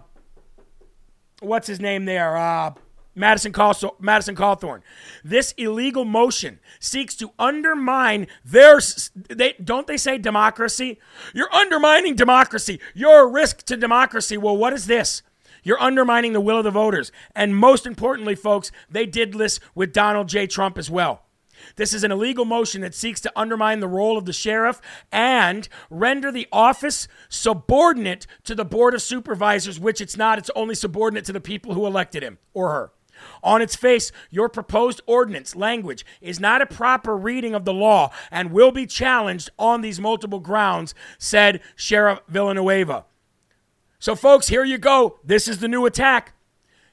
what's 1.42 1.68
his 1.68 1.80
name 1.80 2.06
there? 2.06 2.38
Uh, 2.38 2.74
Madison, 3.14 3.52
Cawthorn, 3.52 3.92
Madison 4.00 4.36
Cawthorn. 4.36 4.82
This 5.24 5.54
illegal 5.58 6.06
motion 6.06 6.60
seeks 6.80 7.16
to 7.16 7.32
undermine 7.38 8.28
their. 8.46 8.80
They, 9.30 9.56
don't 9.62 9.88
they 9.88 9.98
say 9.98 10.18
democracy? 10.18 11.00
You're 11.34 11.54
undermining 11.54 12.16
democracy. 12.16 12.80
You're 12.94 13.24
a 13.24 13.28
risk 13.28 13.64
to 13.64 13.76
democracy. 13.76 14.38
Well, 14.38 14.56
what 14.56 14.72
is 14.72 14.88
this? 14.88 15.24
You're 15.64 15.82
undermining 15.82 16.34
the 16.34 16.42
will 16.42 16.58
of 16.58 16.64
the 16.64 16.72
voters. 16.72 17.12
And 17.36 17.56
most 17.56 17.86
importantly, 17.86 18.36
folks, 18.36 18.72
they 18.90 19.06
did 19.06 19.34
this 19.34 19.60
with 19.76 19.94
Donald 19.94 20.28
J. 20.30 20.48
Trump 20.48 20.78
as 20.78 20.90
well. 20.90 21.24
This 21.76 21.94
is 21.94 22.04
an 22.04 22.12
illegal 22.12 22.46
motion 22.46 22.82
that 22.82 22.96
seeks 22.96 23.22
to 23.22 23.32
undermine 23.36 23.80
the 23.80 23.88
role 23.88 24.18
of 24.18 24.26
the 24.26 24.34
sheriff 24.34 24.82
and 25.12 25.68
render 25.90 26.32
the 26.32 26.48
office 26.52 27.08
subordinate 27.30 28.28
to 28.44 28.56
the 28.56 28.66
Board 28.66 28.94
of 28.94 29.02
Supervisors, 29.02 29.80
which 29.80 30.02
it's 30.02 30.18
not. 30.18 30.38
It's 30.38 30.52
only 30.56 30.76
subordinate 30.76 31.26
to 31.26 31.34
the 31.34 31.42
people 31.42 31.74
who 31.74 31.86
elected 31.86 32.24
him 32.24 32.38
or 32.54 32.72
her. 32.72 32.92
On 33.44 33.62
its 33.62 33.76
face, 33.76 34.12
your 34.30 34.50
proposed 34.50 35.02
ordinance 35.06 35.56
language 35.56 36.06
is 36.22 36.40
not 36.40 36.62
a 36.62 36.66
proper 36.66 37.16
reading 37.16 37.54
of 37.54 37.66
the 37.66 37.74
law 37.74 38.12
and 38.32 38.52
will 38.52 38.72
be 38.72 38.86
challenged 38.86 39.50
on 39.60 39.82
these 39.82 40.00
multiple 40.00 40.40
grounds, 40.40 40.96
said 41.18 41.62
Sheriff 41.76 42.20
Villanueva. 42.28 43.06
So, 44.00 44.16
folks, 44.16 44.48
here 44.48 44.64
you 44.64 44.80
go. 44.80 45.20
This 45.24 45.48
is 45.48 45.60
the 45.60 45.68
new 45.68 45.86
attack. 45.86 46.34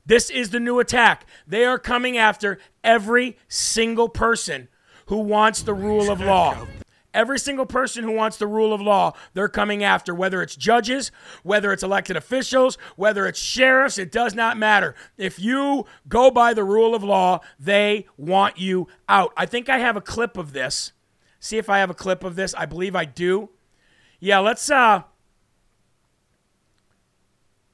This 0.09 0.31
is 0.31 0.49
the 0.49 0.59
new 0.59 0.81
attack. 0.81 1.27
They 1.47 1.67
are 1.67 1.79
coming 1.79 2.17
after 2.17 2.59
every 2.83 3.37
single 3.47 4.09
person 4.09 4.69
who 5.07 5.19
wants 5.19 5.61
the 5.63 5.75
rule 5.75 6.11
of 6.11 6.19
law. 6.23 6.67
Every 7.13 7.39
single 7.39 7.67
person 7.67 8.05
who 8.05 8.13
wants 8.13 8.39
the 8.39 8.47
rule 8.47 8.73
of 8.73 8.81
law, 8.81 9.13
they're 9.35 9.49
coming 9.51 9.85
after, 9.85 10.15
whether 10.15 10.41
it's 10.41 10.57
judges, 10.57 11.11
whether 11.43 11.75
it's 11.75 11.83
elected 11.83 12.17
officials, 12.17 12.79
whether 12.97 13.27
it's 13.27 13.39
sheriffs, 13.39 13.99
it 13.99 14.11
does 14.11 14.35
not 14.35 14.57
matter. 14.57 14.95
If 15.19 15.39
you 15.39 15.85
go 16.09 16.31
by 16.31 16.55
the 16.55 16.65
rule 16.65 16.95
of 16.95 17.05
law, 17.05 17.41
they 17.59 18.07
want 18.17 18.59
you 18.59 18.89
out. 19.11 19.35
I 19.37 19.45
think 19.45 19.69
I 19.69 19.79
have 19.79 19.97
a 19.97 20.01
clip 20.01 20.39
of 20.39 20.55
this. 20.55 20.93
See 21.39 21.59
if 21.59 21.69
I 21.69 21.81
have 21.81 21.91
a 21.91 21.95
clip 21.95 22.25
of 22.25 22.35
this. 22.35 22.55
I 22.55 22.65
believe 22.65 22.97
I 22.97 23.05
do. 23.05 23.51
Yeah, 24.21 24.39
let's 24.39 24.71
uh 24.71 25.03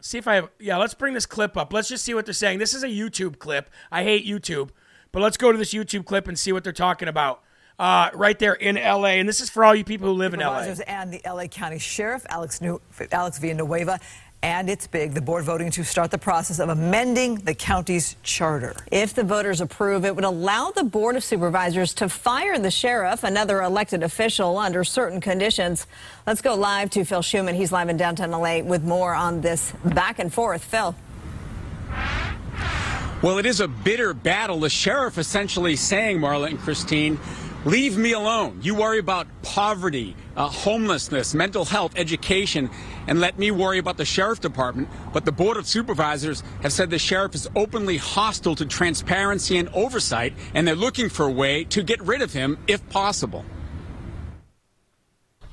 see 0.05 0.19
if 0.19 0.29
I 0.29 0.35
have 0.37 0.51
yeah, 0.61 0.77
let's 0.77 0.95
bring 0.95 1.15
this 1.15 1.27
clip 1.27 1.57
up. 1.57 1.73
Let's 1.73 1.89
just 1.89 2.05
see 2.05 2.15
what 2.15 2.27
they're 2.27 2.35
saying. 2.35 2.59
This 2.59 2.75
is 2.75 2.83
a 2.83 2.89
YouTube 2.89 3.39
clip. 3.39 3.71
I 3.91 4.03
hate 4.03 4.27
YouTube, 4.27 4.71
but 5.11 5.23
let's 5.23 5.37
go 5.37 5.51
to 5.51 5.59
this 5.59 5.73
YouTube 5.73 6.05
clip 6.05 6.29
and 6.29 6.39
see 6.39 6.53
what 6.53 6.63
they're 6.63 6.73
talking 6.73 7.09
about 7.09 7.43
uh, 7.79 8.11
right 8.15 8.39
there 8.39 8.53
in 8.53 8.77
LA. 8.77 9.17
And 9.17 9.29
this 9.29 9.41
is 9.41 9.51
for 9.51 9.65
all 9.65 9.75
you 9.75 9.85
people 9.85 10.09
who 10.09 10.15
live 10.15 10.35
in 10.35 10.41
LA. 10.41 10.61
And 10.87 11.13
the 11.13 11.23
LA 11.27 11.47
County 11.47 11.79
Sheriff, 11.79 12.25
Alex, 12.29 12.61
New- 12.61 12.81
Alex 13.11 13.39
Villanueva. 13.39 13.99
And 14.45 14.69
it's 14.69 14.87
big. 14.87 15.15
The 15.15 15.23
board 15.23 15.43
voting 15.45 15.71
to 15.71 15.83
start 15.85 16.11
the 16.11 16.19
process 16.19 16.59
of 16.59 16.69
amending 16.69 17.37
the 17.37 17.55
county's 17.55 18.17
charter. 18.23 18.77
If 18.93 19.15
the 19.15 19.25
voters 19.25 19.63
approve, 19.63 20.05
it 20.05 20.15
would 20.15 20.27
allow 20.27 20.71
the 20.71 20.85
Board 20.85 21.17
of 21.17 21.25
Supervisors 21.25 21.95
to 21.95 22.11
fire 22.11 22.59
the 22.59 22.71
sheriff, 22.71 23.25
another 23.25 23.63
elected 23.63 24.03
official, 24.03 24.59
under 24.59 24.85
certain 24.85 25.23
conditions. 25.23 25.87
Let's 26.27 26.43
go 26.43 26.55
live 26.57 26.91
to 26.91 27.07
Phil 27.07 27.23
Shuman. 27.23 27.55
He's 27.55 27.73
live 27.73 27.89
in 27.89 27.97
downtown 27.97 28.33
LA 28.33 28.61
with 28.61 28.85
more 28.85 29.15
on 29.15 29.41
this 29.41 29.73
back 29.83 30.19
and 30.19 30.31
forth. 30.31 30.63
Phil. 30.63 30.95
Well, 33.23 33.39
it 33.39 33.47
is 33.47 33.61
a 33.61 33.69
bitter 33.69 34.13
battle. 34.13 34.61
The 34.61 34.69
sheriff 34.69 35.17
essentially 35.17 35.75
saying, 35.75 36.19
Marla 36.19 36.51
and 36.51 36.59
Christine, 36.59 37.19
Leave 37.65 37.97
me 37.97 38.13
alone. 38.13 38.61
You 38.63 38.75
worry 38.75 38.99
about 38.99 39.27
poverty, 39.41 40.15
uh, 40.37 40.49
homelessness, 40.49 41.33
mental 41.33 41.65
health, 41.65 41.95
education, 41.97 42.69
and 43.09 43.21
let 43.21 43.39
me 43.39 43.51
worry 43.51 43.79
about 43.79 43.97
the 43.97 44.05
sheriff 44.05 44.39
department. 44.39 44.91
But 45.15 45.25
the 45.25 45.33
Board 45.33 45.57
of 45.57 45.67
Supervisors 45.67 46.43
have 46.61 46.75
said 46.75 46.91
the 46.91 46.99
sheriff 46.99 47.35
is 47.35 47.49
openly 47.57 47.97
hostile 47.97 48.55
to 48.57 48.67
transparency 48.67 49.57
and 49.57 49.71
oversight, 49.71 50.35
and 50.53 50.69
they're 50.69 50.75
looking 50.75 51.09
for 51.09 51.25
a 51.25 51.31
way 51.31 51.65
to 51.65 51.83
get 51.83 52.03
rid 52.03 52.21
of 52.21 52.35
him 52.35 52.59
if 52.67 52.87
possible. 52.91 53.47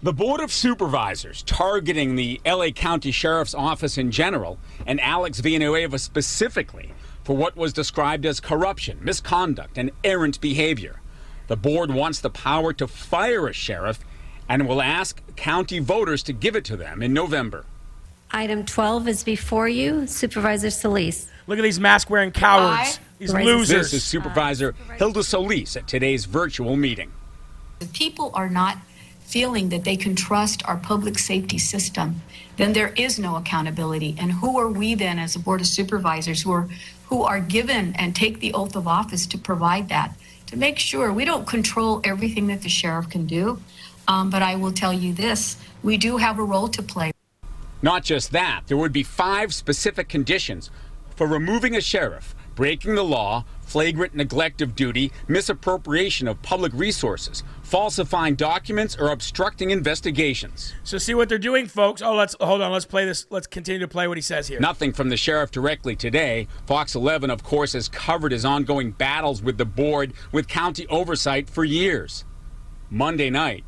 The 0.04 0.12
Board 0.12 0.42
of 0.42 0.52
Supervisors 0.52 1.44
targeting 1.44 2.18
the 2.18 2.42
LA 2.46 2.72
County 2.72 3.12
Sheriff's 3.12 3.54
Office 3.54 3.98
in 3.98 4.12
general 4.12 4.60
and 4.86 5.00
Alex 5.00 5.40
Villanueva 5.40 5.98
specifically 5.98 6.94
for 7.24 7.38
what 7.38 7.56
was 7.56 7.72
described 7.72 8.26
as 8.26 8.42
corruption, 8.42 8.98
misconduct, 9.02 9.78
and 9.78 9.92
errant 10.04 10.42
behavior. 10.42 11.01
The 11.52 11.58
board 11.58 11.92
wants 11.92 12.22
the 12.22 12.30
power 12.30 12.72
to 12.72 12.88
fire 12.88 13.46
a 13.46 13.52
sheriff 13.52 14.00
and 14.48 14.70
will 14.70 14.82
ask 14.82 15.22
county 15.36 15.80
voters 15.80 16.24
to 16.24 16.32
give 16.32 16.56
it 16.56 16.64
to 16.64 16.78
them 16.78 17.04
in 17.04 17.12
November. 17.12 17.66
Item 18.32 18.64
12 18.64 19.10
is 19.10 19.24
before 19.26 19.68
you, 19.68 20.08
Supervisor 20.08 20.70
Solis. 20.70 21.28
Look 21.48 21.60
at 21.60 21.64
these 21.64 21.78
mask 21.78 22.10
wearing 22.10 22.32
cowards, 22.32 22.98
Aye. 22.98 23.04
these 23.20 23.34
losers. 23.34 23.92
This 23.92 23.96
is 23.96 24.04
Supervisor 24.06 24.76
Hilda 24.96 25.24
Solis 25.24 25.76
at 25.76 25.90
today's 25.90 26.24
virtual 26.24 26.78
meeting. 26.78 27.12
The 27.80 27.88
people 27.88 28.32
are 28.34 28.50
not 28.50 28.78
feeling 29.20 29.68
that 29.70 29.84
they 29.84 29.98
can 29.98 30.16
trust 30.16 30.66
our 30.70 30.78
public 30.78 31.20
safety 31.20 31.58
system, 31.58 32.22
then 32.56 32.72
there 32.72 32.94
is 32.96 33.20
no 33.20 33.36
accountability. 33.36 34.16
And 34.18 34.32
who 34.32 34.58
are 34.58 34.70
we 34.70 34.96
then 34.96 35.20
as 35.20 35.36
a 35.36 35.40
board 35.40 35.60
of 35.60 35.68
supervisors 35.68 36.44
who 36.44 36.52
are 36.54 36.70
who 37.08 37.24
are 37.24 37.42
given 37.42 37.94
and 37.98 38.16
take 38.16 38.40
the 38.40 38.54
oath 38.54 38.74
of 38.74 38.88
office 38.88 39.26
to 39.28 39.38
provide 39.38 39.90
that? 39.90 40.16
To 40.52 40.58
make 40.58 40.78
sure 40.78 41.12
we 41.12 41.26
don't 41.26 41.48
control 41.48 42.02
everything 42.04 42.48
that 42.48 42.62
the 42.62 42.70
sheriff 42.70 43.10
can 43.10 43.26
do. 43.26 43.60
Um, 44.08 44.30
but 44.30 44.42
I 44.42 44.56
will 44.56 44.74
tell 44.74 44.94
you 44.94 45.14
this 45.14 45.58
we 45.82 45.98
do 45.98 46.18
have 46.18 46.38
a 46.38 46.44
role 46.44 46.68
to 46.68 46.84
play. 46.84 47.12
Not 47.82 48.04
just 48.04 48.32
that, 48.34 48.64
there 48.68 48.78
would 48.78 48.94
be 48.94 49.04
five 49.04 49.54
specific 49.54 50.08
conditions 50.10 50.70
for 51.16 51.26
removing 51.26 51.76
a 51.76 51.82
sheriff 51.82 52.36
breaking 52.56 52.96
the 52.96 53.04
law, 53.04 53.46
flagrant 53.62 54.14
neglect 54.14 54.62
of 54.62 54.76
duty, 54.76 55.12
misappropriation 55.28 56.28
of 56.28 56.42
public 56.42 56.74
resources, 56.74 57.44
falsifying 57.64 58.36
documents, 58.36 58.98
or 58.98 59.10
obstructing 59.10 59.72
investigations. 59.72 60.74
So 60.84 60.98
see 60.98 61.14
what 61.14 61.30
they're 61.30 61.38
doing, 61.38 61.68
folks. 61.68 62.02
Oh, 62.02 62.16
let's 62.16 62.36
hold 62.42 62.62
on. 62.62 62.72
Let's 62.72 62.86
play 62.86 63.06
this. 63.06 63.26
Let's 63.30 63.48
continue 63.48 63.80
to 63.80 63.88
play 63.88 64.08
what 64.08 64.18
he 64.18 64.22
says 64.22 64.48
here. 64.48 64.60
Nothing 64.60 64.92
from 64.92 65.10
the 65.10 65.18
sheriff 65.18 65.52
directly 65.52 65.96
today. 65.96 66.48
Fox 66.66 66.96
11, 66.96 67.30
of 67.30 67.44
course, 67.44 67.74
has 67.74 67.88
covered 67.88 68.32
his 68.32 68.46
ongoing 68.46 68.92
battles 68.92 69.42
with 69.42 69.58
the 69.58 69.66
board 69.66 70.14
with 70.32 70.48
county 70.48 70.86
oversight 70.88 71.50
for 71.50 71.64
years. 71.64 72.26
Monday 72.90 73.30
night, 73.30 73.64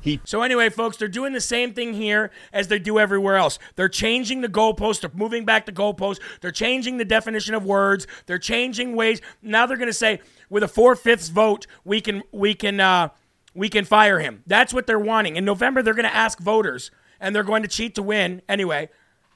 he- 0.00 0.20
so 0.24 0.42
anyway, 0.42 0.68
folks, 0.70 0.96
they're 0.96 1.08
doing 1.08 1.32
the 1.32 1.40
same 1.40 1.74
thing 1.74 1.94
here 1.94 2.30
as 2.52 2.68
they 2.68 2.78
do 2.78 2.98
everywhere 2.98 3.36
else. 3.36 3.58
They're 3.76 3.88
changing 3.88 4.40
the 4.40 4.48
goalpost. 4.48 5.00
They're 5.00 5.10
moving 5.14 5.44
back 5.44 5.66
the 5.66 5.72
goalpost. 5.72 6.20
They're 6.40 6.50
changing 6.52 6.98
the 6.98 7.04
definition 7.04 7.54
of 7.54 7.64
words. 7.64 8.06
They're 8.26 8.38
changing 8.38 8.94
ways. 8.96 9.20
Now 9.42 9.66
they're 9.66 9.76
going 9.76 9.88
to 9.88 9.92
say 9.92 10.20
with 10.48 10.62
a 10.62 10.68
four 10.68 10.94
fifths 10.96 11.28
vote, 11.28 11.66
we 11.84 12.00
can 12.00 12.22
we 12.32 12.54
can 12.54 12.80
uh, 12.80 13.08
we 13.54 13.68
can 13.68 13.84
fire 13.84 14.20
him. 14.20 14.42
That's 14.46 14.72
what 14.72 14.86
they're 14.86 14.98
wanting. 14.98 15.36
In 15.36 15.44
November, 15.44 15.82
they're 15.82 15.94
going 15.94 16.08
to 16.08 16.14
ask 16.14 16.38
voters, 16.38 16.90
and 17.20 17.34
they're 17.34 17.42
going 17.42 17.62
to 17.62 17.68
cheat 17.68 17.94
to 17.96 18.02
win 18.02 18.42
anyway, 18.48 18.88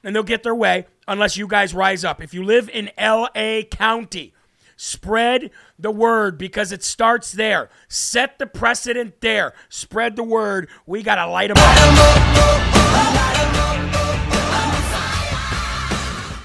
and 0.03 0.15
they'll 0.15 0.23
get 0.23 0.43
their 0.43 0.55
way 0.55 0.85
unless 1.07 1.35
you 1.35 1.47
guys 1.47 1.73
rise 1.73 2.05
up. 2.05 2.21
If 2.21 2.33
you 2.33 2.43
live 2.43 2.69
in 2.69 2.89
L.A. 2.97 3.63
County 3.65 4.33
Spread 4.75 5.51
the 5.77 5.91
word 5.91 6.37
because 6.37 6.71
it 6.71 6.83
starts 6.83 7.31
there. 7.31 7.69
Set 7.87 8.39
the 8.39 8.47
precedent 8.47 9.21
there. 9.21 9.53
Spread 9.69 10.15
the 10.15 10.23
word. 10.23 10.69
We 10.85 11.03
got 11.03 11.15
to 11.15 11.27
light 11.27 11.47
them 11.47 11.57
up. 11.59 12.83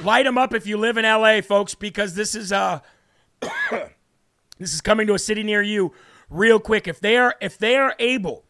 Light 0.05 0.25
them 0.25 0.39
up 0.39 0.55
if 0.55 0.67
you 0.67 0.77
live 0.77 0.97
in 0.97 1.05
LA, 1.05 1.41
folks, 1.41 1.75
because 1.75 2.15
this 2.15 2.35
is 2.35 2.53
uh 2.53 2.81
this 3.41 4.73
is 4.73 4.81
coming 4.81 5.07
to 5.07 5.15
a 5.15 5.19
city 5.19 5.43
near 5.43 5.61
you 5.61 5.93
real 6.31 6.61
quick. 6.61 6.87
If 6.87 7.01
they 7.01 7.17
are 7.17 7.35
if 7.41 7.59
they 7.59 7.77
are 7.77 7.95
able 7.99 8.45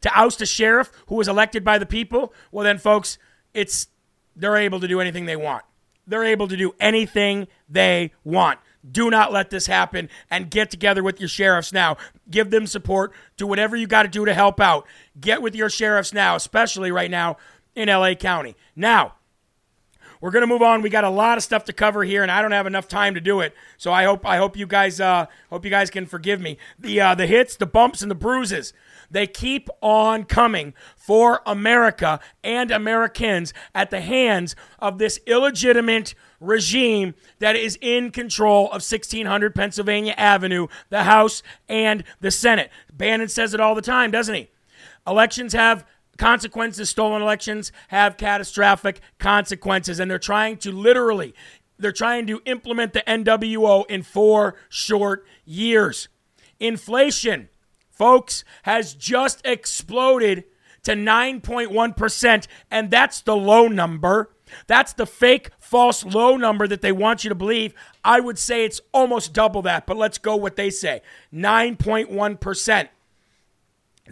to 0.00 0.10
oust 0.18 0.40
a 0.40 0.46
sheriff 0.46 0.90
who 1.06 1.16
was 1.16 1.28
elected 1.28 1.64
by 1.64 1.78
the 1.78 1.86
people, 1.86 2.32
well 2.50 2.64
then 2.64 2.78
folks, 2.78 3.18
it's 3.52 3.88
they're 4.34 4.56
able 4.56 4.80
to 4.80 4.88
do 4.88 5.00
anything 5.00 5.26
they 5.26 5.36
want. 5.36 5.64
They're 6.06 6.24
able 6.24 6.48
to 6.48 6.56
do 6.56 6.74
anything 6.80 7.48
they 7.68 8.12
want. 8.24 8.58
Do 8.90 9.10
not 9.10 9.32
let 9.32 9.50
this 9.50 9.66
happen 9.66 10.08
and 10.30 10.50
get 10.50 10.70
together 10.70 11.02
with 11.02 11.20
your 11.20 11.28
sheriffs 11.28 11.72
now. 11.72 11.96
Give 12.30 12.50
them 12.50 12.66
support. 12.66 13.12
Do 13.36 13.46
whatever 13.46 13.76
you 13.76 13.86
got 13.86 14.04
to 14.04 14.08
do 14.08 14.24
to 14.24 14.34
help 14.34 14.60
out. 14.60 14.86
Get 15.20 15.42
with 15.42 15.54
your 15.54 15.70
sheriffs 15.70 16.12
now, 16.12 16.36
especially 16.36 16.90
right 16.90 17.10
now 17.10 17.36
in 17.74 17.88
LA 17.88 18.14
County. 18.14 18.56
Now, 18.74 19.14
we're 20.20 20.30
gonna 20.30 20.46
move 20.48 20.62
on. 20.62 20.82
We 20.82 20.90
got 20.90 21.04
a 21.04 21.10
lot 21.10 21.38
of 21.38 21.44
stuff 21.44 21.64
to 21.66 21.72
cover 21.72 22.02
here, 22.02 22.22
and 22.22 22.32
I 22.32 22.42
don't 22.42 22.52
have 22.52 22.66
enough 22.66 22.88
time 22.88 23.14
to 23.14 23.20
do 23.20 23.40
it. 23.40 23.54
So 23.76 23.92
I 23.92 24.04
hope 24.04 24.26
I 24.26 24.36
hope 24.36 24.56
you 24.56 24.66
guys 24.66 25.00
uh, 25.00 25.26
hope 25.50 25.64
you 25.64 25.70
guys 25.70 25.90
can 25.90 26.06
forgive 26.06 26.40
me. 26.40 26.58
The 26.78 27.00
uh, 27.00 27.14
the 27.14 27.26
hits, 27.26 27.56
the 27.56 27.66
bumps, 27.66 28.02
and 28.02 28.10
the 28.10 28.16
bruises. 28.16 28.72
They 29.10 29.26
keep 29.26 29.68
on 29.80 30.24
coming 30.24 30.74
for 30.96 31.42
America 31.46 32.20
and 32.44 32.70
Americans 32.70 33.54
at 33.74 33.90
the 33.90 34.00
hands 34.00 34.54
of 34.78 34.98
this 34.98 35.18
illegitimate 35.26 36.14
regime 36.40 37.14
that 37.38 37.56
is 37.56 37.78
in 37.80 38.10
control 38.10 38.66
of 38.66 38.82
1600 38.82 39.54
Pennsylvania 39.54 40.14
Avenue, 40.16 40.66
the 40.90 41.04
House, 41.04 41.42
and 41.68 42.04
the 42.20 42.30
Senate. 42.30 42.70
Bannon 42.92 43.28
says 43.28 43.54
it 43.54 43.60
all 43.60 43.74
the 43.74 43.82
time, 43.82 44.10
doesn't 44.10 44.34
he? 44.34 44.48
Elections 45.06 45.52
have 45.54 45.86
consequences 46.18 46.90
stolen 46.90 47.22
elections 47.22 47.70
have 47.88 48.16
catastrophic 48.16 49.00
consequences 49.18 50.00
and 50.00 50.10
they're 50.10 50.18
trying 50.18 50.56
to 50.56 50.72
literally 50.72 51.32
they're 51.78 51.92
trying 51.92 52.26
to 52.26 52.42
implement 52.44 52.92
the 52.92 53.04
NWO 53.06 53.86
in 53.88 54.02
4 54.02 54.56
short 54.68 55.24
years. 55.44 56.08
Inflation, 56.58 57.48
folks, 57.98 58.44
has 58.62 58.94
just 58.94 59.44
exploded 59.44 60.44
to 60.84 60.92
9.1% 60.92 62.46
and 62.70 62.90
that's 62.90 63.20
the 63.20 63.36
low 63.36 63.68
number. 63.68 64.30
That's 64.66 64.94
the 64.94 65.04
fake 65.04 65.50
false 65.58 66.04
low 66.04 66.36
number 66.36 66.66
that 66.66 66.80
they 66.80 66.92
want 66.92 67.24
you 67.24 67.28
to 67.28 67.34
believe. 67.34 67.74
I 68.02 68.20
would 68.20 68.38
say 68.38 68.64
it's 68.64 68.80
almost 68.92 69.34
double 69.34 69.60
that, 69.62 69.86
but 69.86 69.98
let's 69.98 70.16
go 70.16 70.36
what 70.36 70.56
they 70.56 70.70
say. 70.70 71.02
9.1%. 71.34 72.88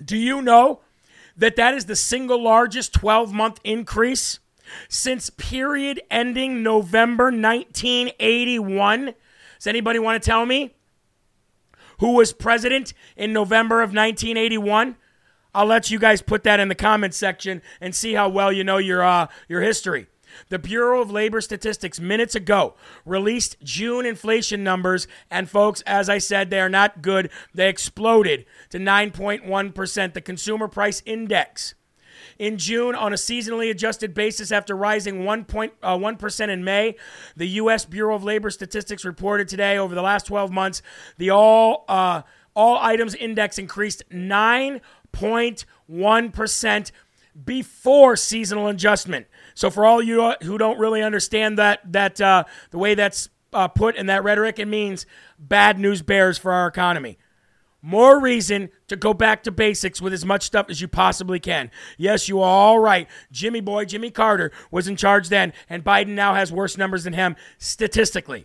Do 0.04 0.16
you 0.16 0.42
know 0.42 0.80
that 1.36 1.56
that 1.56 1.74
is 1.74 1.86
the 1.86 1.96
single 1.96 2.42
largest 2.42 2.92
12 2.94 3.32
month 3.32 3.60
increase 3.64 4.40
since 4.88 5.30
period 5.30 6.00
ending 6.10 6.62
November 6.62 7.24
1981. 7.24 9.14
Does 9.58 9.66
anybody 9.66 9.98
want 9.98 10.22
to 10.22 10.26
tell 10.26 10.46
me 10.46 10.74
who 11.98 12.12
was 12.12 12.32
president 12.32 12.92
in 13.16 13.32
November 13.32 13.82
of 13.82 13.90
1981? 13.90 14.96
I'll 15.54 15.66
let 15.66 15.90
you 15.90 15.98
guys 15.98 16.20
put 16.20 16.42
that 16.44 16.60
in 16.60 16.68
the 16.68 16.74
comments 16.74 17.16
section 17.16 17.62
and 17.80 17.94
see 17.94 18.12
how 18.12 18.28
well 18.28 18.52
you 18.52 18.62
know 18.62 18.76
your 18.76 19.02
uh, 19.02 19.28
your 19.48 19.62
history. 19.62 20.06
The 20.50 20.58
Bureau 20.58 21.00
of 21.00 21.10
Labor 21.10 21.40
Statistics 21.40 21.98
minutes 21.98 22.34
ago 22.34 22.74
released 23.06 23.56
June 23.62 24.04
inflation 24.04 24.62
numbers, 24.62 25.08
and 25.30 25.48
folks, 25.48 25.80
as 25.82 26.10
I 26.10 26.18
said, 26.18 26.50
they 26.50 26.60
are 26.60 26.68
not 26.68 27.00
good. 27.00 27.30
They 27.54 27.68
exploded 27.70 28.44
to 28.68 28.78
9.1%. 28.78 30.12
The 30.12 30.20
Consumer 30.20 30.68
Price 30.68 31.02
Index 31.06 31.74
in 32.38 32.58
June 32.58 32.94
on 32.94 33.12
a 33.12 33.16
seasonally 33.16 33.68
adjusted 33.70 34.14
basis 34.14 34.52
after 34.52 34.76
rising 34.76 35.22
1.1% 35.22 36.48
uh, 36.48 36.52
in 36.52 36.62
May. 36.64 36.96
The 37.36 37.48
U.S. 37.48 37.84
Bureau 37.84 38.14
of 38.14 38.22
Labor 38.24 38.50
Statistics 38.50 39.04
reported 39.04 39.48
today 39.48 39.76
over 39.78 39.94
the 39.94 40.02
last 40.02 40.26
12 40.26 40.50
months, 40.50 40.82
the 41.18 41.30
all, 41.30 41.84
uh, 41.88 42.22
all 42.54 42.78
items 42.80 43.14
index 43.14 43.58
increased 43.58 44.02
9.1% 44.10 46.90
before 47.44 48.16
seasonal 48.16 48.68
adjustment. 48.68 49.26
So 49.54 49.70
for 49.70 49.84
all 49.84 50.02
you 50.02 50.34
who 50.42 50.58
don't 50.58 50.78
really 50.78 51.02
understand 51.02 51.58
that 51.58 51.80
that 51.92 52.20
uh, 52.20 52.44
the 52.70 52.78
way 52.78 52.94
that's 52.94 53.28
uh, 53.52 53.68
put 53.68 53.96
in 53.96 54.06
that 54.06 54.24
rhetoric, 54.24 54.58
it 54.58 54.66
means 54.66 55.06
bad 55.38 55.78
news 55.78 56.02
bears 56.02 56.38
for 56.38 56.52
our 56.52 56.66
economy. 56.66 57.18
More 57.86 58.20
reason 58.20 58.70
to 58.88 58.96
go 58.96 59.14
back 59.14 59.44
to 59.44 59.52
basics 59.52 60.02
with 60.02 60.12
as 60.12 60.24
much 60.24 60.42
stuff 60.42 60.66
as 60.68 60.80
you 60.80 60.88
possibly 60.88 61.38
can. 61.38 61.70
Yes, 61.96 62.28
you 62.28 62.40
are 62.40 62.50
all 62.50 62.80
right. 62.80 63.06
Jimmy 63.30 63.60
Boy, 63.60 63.84
Jimmy 63.84 64.10
Carter 64.10 64.50
was 64.72 64.88
in 64.88 64.96
charge 64.96 65.28
then, 65.28 65.52
and 65.68 65.84
Biden 65.84 66.08
now 66.08 66.34
has 66.34 66.50
worse 66.50 66.76
numbers 66.76 67.04
than 67.04 67.12
him 67.12 67.36
statistically. 67.58 68.44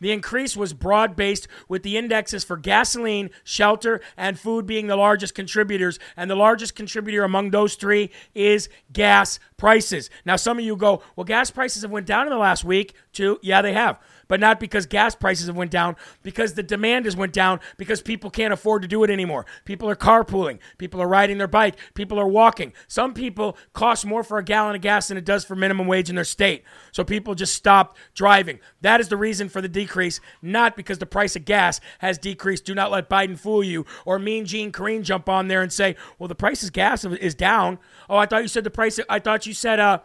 The 0.00 0.12
increase 0.12 0.58
was 0.58 0.74
broad 0.74 1.16
based, 1.16 1.48
with 1.68 1.84
the 1.84 1.96
indexes 1.96 2.44
for 2.44 2.58
gasoline, 2.58 3.30
shelter, 3.44 4.02
and 4.14 4.38
food 4.38 4.66
being 4.66 4.88
the 4.88 4.96
largest 4.96 5.34
contributors. 5.34 5.98
And 6.14 6.30
the 6.30 6.36
largest 6.36 6.74
contributor 6.74 7.24
among 7.24 7.50
those 7.50 7.76
three 7.76 8.10
is 8.34 8.68
gas 8.92 9.38
prices. 9.56 10.10
Now, 10.26 10.36
some 10.36 10.58
of 10.58 10.64
you 10.66 10.76
go, 10.76 11.02
well, 11.16 11.24
gas 11.24 11.50
prices 11.50 11.80
have 11.80 11.90
went 11.90 12.06
down 12.06 12.26
in 12.26 12.30
the 12.30 12.38
last 12.38 12.62
week, 12.62 12.94
too. 13.12 13.38
Yeah, 13.42 13.62
they 13.62 13.72
have 13.72 13.98
but 14.32 14.40
not 14.40 14.58
because 14.58 14.86
gas 14.86 15.14
prices 15.14 15.46
have 15.46 15.56
went 15.56 15.70
down, 15.70 15.94
because 16.22 16.54
the 16.54 16.62
demand 16.62 17.04
has 17.04 17.14
went 17.14 17.34
down 17.34 17.60
because 17.76 18.00
people 18.00 18.30
can't 18.30 18.50
afford 18.50 18.80
to 18.80 18.88
do 18.88 19.04
it 19.04 19.10
anymore. 19.10 19.44
People 19.66 19.90
are 19.90 19.94
carpooling, 19.94 20.58
people 20.78 21.02
are 21.02 21.06
riding 21.06 21.36
their 21.36 21.46
bike, 21.46 21.76
people 21.92 22.18
are 22.18 22.26
walking. 22.26 22.72
Some 22.88 23.12
people 23.12 23.58
cost 23.74 24.06
more 24.06 24.24
for 24.24 24.38
a 24.38 24.42
gallon 24.42 24.74
of 24.74 24.80
gas 24.80 25.08
than 25.08 25.18
it 25.18 25.26
does 25.26 25.44
for 25.44 25.54
minimum 25.54 25.86
wage 25.86 26.08
in 26.08 26.14
their 26.14 26.24
state. 26.24 26.64
So 26.92 27.04
people 27.04 27.34
just 27.34 27.54
stop 27.54 27.98
driving. 28.14 28.58
That 28.80 29.00
is 29.00 29.08
the 29.08 29.18
reason 29.18 29.50
for 29.50 29.60
the 29.60 29.68
decrease, 29.68 30.18
not 30.40 30.76
because 30.76 30.96
the 30.96 31.04
price 31.04 31.36
of 31.36 31.44
gas 31.44 31.78
has 31.98 32.16
decreased. 32.16 32.64
Do 32.64 32.74
not 32.74 32.90
let 32.90 33.10
Biden 33.10 33.38
fool 33.38 33.62
you 33.62 33.84
or 34.06 34.18
Mean 34.18 34.46
Gene 34.46 34.72
Karine 34.72 35.02
jump 35.02 35.28
on 35.28 35.48
there 35.48 35.60
and 35.60 35.70
say, 35.70 35.94
"Well, 36.18 36.28
the 36.28 36.34
price 36.34 36.62
of 36.62 36.72
gas 36.72 37.04
is 37.04 37.34
down." 37.34 37.78
Oh, 38.08 38.16
I 38.16 38.24
thought 38.24 38.40
you 38.40 38.48
said 38.48 38.64
the 38.64 38.70
price. 38.70 38.98
I 39.10 39.18
thought 39.18 39.44
you 39.44 39.52
said 39.52 39.78
uh 39.78 39.98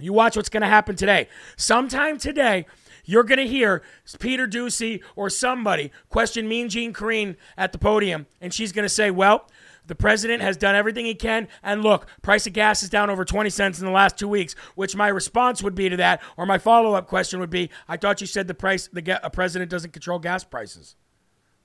you 0.00 0.12
watch 0.12 0.36
what's 0.36 0.48
going 0.48 0.62
to 0.62 0.66
happen 0.66 0.96
today. 0.96 1.28
Sometime 1.56 2.18
today, 2.18 2.66
you're 3.04 3.24
going 3.24 3.38
to 3.38 3.46
hear 3.46 3.82
Peter 4.18 4.46
Doocy 4.46 5.02
or 5.16 5.30
somebody 5.30 5.90
question 6.08 6.48
Mean 6.48 6.68
Gene 6.68 6.92
Karine 6.92 7.36
at 7.56 7.72
the 7.72 7.78
podium, 7.78 8.26
and 8.40 8.52
she's 8.52 8.72
going 8.72 8.84
to 8.84 8.88
say, 8.88 9.10
well, 9.10 9.48
the 9.86 9.94
president 9.94 10.42
has 10.42 10.56
done 10.56 10.74
everything 10.74 11.04
he 11.04 11.14
can. 11.14 11.48
And 11.62 11.82
look, 11.82 12.06
price 12.22 12.46
of 12.46 12.52
gas 12.52 12.82
is 12.82 12.88
down 12.88 13.10
over 13.10 13.24
20 13.24 13.50
cents 13.50 13.78
in 13.78 13.86
the 13.86 13.92
last 13.92 14.16
two 14.16 14.28
weeks, 14.28 14.54
which 14.74 14.96
my 14.96 15.08
response 15.08 15.62
would 15.62 15.74
be 15.74 15.88
to 15.88 15.96
that, 15.98 16.22
or 16.36 16.46
my 16.46 16.58
follow 16.58 16.94
up 16.94 17.06
question 17.06 17.40
would 17.40 17.50
be 17.50 17.70
I 17.88 17.96
thought 17.96 18.20
you 18.20 18.26
said 18.26 18.46
the 18.46 18.54
price, 18.54 18.88
the 18.92 19.02
ga- 19.02 19.28
president 19.32 19.70
doesn't 19.70 19.92
control 19.92 20.18
gas 20.18 20.44
prices. 20.44 20.96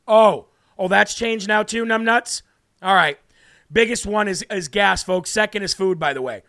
Oh, 0.08 0.48
oh, 0.78 0.88
that's 0.88 1.14
changed 1.14 1.48
now 1.48 1.64
too, 1.64 1.86
numbnuts? 1.86 2.42
All 2.82 2.96
right. 2.96 3.18
Biggest 3.72 4.06
one 4.06 4.28
is, 4.28 4.44
is 4.50 4.68
gas, 4.68 5.04
folks. 5.04 5.30
Second 5.30 5.64
is 5.64 5.74
food, 5.74 6.00
by 6.00 6.14
the 6.14 6.22
way. 6.22 6.42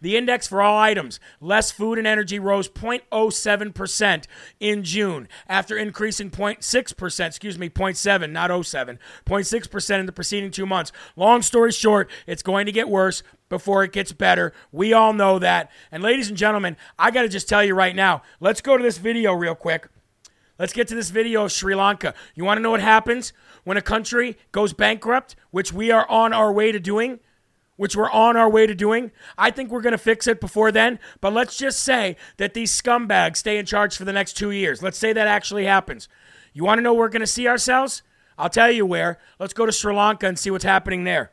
The 0.00 0.16
index 0.16 0.46
for 0.46 0.62
all 0.62 0.78
items, 0.78 1.20
less 1.40 1.70
food 1.70 1.98
and 1.98 2.06
energy, 2.06 2.38
rose 2.38 2.68
0.07% 2.68 4.24
in 4.60 4.82
June 4.84 5.28
after 5.48 5.76
increasing 5.76 6.30
0.6%, 6.30 7.26
excuse 7.26 7.58
me, 7.58 7.68
0.7, 7.68 8.30
not 8.30 8.64
07, 8.64 8.98
0.6% 9.26 10.00
in 10.00 10.06
the 10.06 10.12
preceding 10.12 10.50
two 10.50 10.66
months. 10.66 10.92
Long 11.16 11.42
story 11.42 11.72
short, 11.72 12.10
it's 12.26 12.42
going 12.42 12.66
to 12.66 12.72
get 12.72 12.88
worse 12.88 13.22
before 13.48 13.84
it 13.84 13.92
gets 13.92 14.12
better. 14.12 14.52
We 14.72 14.92
all 14.92 15.12
know 15.12 15.38
that. 15.38 15.70
And 15.92 16.02
ladies 16.02 16.28
and 16.28 16.36
gentlemen, 16.36 16.76
I 16.98 17.10
got 17.10 17.22
to 17.22 17.28
just 17.28 17.48
tell 17.48 17.64
you 17.64 17.74
right 17.74 17.94
now, 17.94 18.22
let's 18.40 18.60
go 18.60 18.76
to 18.76 18.82
this 18.82 18.98
video 18.98 19.32
real 19.32 19.54
quick. 19.54 19.88
Let's 20.58 20.72
get 20.72 20.88
to 20.88 20.94
this 20.94 21.10
video 21.10 21.44
of 21.44 21.52
Sri 21.52 21.74
Lanka. 21.74 22.14
You 22.34 22.44
want 22.44 22.58
to 22.58 22.62
know 22.62 22.70
what 22.70 22.80
happens 22.80 23.32
when 23.64 23.76
a 23.76 23.82
country 23.82 24.38
goes 24.52 24.72
bankrupt, 24.72 25.36
which 25.50 25.72
we 25.72 25.90
are 25.90 26.08
on 26.08 26.32
our 26.32 26.50
way 26.50 26.72
to 26.72 26.80
doing? 26.80 27.20
Which 27.76 27.96
we're 27.96 28.10
on 28.10 28.36
our 28.36 28.48
way 28.48 28.66
to 28.66 28.74
doing. 28.74 29.10
I 29.38 29.50
think 29.50 29.70
we're 29.70 29.80
going 29.80 29.92
to 29.92 29.98
fix 29.98 30.26
it 30.26 30.40
before 30.40 30.72
then, 30.72 30.98
but 31.20 31.32
let's 31.32 31.56
just 31.56 31.80
say 31.80 32.16
that 32.38 32.54
these 32.54 32.70
scumbags 32.78 33.36
stay 33.36 33.58
in 33.58 33.66
charge 33.66 33.96
for 33.96 34.04
the 34.04 34.12
next 34.12 34.34
two 34.34 34.50
years. 34.50 34.82
Let's 34.82 34.98
say 34.98 35.12
that 35.12 35.26
actually 35.26 35.64
happens. 35.64 36.08
You 36.52 36.64
want 36.64 36.78
to 36.78 36.82
know 36.82 36.92
where 36.92 37.00
we're 37.00 37.08
going 37.08 37.20
to 37.20 37.26
see 37.26 37.46
ourselves? 37.48 38.02
I'll 38.38 38.50
tell 38.50 38.70
you 38.70 38.84
where. 38.84 39.18
Let's 39.38 39.54
go 39.54 39.66
to 39.66 39.72
Sri 39.72 39.94
Lanka 39.94 40.26
and 40.26 40.38
see 40.38 40.50
what's 40.50 40.64
happening 40.64 41.04
there. 41.04 41.32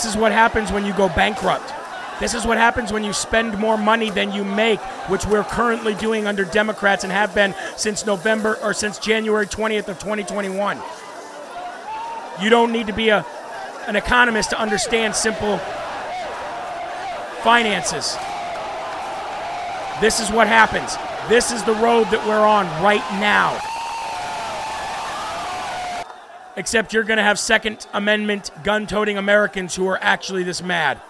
This 0.00 0.14
is 0.14 0.16
what 0.16 0.32
happens 0.32 0.72
when 0.72 0.86
you 0.86 0.94
go 0.94 1.10
bankrupt. 1.10 1.74
This 2.20 2.32
is 2.32 2.46
what 2.46 2.56
happens 2.56 2.90
when 2.90 3.04
you 3.04 3.12
spend 3.12 3.58
more 3.58 3.76
money 3.76 4.08
than 4.08 4.32
you 4.32 4.44
make, 4.44 4.80
which 5.10 5.26
we're 5.26 5.44
currently 5.44 5.94
doing 5.94 6.26
under 6.26 6.42
Democrats 6.42 7.04
and 7.04 7.12
have 7.12 7.34
been 7.34 7.54
since 7.76 8.06
November 8.06 8.56
or 8.62 8.72
since 8.72 8.98
January 8.98 9.46
20th 9.46 9.88
of 9.88 9.98
2021. 9.98 10.80
You 12.40 12.48
don't 12.48 12.72
need 12.72 12.86
to 12.86 12.94
be 12.94 13.10
a 13.10 13.26
an 13.88 13.94
economist 13.94 14.48
to 14.50 14.58
understand 14.58 15.14
simple 15.14 15.58
finances. 17.42 18.16
This 20.00 20.18
is 20.18 20.30
what 20.30 20.46
happens. 20.46 20.96
This 21.28 21.52
is 21.52 21.62
the 21.64 21.74
road 21.74 22.04
that 22.04 22.26
we're 22.26 22.46
on 22.46 22.64
right 22.82 23.04
now 23.20 23.60
except 26.56 26.92
you're 26.92 27.04
going 27.04 27.18
to 27.18 27.22
have 27.22 27.38
Second 27.38 27.86
Amendment 27.92 28.50
gun 28.64 28.86
toting 28.86 29.16
Americans 29.16 29.74
who 29.74 29.86
are 29.86 29.98
actually 30.00 30.42
this 30.42 30.62
mad. 30.62 31.00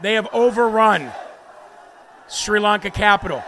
They 0.00 0.14
have 0.14 0.28
overrun 0.32 1.12
Sri 2.28 2.58
Lanka 2.58 2.90
capital. 2.90 3.42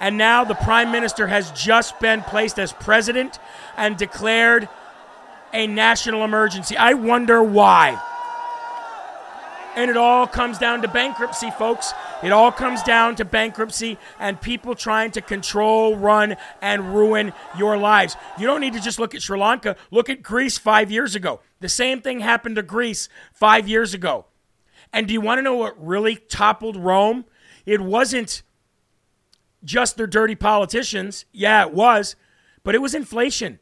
And 0.00 0.16
now 0.16 0.44
the 0.44 0.54
prime 0.54 0.90
minister 0.90 1.26
has 1.26 1.50
just 1.50 2.00
been 2.00 2.22
placed 2.22 2.58
as 2.58 2.72
president 2.72 3.38
and 3.76 3.98
declared 3.98 4.66
a 5.52 5.66
national 5.66 6.24
emergency. 6.24 6.76
I 6.76 6.94
wonder 6.94 7.42
why. 7.42 8.00
And 9.76 9.90
it 9.90 9.96
all 9.98 10.26
comes 10.26 10.56
down 10.56 10.80
to 10.82 10.88
bankruptcy, 10.88 11.50
folks. 11.50 11.92
It 12.22 12.32
all 12.32 12.52
comes 12.52 12.82
down 12.82 13.16
to 13.16 13.24
bankruptcy 13.24 13.98
and 14.18 14.40
people 14.40 14.74
trying 14.74 15.10
to 15.12 15.20
control, 15.20 15.96
run, 15.96 16.36
and 16.60 16.94
ruin 16.94 17.32
your 17.56 17.76
lives. 17.76 18.16
You 18.38 18.46
don't 18.46 18.60
need 18.60 18.74
to 18.74 18.80
just 18.80 18.98
look 18.98 19.14
at 19.14 19.22
Sri 19.22 19.38
Lanka. 19.38 19.76
Look 19.90 20.10
at 20.10 20.22
Greece 20.22 20.58
five 20.58 20.90
years 20.90 21.14
ago. 21.14 21.40
The 21.60 21.68
same 21.68 22.02
thing 22.02 22.20
happened 22.20 22.56
to 22.56 22.62
Greece 22.62 23.08
five 23.32 23.68
years 23.68 23.94
ago. 23.94 24.26
And 24.92 25.06
do 25.06 25.14
you 25.14 25.20
want 25.20 25.38
to 25.38 25.42
know 25.42 25.56
what 25.56 25.82
really 25.84 26.16
toppled 26.16 26.76
Rome? 26.76 27.24
It 27.64 27.80
wasn't 27.80 28.42
just 29.64 29.96
their 29.96 30.06
dirty 30.06 30.34
politicians. 30.34 31.24
Yeah, 31.32 31.66
it 31.66 31.72
was. 31.72 32.16
But 32.62 32.74
it 32.74 32.82
was 32.82 32.94
inflation. 32.94 33.58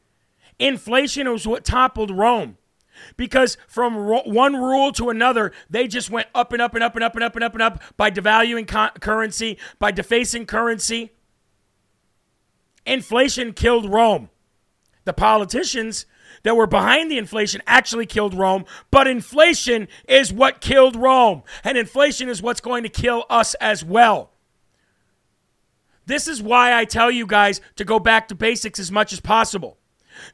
Inflation 0.58 1.30
was 1.30 1.46
what 1.46 1.64
toppled 1.64 2.10
Rome. 2.10 2.57
Because 3.16 3.56
from 3.66 3.96
ro- 3.96 4.22
one 4.24 4.56
rule 4.56 4.92
to 4.92 5.10
another, 5.10 5.52
they 5.68 5.86
just 5.86 6.10
went 6.10 6.28
up 6.34 6.52
and 6.52 6.62
up 6.62 6.74
and 6.74 6.82
up 6.82 6.94
and 6.94 7.04
up 7.04 7.14
and 7.14 7.24
up 7.24 7.34
and 7.34 7.44
up 7.44 7.52
and 7.54 7.62
up 7.62 7.82
by 7.96 8.10
devaluing 8.10 8.66
co- 8.66 8.90
currency, 9.00 9.58
by 9.78 9.90
defacing 9.90 10.46
currency. 10.46 11.12
Inflation 12.86 13.52
killed 13.52 13.90
Rome. 13.90 14.30
The 15.04 15.12
politicians 15.12 16.06
that 16.42 16.56
were 16.56 16.66
behind 16.66 17.10
the 17.10 17.18
inflation 17.18 17.62
actually 17.66 18.06
killed 18.06 18.34
Rome, 18.34 18.64
but 18.90 19.06
inflation 19.06 19.88
is 20.08 20.32
what 20.32 20.60
killed 20.60 20.96
Rome. 20.96 21.42
And 21.64 21.76
inflation 21.76 22.28
is 22.28 22.42
what's 22.42 22.60
going 22.60 22.82
to 22.82 22.88
kill 22.88 23.24
us 23.28 23.54
as 23.54 23.84
well. 23.84 24.30
This 26.06 26.26
is 26.26 26.42
why 26.42 26.74
I 26.74 26.86
tell 26.86 27.10
you 27.10 27.26
guys 27.26 27.60
to 27.76 27.84
go 27.84 27.98
back 27.98 28.28
to 28.28 28.34
basics 28.34 28.78
as 28.78 28.90
much 28.90 29.12
as 29.12 29.20
possible. 29.20 29.76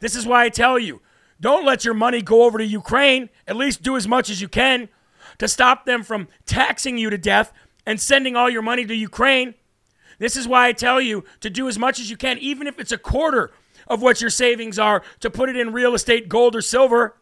This 0.01 0.15
is 0.15 0.25
why 0.25 0.45
I 0.45 0.49
tell 0.49 0.79
you 0.79 1.03
don't 1.45 1.67
let 1.67 1.85
your 1.85 1.93
money 1.93 2.23
go 2.23 2.45
over 2.45 2.57
to 2.57 2.65
Ukraine. 2.65 3.29
At 3.47 3.57
least 3.57 3.83
do 3.83 3.99
as 3.99 4.09
much 4.09 4.31
as 4.31 4.41
you 4.41 4.49
can 4.49 4.89
to 5.37 5.47
stop 5.47 5.85
them 5.85 6.03
from 6.03 6.29
taxing 6.47 6.97
you 6.97 7.11
to 7.11 7.19
death 7.19 7.53
and 7.85 8.01
sending 8.01 8.35
all 8.35 8.49
your 8.49 8.63
money 8.63 8.87
to 8.87 8.95
Ukraine. 8.95 9.53
This 10.19 10.39
is 10.39 10.49
why 10.49 10.69
I 10.69 10.73
tell 10.73 11.03
you 11.03 11.23
to 11.41 11.51
do 11.51 11.69
as 11.69 11.79
much 11.79 12.01
as 12.01 12.09
you 12.09 12.17
can, 12.17 12.39
even 12.39 12.67
if 12.67 12.81
it's 12.81 12.93
a 12.93 12.97
quarter 12.97 13.53
of 13.87 14.01
what 14.01 14.23
your 14.23 14.31
savings 14.31 14.79
are, 14.79 15.03
to 15.21 15.29
put 15.29 15.51
it 15.51 15.57
in 15.59 15.75
real 15.75 15.93
estate, 15.93 16.31
gold, 16.31 16.57
or 16.57 16.63
silver. 16.63 17.19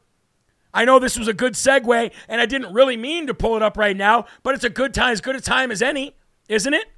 I 0.73 0.85
know 0.85 1.01
this 1.01 1.19
was 1.19 1.27
a 1.27 1.35
good 1.35 1.55
segue, 1.55 2.13
and 2.29 2.41
I 2.41 2.47
didn't 2.47 2.73
really 2.73 2.97
mean 2.97 3.27
to 3.27 3.35
pull 3.35 3.57
it 3.57 3.63
up 3.63 3.77
right 3.77 3.97
now, 3.97 4.27
but 4.45 4.55
it's 4.55 4.63
a 4.63 4.71
good 4.71 4.95
time, 4.95 5.11
as 5.11 5.21
good 5.21 5.35
a 5.35 5.41
time 5.41 5.73
as 5.73 5.83
any, 5.83 6.15
isn't 6.49 6.75
it? 6.75 6.92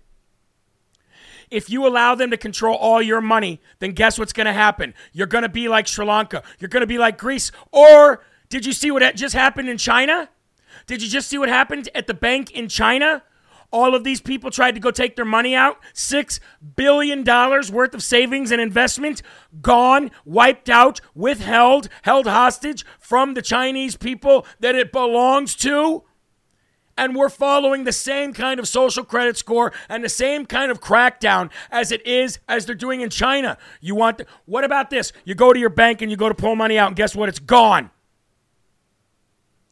If 1.55 1.71
you 1.71 1.87
allow 1.87 2.17
them 2.17 2.33
to 2.33 2.37
control 2.37 2.77
all 2.77 3.01
your 3.01 3.21
money, 3.21 3.61
then 3.79 3.93
guess 3.93 4.19
what's 4.19 4.33
going 4.33 4.47
to 4.47 4.53
happen? 4.53 4.93
You're 5.13 5.29
going 5.29 5.43
to 5.43 5.49
be 5.49 5.69
like 5.69 5.87
Sri 5.87 6.05
Lanka. 6.05 6.43
You're 6.59 6.69
going 6.69 6.81
to 6.81 6.87
be 6.87 6.99
like 6.99 7.17
Greece. 7.17 7.53
Or 7.71 8.25
did 8.49 8.67
you 8.67 8.73
see 8.73 8.91
what 8.91 9.15
just 9.15 9.37
happened 9.37 9.69
in 9.69 9.79
China? 9.79 10.31
Did 10.87 11.01
you 11.01 11.09
just 11.09 11.29
see 11.29 11.39
what 11.39 11.49
happened 11.49 11.89
at 11.95 12.09
the 12.09 12.13
bank 12.15 12.51
in 12.51 12.69
China? 12.69 13.23
All 13.71 13.95
of 13.95 14.03
these 14.03 14.21
people 14.21 14.51
tried 14.51 14.75
to 14.75 14.81
go 14.81 14.91
take 14.91 15.15
their 15.15 15.25
money 15.25 15.55
out. 15.55 15.79
$6 15.95 16.41
billion 16.75 17.25
worth 17.25 17.95
of 17.95 18.03
savings 18.03 18.51
and 18.51 18.61
investment 18.61 19.23
gone, 19.63 20.11
wiped 20.25 20.69
out, 20.69 21.01
withheld, 21.15 21.89
held 22.03 22.27
hostage 22.27 22.85
from 22.99 23.35
the 23.35 23.43
Chinese 23.43 23.97
people 23.97 24.45
that 24.59 24.75
it 24.75 24.91
belongs 24.91 25.55
to 25.57 26.03
and 26.97 27.15
we're 27.17 27.29
following 27.29 27.85
the 27.85 27.93
same 27.93 28.33
kind 28.33 28.61
of 28.61 28.69
social 28.69 29.05
credit 29.05 29.37
score 29.37 29.73
and 29.89 30.05
the 30.05 30.09
same 30.09 30.47
kind 30.47 30.71
of 30.71 30.81
crackdown 30.81 31.51
as 31.71 31.93
it 31.93 32.07
is 32.07 32.39
as 32.49 32.67
they're 32.67 32.75
doing 32.75 33.01
in 33.01 33.11
China. 33.11 33.59
You 33.81 33.95
want 33.95 34.23
what 34.47 34.65
about 34.65 34.91
this? 34.91 35.13
You 35.25 35.35
go 35.35 35.53
to 35.53 35.59
your 35.59 35.71
bank 35.71 36.03
and 36.03 36.11
you 36.11 36.17
go 36.17 36.29
to 36.29 36.35
pull 36.35 36.57
money 36.57 36.79
out 36.79 36.89
and 36.89 36.97
guess 36.97 37.15
what? 37.15 37.29
It's 37.29 37.39
gone. 37.39 37.91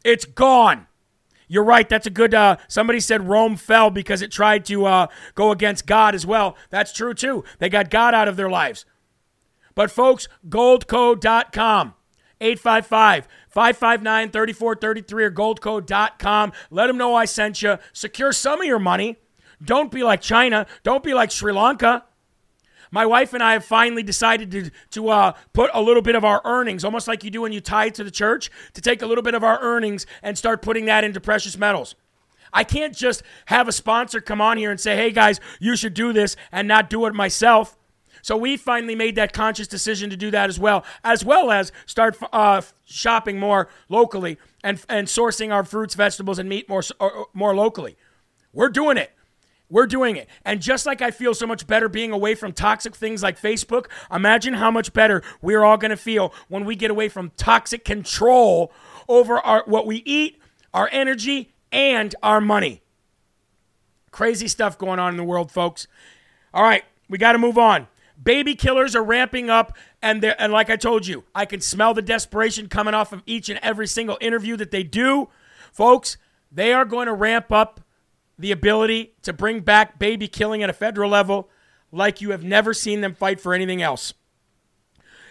It's 0.05 0.25
gone. 0.25 0.87
You're 1.49 1.64
right. 1.64 1.87
That's 1.87 2.07
a 2.07 2.11
good. 2.11 2.35
Uh, 2.35 2.57
somebody 2.66 2.99
said 2.99 3.29
Rome 3.29 3.57
fell 3.57 3.91
because 3.91 4.23
it 4.23 4.33
tried 4.33 4.64
to 4.64 4.87
uh, 4.87 5.07
go 5.35 5.51
against 5.51 5.87
God 5.87 6.14
as 6.14 6.25
well. 6.25 6.57
That's 6.70 6.93
true 6.95 7.12
too. 7.12 7.45
They 7.59 7.68
got 7.68 7.91
God 7.91 8.14
out 8.14 8.27
of 8.27 8.37
their 8.37 8.49
lives. 8.49 8.87
But 9.75 9.91
folks, 9.91 10.29
goldcode.com, 10.49 11.95
855 12.43 13.28
559 13.49 14.30
3433 14.30 15.24
or 15.24 15.30
goldcode.com. 15.30 16.53
Let 16.70 16.86
them 16.88 16.99
know 16.99 17.14
I 17.14 17.24
sent 17.24 17.62
you. 17.62 17.78
Secure 17.93 18.32
some 18.32 18.61
of 18.61 18.66
your 18.66 18.78
money. 18.78 19.18
Don't 19.62 19.90
be 19.90 20.03
like 20.03 20.20
China. 20.20 20.66
Don't 20.82 21.05
be 21.05 21.14
like 21.14 21.30
Sri 21.30 21.53
Lanka. 21.53 22.05
My 22.90 23.07
wife 23.07 23.32
and 23.32 23.43
I 23.43 23.55
have 23.55 23.64
finally 23.64 24.03
decided 24.03 24.51
to, 24.51 24.70
to 24.90 25.09
uh, 25.09 25.32
put 25.55 25.70
a 25.72 25.80
little 25.80 26.03
bit 26.03 26.14
of 26.14 26.26
our 26.26 26.43
earnings, 26.45 26.84
almost 26.84 27.09
like 27.09 27.24
you 27.24 27.30
do 27.30 27.40
when 27.40 27.53
you 27.53 27.61
tithe 27.61 27.95
to 27.95 28.05
the 28.05 28.11
church, 28.11 28.51
to 28.74 28.82
take 28.82 29.01
a 29.01 29.07
little 29.07 29.22
bit 29.22 29.34
of 29.34 29.43
our 29.43 29.59
earnings 29.62 30.05
and 30.22 30.36
start 30.36 30.61
putting 30.61 30.84
that 30.84 31.03
into 31.03 31.18
precious 31.18 31.57
metals. 31.57 31.95
I 32.53 32.64
can't 32.64 32.95
just 32.95 33.22
have 33.47 33.66
a 33.66 33.72
sponsor 33.72 34.20
come 34.20 34.43
on 34.43 34.59
here 34.59 34.70
and 34.70 34.78
say, 34.78 34.95
hey 34.95 35.11
guys, 35.11 35.40
you 35.59 35.74
should 35.74 35.95
do 35.95 36.12
this 36.12 36.36
and 36.53 36.68
not 36.68 36.90
do 36.90 37.07
it 37.07 37.14
myself. 37.14 37.78
So 38.23 38.37
we 38.37 38.57
finally 38.57 38.95
made 38.95 39.16
that 39.16 39.33
conscious 39.33 39.66
decision 39.66 40.09
to 40.11 40.16
do 40.16 40.31
that 40.31 40.49
as 40.49 40.59
well, 40.59 40.85
as 41.05 41.25
well 41.25 41.51
as 41.51 41.73
start 41.87 42.16
uh, 42.33 42.62
shopping 42.85 43.39
more 43.39 43.68
locally 43.89 44.39
and, 44.62 44.83
and 44.89 45.09
sourcing 45.09 45.53
our 45.53 45.64
fruits, 45.64 45.95
vegetables, 45.95 46.39
and 46.39 46.49
meat 46.49 46.68
more, 46.68 46.83
more 47.35 47.55
locally. 47.55 47.97
We're 48.53 48.68
doing 48.68 48.97
it. 48.97 49.12
We're 49.68 49.87
doing 49.87 50.16
it. 50.16 50.29
And 50.45 50.61
just 50.61 50.85
like 50.85 51.01
I 51.01 51.11
feel 51.11 51.35
so 51.35 51.47
much 51.47 51.66
better 51.66 51.89
being 51.89 52.12
away 52.12 52.35
from 52.35 52.53
toxic 52.53 52.95
things 52.95 53.23
like 53.23 53.41
Facebook, 53.41 53.87
imagine 54.12 54.55
how 54.55 54.70
much 54.70 54.93
better 54.93 55.23
we're 55.41 55.64
all 55.64 55.79
going 55.79 55.91
to 55.91 55.97
feel 55.97 56.33
when 56.49 56.64
we 56.64 56.77
get 56.77 56.91
away 56.91 57.09
from 57.09 57.33
toxic 57.37 57.85
control 57.85 58.70
over 59.09 59.39
our 59.39 59.64
what 59.66 59.87
we 59.87 60.03
eat, 60.05 60.39
our 60.75 60.91
energy, 60.93 61.55
and 61.73 62.14
our 62.23 62.41
money. 62.41 62.83
Crazy 64.11 64.47
stuff 64.47 64.77
going 64.77 64.99
on 64.99 65.11
in 65.11 65.16
the 65.16 65.25
world, 65.25 65.51
folks. 65.51 65.89
All 66.53 66.62
right, 66.62 66.85
we 67.09 67.16
got 67.16 67.33
to 67.33 67.39
move 67.39 67.57
on. 67.57 67.89
Baby 68.21 68.55
killers 68.55 68.95
are 68.95 69.03
ramping 69.03 69.51
up, 69.51 69.77
and 70.01 70.25
and 70.25 70.53
like 70.53 70.71
I 70.71 70.77
told 70.77 71.07
you, 71.07 71.25
I 71.35 71.45
can 71.45 71.61
smell 71.61 71.95
the 71.95 72.03
desperation 72.03 72.69
coming 72.69 72.95
off 72.95 73.13
of 73.13 73.23
each 73.27 73.49
and 73.49 73.59
every 73.63 73.87
single 73.87 74.19
interview 74.21 74.57
that 74.57 74.71
they 74.71 74.83
do, 74.83 75.29
folks. 75.73 76.17
They 76.51 76.73
are 76.73 76.85
going 76.85 77.07
to 77.07 77.15
ramp 77.15 77.51
up 77.51 77.81
the 78.39 78.53
ability 78.53 79.15
to 79.23 79.33
bring 79.33 79.61
back 79.61 79.99
baby 79.99 80.29
killing 80.29 80.63
at 80.63 80.71
a 80.71 80.75
federal 80.75 81.11
level, 81.11 81.49
like 81.91 82.21
you 82.21 82.31
have 82.31 82.45
never 82.45 82.75
seen 82.75 83.01
them 83.01 83.15
fight 83.15 83.41
for 83.41 83.55
anything 83.55 83.81
else. 83.81 84.15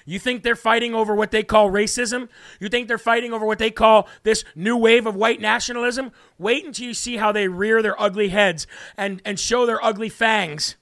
You 0.05 0.19
think 0.19 0.43
they're 0.43 0.55
fighting 0.55 0.95
over 0.95 1.13
what 1.15 1.31
they 1.31 1.43
call 1.43 1.69
racism? 1.69 2.27
You 2.59 2.69
think 2.69 2.87
they're 2.87 2.97
fighting 2.97 3.33
over 3.33 3.45
what 3.45 3.59
they 3.59 3.71
call 3.71 4.07
this 4.23 4.43
new 4.55 4.75
wave 4.75 5.05
of 5.05 5.15
white 5.15 5.39
nationalism? 5.39 6.11
Wait 6.37 6.65
until 6.65 6.87
you 6.87 6.93
see 6.93 7.17
how 7.17 7.31
they 7.31 7.47
rear 7.47 7.81
their 7.81 7.99
ugly 8.01 8.29
heads 8.29 8.65
and, 8.97 9.21
and 9.23 9.39
show 9.39 9.65
their 9.65 9.83
ugly 9.83 10.09
fangs 10.09 10.75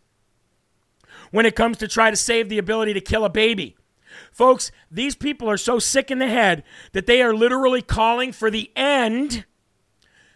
when 1.32 1.46
it 1.46 1.56
comes 1.56 1.78
to 1.78 1.88
try 1.88 2.10
to 2.10 2.16
save 2.16 2.50
the 2.50 2.58
ability 2.58 2.94
to 2.94 3.02
kill 3.02 3.26
a 3.26 3.30
baby. 3.30 3.76
Folks, 4.32 4.72
these 4.90 5.16
people 5.16 5.50
are 5.50 5.58
so 5.58 5.80
sick 5.80 6.10
in 6.12 6.20
the 6.20 6.28
head 6.28 6.64
that 6.94 7.06
they 7.06 7.22
are 7.22 7.34
literally 7.34 7.82
calling 7.82 8.32
for 8.32 8.50
the 8.50 8.72
end 8.76 9.46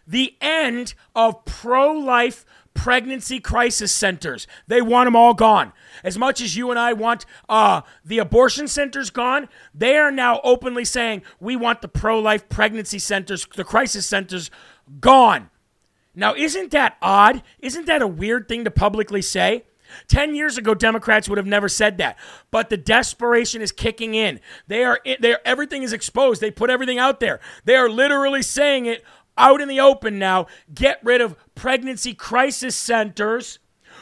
the 0.06 0.36
end 0.42 0.94
of 1.16 1.46
pro-life 1.46 2.46
pregnancy 2.74 3.40
crisis 3.40 3.92
centers. 3.92 4.48
They 4.68 4.82
want 4.82 5.08
them 5.08 5.16
all 5.16 5.34
gone. 5.34 5.74
As 6.04 6.18
much 6.18 6.42
as 6.42 6.58
you 6.58 6.70
and 6.72 6.80
I 6.80 6.94
want 6.94 7.26
uh, 7.48 7.82
the 8.04 8.20
abortion 8.20 8.68
centers 8.68 9.10
gone, 9.10 9.48
they 9.74 9.96
are 9.96 10.12
now 10.12 10.42
openly 10.44 10.86
saying 10.86 11.22
we 11.40 11.56
want 11.56 11.82
the 11.82 11.88
pro-life 11.88 12.50
pregnancy 12.50 13.00
centers, 13.00 13.48
the 13.56 13.64
crisis 13.64 14.06
centers, 14.06 14.52
gone. 15.00 15.50
Now, 16.16 16.36
isn't 16.36 16.72
that 16.72 16.98
odd? 17.02 17.42
Isn't 17.60 17.86
that 17.88 18.02
a 18.02 18.08
weird 18.08 18.48
thing 18.48 18.66
to 18.66 18.72
publicly 18.72 19.22
say? 19.22 19.64
10 20.08 20.36
years 20.36 20.58
ago 20.58 20.74
Democrats 20.74 21.30
would 21.30 21.38
have 21.38 21.48
never 21.48 21.70
said 21.70 21.98
that. 21.98 22.18
But 22.52 22.70
the 22.70 22.78
desperation 22.78 23.62
is 23.62 23.72
kicking 23.72 24.16
in. 24.16 24.40
They 24.68 24.84
are 24.84 25.00
they 25.20 25.34
are, 25.34 25.42
everything 25.46 25.84
is 25.84 25.94
exposed. 25.94 26.42
They 26.42 26.52
put 26.52 26.70
everything 26.70 27.00
out 27.00 27.20
there. 27.20 27.40
They 27.66 27.76
are 27.76 27.90
literally 27.90 28.42
saying 28.42 28.86
it 28.86 29.04
out 29.38 29.62
in 29.62 29.68
the 29.68 29.80
open 29.80 30.20
now. 30.20 30.48
Get 30.74 31.00
rid 31.04 31.22
of 31.22 31.36
pregnancy 31.56 32.14
crisis 32.14 32.76
centers 32.76 33.60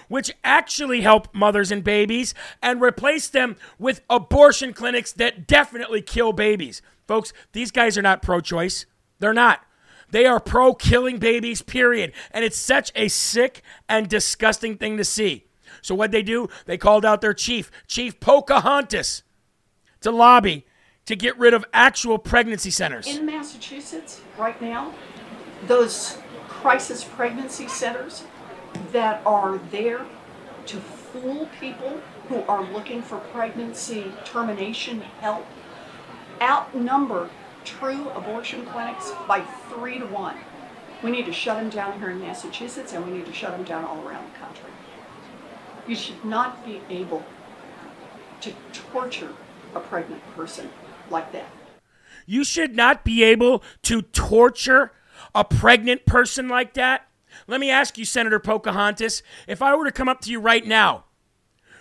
which 0.07 0.29
actually 0.43 0.99
help 0.99 1.33
mothers 1.33 1.71
and 1.71 1.85
babies 1.85 2.33
and 2.61 2.81
replace 2.81 3.29
them 3.29 3.55
with 3.79 4.01
abortion 4.09 4.73
clinics 4.73 5.13
that 5.13 5.47
definitely 5.47 6.01
kill 6.01 6.33
babies. 6.33 6.81
Folks, 7.07 7.31
these 7.53 7.71
guys 7.71 7.97
are 7.97 8.01
not 8.01 8.21
pro 8.21 8.41
choice. 8.41 8.85
They're 9.19 9.33
not. 9.33 9.61
They 10.09 10.25
are 10.25 10.41
pro 10.41 10.73
killing 10.73 11.17
babies, 11.17 11.61
period. 11.61 12.11
And 12.31 12.43
it's 12.43 12.57
such 12.57 12.91
a 12.93 13.07
sick 13.07 13.61
and 13.87 14.09
disgusting 14.09 14.77
thing 14.77 14.97
to 14.97 15.05
see. 15.05 15.45
So 15.82 15.95
what 15.95 16.11
they 16.11 16.23
do? 16.23 16.47
They 16.65 16.77
called 16.77 17.05
out 17.05 17.21
their 17.21 17.34
chief, 17.34 17.71
Chief 17.88 18.19
Pocahontas, 18.19 19.23
to 20.01 20.11
lobby 20.11 20.65
to 21.05 21.15
get 21.15 21.38
rid 21.38 21.53
of 21.53 21.65
actual 21.73 22.17
pregnancy 22.17 22.69
centers. 22.69 23.07
In 23.07 23.25
Massachusetts 23.25 24.21
right 24.38 24.59
now, 24.61 24.93
those 25.67 26.17
crisis 26.47 27.03
pregnancy 27.03 27.67
centers 27.67 28.23
that 28.91 29.21
are 29.25 29.57
there 29.71 30.05
to 30.67 30.77
fool 30.77 31.49
people 31.59 31.99
who 32.29 32.41
are 32.43 32.63
looking 32.71 33.01
for 33.01 33.17
pregnancy 33.17 34.11
termination 34.23 35.01
help 35.19 35.45
outnumber 36.41 37.29
true 37.63 38.09
abortion 38.09 38.65
clinics 38.65 39.11
by 39.27 39.41
three 39.69 39.99
to 39.99 40.05
one. 40.05 40.38
We 41.03 41.11
need 41.11 41.25
to 41.25 41.34
shut 41.34 41.57
them 41.57 41.69
down 41.69 41.99
here 41.99 42.11
in 42.11 42.19
Massachusetts 42.19 42.93
and 42.93 43.05
we 43.05 43.11
need 43.11 43.25
to 43.25 43.34
shut 43.34 43.51
them 43.51 43.63
down 43.63 43.84
all 43.84 44.07
around 44.07 44.32
the 44.32 44.38
country. 44.38 44.40
You 45.91 45.97
should 45.97 46.23
not 46.23 46.65
be 46.65 46.79
able 46.89 47.21
to 48.39 48.53
torture 48.71 49.33
a 49.75 49.81
pregnant 49.81 50.23
person 50.37 50.69
like 51.09 51.33
that. 51.33 51.51
You 52.25 52.45
should 52.45 52.77
not 52.77 53.03
be 53.03 53.23
able 53.23 53.61
to 53.81 54.01
torture 54.01 54.93
a 55.35 55.43
pregnant 55.43 56.05
person 56.05 56.47
like 56.47 56.75
that. 56.75 57.09
Let 57.45 57.59
me 57.59 57.69
ask 57.69 57.97
you, 57.97 58.05
Senator 58.05 58.39
Pocahontas, 58.39 59.21
if 59.49 59.61
I 59.61 59.75
were 59.75 59.83
to 59.83 59.91
come 59.91 60.07
up 60.07 60.21
to 60.21 60.31
you 60.31 60.39
right 60.39 60.65
now 60.65 61.03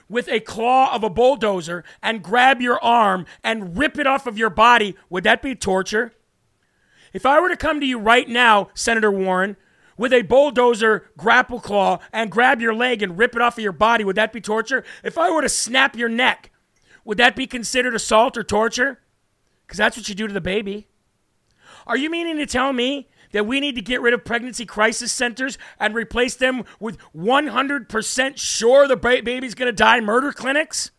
with 0.08 0.28
a 0.28 0.40
claw 0.40 0.92
of 0.92 1.04
a 1.04 1.08
bulldozer 1.08 1.84
and 2.02 2.20
grab 2.20 2.60
your 2.60 2.82
arm 2.82 3.26
and 3.44 3.78
rip 3.78 3.96
it 3.96 4.08
off 4.08 4.26
of 4.26 4.36
your 4.36 4.50
body, 4.50 4.96
would 5.08 5.22
that 5.22 5.40
be 5.40 5.54
torture? 5.54 6.14
If 7.12 7.24
I 7.24 7.38
were 7.38 7.48
to 7.48 7.56
come 7.56 7.78
to 7.78 7.86
you 7.86 8.00
right 8.00 8.28
now, 8.28 8.70
Senator 8.74 9.12
Warren, 9.12 9.56
with 10.00 10.14
a 10.14 10.22
bulldozer 10.22 11.10
grapple 11.18 11.60
claw 11.60 11.98
and 12.10 12.30
grab 12.30 12.58
your 12.58 12.74
leg 12.74 13.02
and 13.02 13.18
rip 13.18 13.36
it 13.36 13.42
off 13.42 13.58
of 13.58 13.62
your 13.62 13.70
body, 13.70 14.02
would 14.02 14.16
that 14.16 14.32
be 14.32 14.40
torture? 14.40 14.82
If 15.04 15.18
I 15.18 15.30
were 15.30 15.42
to 15.42 15.48
snap 15.50 15.94
your 15.94 16.08
neck, 16.08 16.50
would 17.04 17.18
that 17.18 17.36
be 17.36 17.46
considered 17.46 17.94
assault 17.94 18.38
or 18.38 18.42
torture? 18.42 19.00
Because 19.66 19.76
that's 19.76 19.98
what 19.98 20.08
you 20.08 20.14
do 20.14 20.26
to 20.26 20.32
the 20.32 20.40
baby. 20.40 20.88
Are 21.86 21.98
you 21.98 22.08
meaning 22.08 22.38
to 22.38 22.46
tell 22.46 22.72
me 22.72 23.10
that 23.32 23.44
we 23.44 23.60
need 23.60 23.74
to 23.74 23.82
get 23.82 24.00
rid 24.00 24.14
of 24.14 24.24
pregnancy 24.24 24.64
crisis 24.64 25.12
centers 25.12 25.58
and 25.78 25.94
replace 25.94 26.34
them 26.34 26.64
with 26.80 26.96
100% 27.14 28.38
sure 28.38 28.88
the 28.88 28.96
baby's 28.96 29.54
going 29.54 29.66
to 29.66 29.72
die 29.72 30.00
murder 30.00 30.32
clinics? 30.32 30.92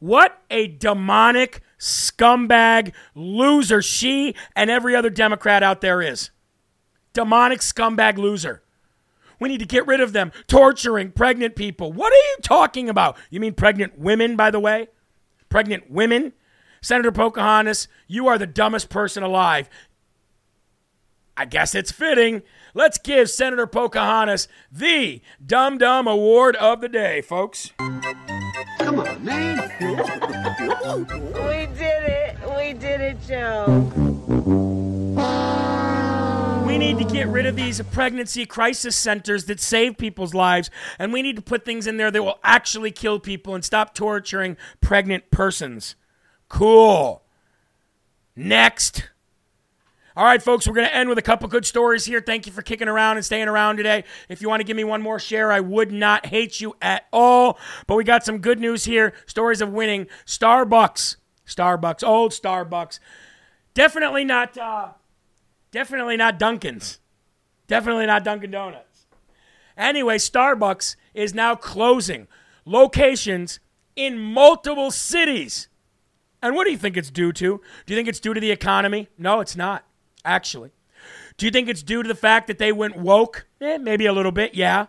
What 0.00 0.42
a 0.50 0.66
demonic 0.66 1.60
scumbag 1.78 2.92
loser 3.14 3.80
she 3.80 4.34
and 4.56 4.70
every 4.70 4.96
other 4.96 5.08
Democrat 5.08 5.62
out 5.62 5.82
there 5.82 6.02
is. 6.02 6.30
Demonic 7.18 7.58
scumbag 7.58 8.16
loser. 8.16 8.62
We 9.40 9.48
need 9.48 9.58
to 9.58 9.66
get 9.66 9.88
rid 9.88 10.00
of 10.00 10.12
them 10.12 10.30
torturing 10.46 11.10
pregnant 11.10 11.56
people. 11.56 11.92
What 11.92 12.12
are 12.12 12.14
you 12.14 12.36
talking 12.42 12.88
about? 12.88 13.16
You 13.28 13.40
mean 13.40 13.54
pregnant 13.54 13.98
women, 13.98 14.36
by 14.36 14.52
the 14.52 14.60
way? 14.60 14.86
Pregnant 15.48 15.90
women? 15.90 16.32
Senator 16.80 17.10
Pocahontas, 17.10 17.88
you 18.06 18.28
are 18.28 18.38
the 18.38 18.46
dumbest 18.46 18.88
person 18.88 19.24
alive. 19.24 19.68
I 21.36 21.44
guess 21.44 21.74
it's 21.74 21.90
fitting. 21.90 22.42
Let's 22.72 22.98
give 22.98 23.28
Senator 23.28 23.66
Pocahontas 23.66 24.46
the 24.70 25.20
Dumb 25.44 25.76
Dumb 25.76 26.06
Award 26.06 26.54
of 26.54 26.80
the 26.80 26.88
day, 26.88 27.20
folks. 27.20 27.72
Come 27.78 29.00
on, 29.00 29.24
man. 29.24 29.58
we 29.80 31.66
did 31.76 32.04
it. 32.04 32.36
We 32.56 32.74
did 32.74 33.00
it, 33.00 33.16
Joe. 33.26 34.66
We 36.68 36.76
need 36.76 36.98
to 36.98 37.04
get 37.04 37.28
rid 37.28 37.46
of 37.46 37.56
these 37.56 37.80
pregnancy 37.80 38.44
crisis 38.44 38.94
centers 38.94 39.46
that 39.46 39.58
save 39.58 39.96
people's 39.96 40.34
lives, 40.34 40.68
and 40.98 41.14
we 41.14 41.22
need 41.22 41.36
to 41.36 41.42
put 41.42 41.64
things 41.64 41.86
in 41.86 41.96
there 41.96 42.10
that 42.10 42.22
will 42.22 42.38
actually 42.44 42.90
kill 42.90 43.18
people 43.18 43.54
and 43.54 43.64
stop 43.64 43.94
torturing 43.94 44.58
pregnant 44.82 45.30
persons. 45.30 45.96
Cool. 46.50 47.22
Next. 48.36 49.08
All 50.14 50.26
right, 50.26 50.42
folks, 50.42 50.68
we're 50.68 50.74
going 50.74 50.86
to 50.86 50.94
end 50.94 51.08
with 51.08 51.16
a 51.16 51.22
couple 51.22 51.48
good 51.48 51.64
stories 51.64 52.04
here. 52.04 52.20
Thank 52.20 52.44
you 52.44 52.52
for 52.52 52.60
kicking 52.60 52.86
around 52.86 53.16
and 53.16 53.24
staying 53.24 53.48
around 53.48 53.78
today. 53.78 54.04
If 54.28 54.42
you 54.42 54.50
want 54.50 54.60
to 54.60 54.64
give 54.64 54.76
me 54.76 54.84
one 54.84 55.00
more 55.00 55.18
share, 55.18 55.50
I 55.50 55.60
would 55.60 55.90
not 55.90 56.26
hate 56.26 56.60
you 56.60 56.76
at 56.82 57.06
all. 57.14 57.58
But 57.86 57.94
we 57.94 58.04
got 58.04 58.26
some 58.26 58.40
good 58.40 58.60
news 58.60 58.84
here 58.84 59.14
stories 59.24 59.62
of 59.62 59.72
winning. 59.72 60.06
Starbucks. 60.26 61.16
Starbucks. 61.46 62.06
Old 62.06 62.32
Starbucks. 62.32 62.98
Definitely 63.72 64.24
not, 64.24 64.58
uh, 64.58 64.88
definitely 65.70 66.16
not 66.16 66.38
Dunkin's. 66.38 66.98
Definitely 67.66 68.06
not 68.06 68.24
Dunkin' 68.24 68.50
Donuts. 68.50 69.06
Anyway, 69.76 70.16
Starbucks 70.16 70.96
is 71.14 71.34
now 71.34 71.54
closing 71.54 72.26
locations 72.64 73.60
in 73.94 74.18
multiple 74.18 74.90
cities. 74.90 75.68
And 76.42 76.54
what 76.54 76.64
do 76.64 76.70
you 76.70 76.78
think 76.78 76.96
it's 76.96 77.10
due 77.10 77.32
to? 77.32 77.60
Do 77.86 77.92
you 77.92 77.96
think 77.96 78.08
it's 78.08 78.20
due 78.20 78.34
to 78.34 78.40
the 78.40 78.50
economy? 78.50 79.08
No, 79.18 79.40
it's 79.40 79.56
not 79.56 79.84
actually. 80.24 80.70
Do 81.36 81.46
you 81.46 81.52
think 81.52 81.68
it's 81.68 81.82
due 81.82 82.02
to 82.02 82.08
the 82.08 82.14
fact 82.14 82.46
that 82.48 82.58
they 82.58 82.72
went 82.72 82.96
woke? 82.96 83.46
Eh, 83.60 83.78
maybe 83.78 84.06
a 84.06 84.12
little 84.12 84.32
bit, 84.32 84.54
yeah. 84.54 84.86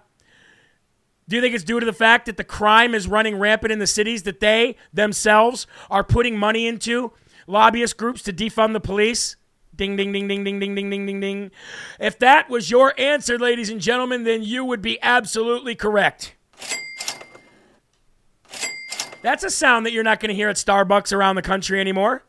Do 1.28 1.36
you 1.36 1.42
think 1.42 1.54
it's 1.54 1.64
due 1.64 1.80
to 1.80 1.86
the 1.86 1.94
fact 1.94 2.26
that 2.26 2.38
the 2.38 2.44
crime 2.44 2.96
is 2.96 3.08
running 3.08 3.38
rampant 3.38 3.72
in 3.72 3.78
the 3.78 3.88
cities 3.88 4.24
that 4.24 4.40
they 4.40 4.76
themselves 4.92 5.68
are 5.90 6.04
putting 6.04 6.38
money 6.38 6.68
into? 6.68 7.12
Lobbyist 7.46 7.98
groups 7.98 8.24
to 8.24 8.34
defund 8.34 8.74
the 8.74 8.80
police? 8.80 9.36
Ding, 9.80 9.96
ding, 9.96 10.12
ding, 10.12 10.28
ding, 10.28 10.44
ding, 10.44 10.60
ding, 10.60 10.76
ding, 10.76 10.90
ding, 10.90 11.06
ding, 11.08 11.20
ding. 11.20 11.52
If 12.00 12.20
that 12.20 12.50
was 12.50 12.70
your 12.70 12.94
answer, 13.00 13.40
ladies 13.40 13.70
and 13.70 13.82
gentlemen, 13.82 14.26
then 14.26 14.44
you 14.44 14.64
would 14.64 14.82
be 14.82 15.02
absolutely 15.02 15.74
correct. 15.74 16.36
That's 19.24 19.44
a 19.44 19.50
sound 19.50 19.86
that 19.86 19.92
you're 19.92 20.04
not 20.04 20.20
going 20.20 20.30
to 20.30 20.36
hear 20.36 20.50
at 20.50 20.58
Starbucks 20.58 21.12
around 21.12 21.36
the 21.36 21.42
country 21.42 21.80
anymore. 21.80 22.24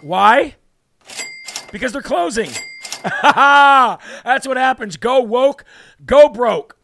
Why? 0.00 0.56
because 1.70 1.92
they're 1.92 2.02
closing. 2.02 2.50
That's 3.22 4.46
what 4.46 4.56
happens. 4.56 4.96
Go 4.96 5.20
woke, 5.20 5.64
go 6.04 6.28
broke. 6.28 6.76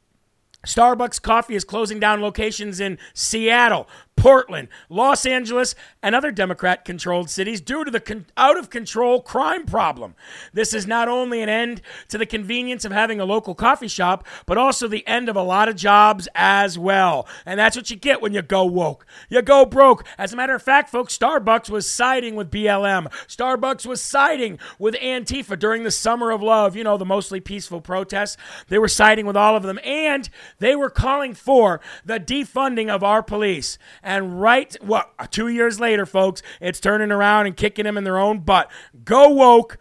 Starbucks 0.66 1.22
Coffee 1.22 1.54
is 1.54 1.64
closing 1.64 2.00
down 2.00 2.20
locations 2.20 2.80
in 2.80 2.98
Seattle, 3.14 3.88
Portland, 4.26 4.66
Los 4.88 5.24
Angeles, 5.24 5.76
and 6.02 6.12
other 6.12 6.32
Democrat 6.32 6.84
controlled 6.84 7.30
cities 7.30 7.60
due 7.60 7.84
to 7.84 7.92
the 7.92 8.00
con- 8.00 8.26
out 8.36 8.58
of 8.58 8.70
control 8.70 9.22
crime 9.22 9.64
problem. 9.64 10.16
This 10.52 10.74
is 10.74 10.84
not 10.84 11.06
only 11.06 11.42
an 11.42 11.48
end 11.48 11.80
to 12.08 12.18
the 12.18 12.26
convenience 12.26 12.84
of 12.84 12.90
having 12.90 13.20
a 13.20 13.24
local 13.24 13.54
coffee 13.54 13.86
shop, 13.86 14.26
but 14.44 14.58
also 14.58 14.88
the 14.88 15.06
end 15.06 15.28
of 15.28 15.36
a 15.36 15.42
lot 15.44 15.68
of 15.68 15.76
jobs 15.76 16.26
as 16.34 16.76
well. 16.76 17.28
And 17.44 17.56
that's 17.60 17.76
what 17.76 17.88
you 17.88 17.94
get 17.94 18.20
when 18.20 18.32
you 18.34 18.42
go 18.42 18.64
woke. 18.64 19.06
You 19.28 19.42
go 19.42 19.64
broke. 19.64 20.04
As 20.18 20.32
a 20.32 20.36
matter 20.36 20.56
of 20.56 20.62
fact, 20.62 20.90
folks, 20.90 21.16
Starbucks 21.16 21.70
was 21.70 21.88
siding 21.88 22.34
with 22.34 22.50
BLM. 22.50 23.06
Starbucks 23.28 23.86
was 23.86 24.02
siding 24.02 24.58
with 24.76 24.96
Antifa 24.96 25.56
during 25.56 25.84
the 25.84 25.92
Summer 25.92 26.32
of 26.32 26.42
Love, 26.42 26.74
you 26.74 26.82
know, 26.82 26.96
the 26.96 27.04
mostly 27.04 27.38
peaceful 27.38 27.80
protests. 27.80 28.36
They 28.66 28.80
were 28.80 28.88
siding 28.88 29.26
with 29.26 29.36
all 29.36 29.54
of 29.54 29.62
them, 29.62 29.78
and 29.84 30.28
they 30.58 30.74
were 30.74 30.90
calling 30.90 31.32
for 31.32 31.80
the 32.04 32.18
defunding 32.18 32.88
of 32.88 33.04
our 33.04 33.22
police. 33.22 33.78
And 34.02 34.15
right, 34.20 34.76
what, 34.80 35.10
two 35.30 35.48
years 35.48 35.80
later, 35.80 36.06
folks, 36.06 36.42
it's 36.60 36.80
turning 36.80 37.10
around 37.10 37.46
and 37.46 37.56
kicking 37.56 37.84
them 37.84 37.96
in 37.96 38.04
their 38.04 38.18
own 38.18 38.40
butt. 38.40 38.70
Go 39.04 39.28
woke 39.30 39.78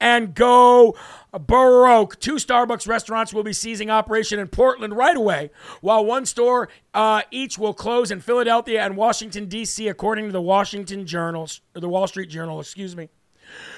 and 0.00 0.34
go 0.34 0.96
Baroque. 1.32 2.18
Two 2.20 2.34
Starbucks 2.34 2.86
restaurants 2.86 3.32
will 3.32 3.42
be 3.42 3.52
ceasing 3.52 3.90
operation 3.90 4.38
in 4.38 4.48
Portland 4.48 4.96
right 4.96 5.16
away, 5.16 5.50
while 5.80 6.04
one 6.04 6.26
store 6.26 6.68
uh, 6.94 7.22
each 7.30 7.58
will 7.58 7.74
close 7.74 8.10
in 8.10 8.20
Philadelphia 8.20 8.82
and 8.82 8.96
Washington, 8.96 9.46
D.C., 9.46 9.88
according 9.88 10.26
to 10.26 10.32
the 10.32 10.42
Washington 10.42 11.06
Journal, 11.06 11.48
or 11.74 11.80
the 11.80 11.88
Wall 11.88 12.06
Street 12.06 12.28
Journal, 12.28 12.60
excuse 12.60 12.96
me. 12.96 13.08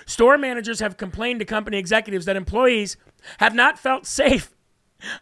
Store 0.07 0.39
managers 0.39 0.81
have 0.81 0.97
complained 0.97 1.41
to 1.41 1.45
company 1.45 1.79
executives 1.79 2.25
that 2.25 2.37
employees 2.37 2.97
have 3.39 3.55
not 3.55 3.79
felt 3.79 4.07
safe 4.07 4.55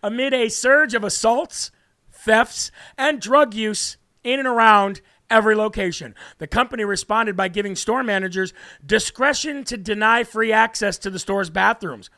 amid 0.02 0.32
a 0.32 0.48
surge 0.48 0.94
of 0.94 1.04
assaults, 1.04 1.70
thefts, 2.10 2.70
and 2.96 3.20
drug 3.20 3.54
use 3.54 3.96
in 4.26 4.38
and 4.38 4.48
around 4.48 5.00
every 5.30 5.54
location. 5.54 6.14
The 6.38 6.46
company 6.46 6.84
responded 6.84 7.36
by 7.36 7.48
giving 7.48 7.76
store 7.76 8.02
managers 8.02 8.52
discretion 8.84 9.64
to 9.64 9.76
deny 9.76 10.24
free 10.24 10.52
access 10.52 10.98
to 10.98 11.10
the 11.10 11.18
store's 11.18 11.50
bathrooms, 11.50 12.10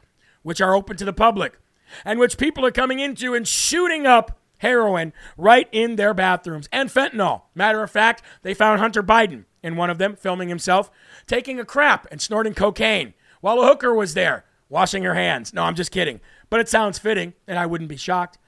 which 0.42 0.61
are 0.61 0.74
open 0.74 0.96
to 0.96 1.04
the 1.04 1.12
public, 1.12 1.59
and 2.04 2.18
which 2.18 2.38
people 2.38 2.64
are 2.66 2.70
coming 2.70 2.98
into 3.00 3.34
and 3.34 3.46
shooting 3.46 4.06
up 4.06 4.38
heroin 4.59 5.12
right 5.36 5.68
in 5.72 5.96
their 5.96 6.14
bathrooms 6.14 6.68
and 6.72 6.90
fentanyl. 6.90 7.42
Matter 7.54 7.82
of 7.82 7.90
fact, 7.90 8.22
they 8.42 8.54
found 8.54 8.80
Hunter 8.80 9.02
Biden 9.02 9.44
in 9.62 9.76
one 9.76 9.90
of 9.90 9.98
them 9.98 10.16
filming 10.16 10.48
himself 10.48 10.90
taking 11.26 11.59
a 11.59 11.64
crap 11.64 12.06
and 12.11 12.20
snorting 12.20 12.54
cocaine 12.54 13.14
while 13.40 13.61
a 13.61 13.66
hooker 13.66 13.94
was 13.94 14.14
there 14.14 14.44
washing 14.68 15.02
your 15.02 15.14
hands. 15.14 15.52
No, 15.52 15.62
I'm 15.64 15.74
just 15.74 15.90
kidding. 15.90 16.20
But 16.50 16.60
it 16.60 16.68
sounds 16.68 16.98
fitting, 16.98 17.34
and 17.46 17.58
I 17.58 17.66
wouldn't 17.66 17.88
be 17.88 17.96
shocked. 17.96 18.38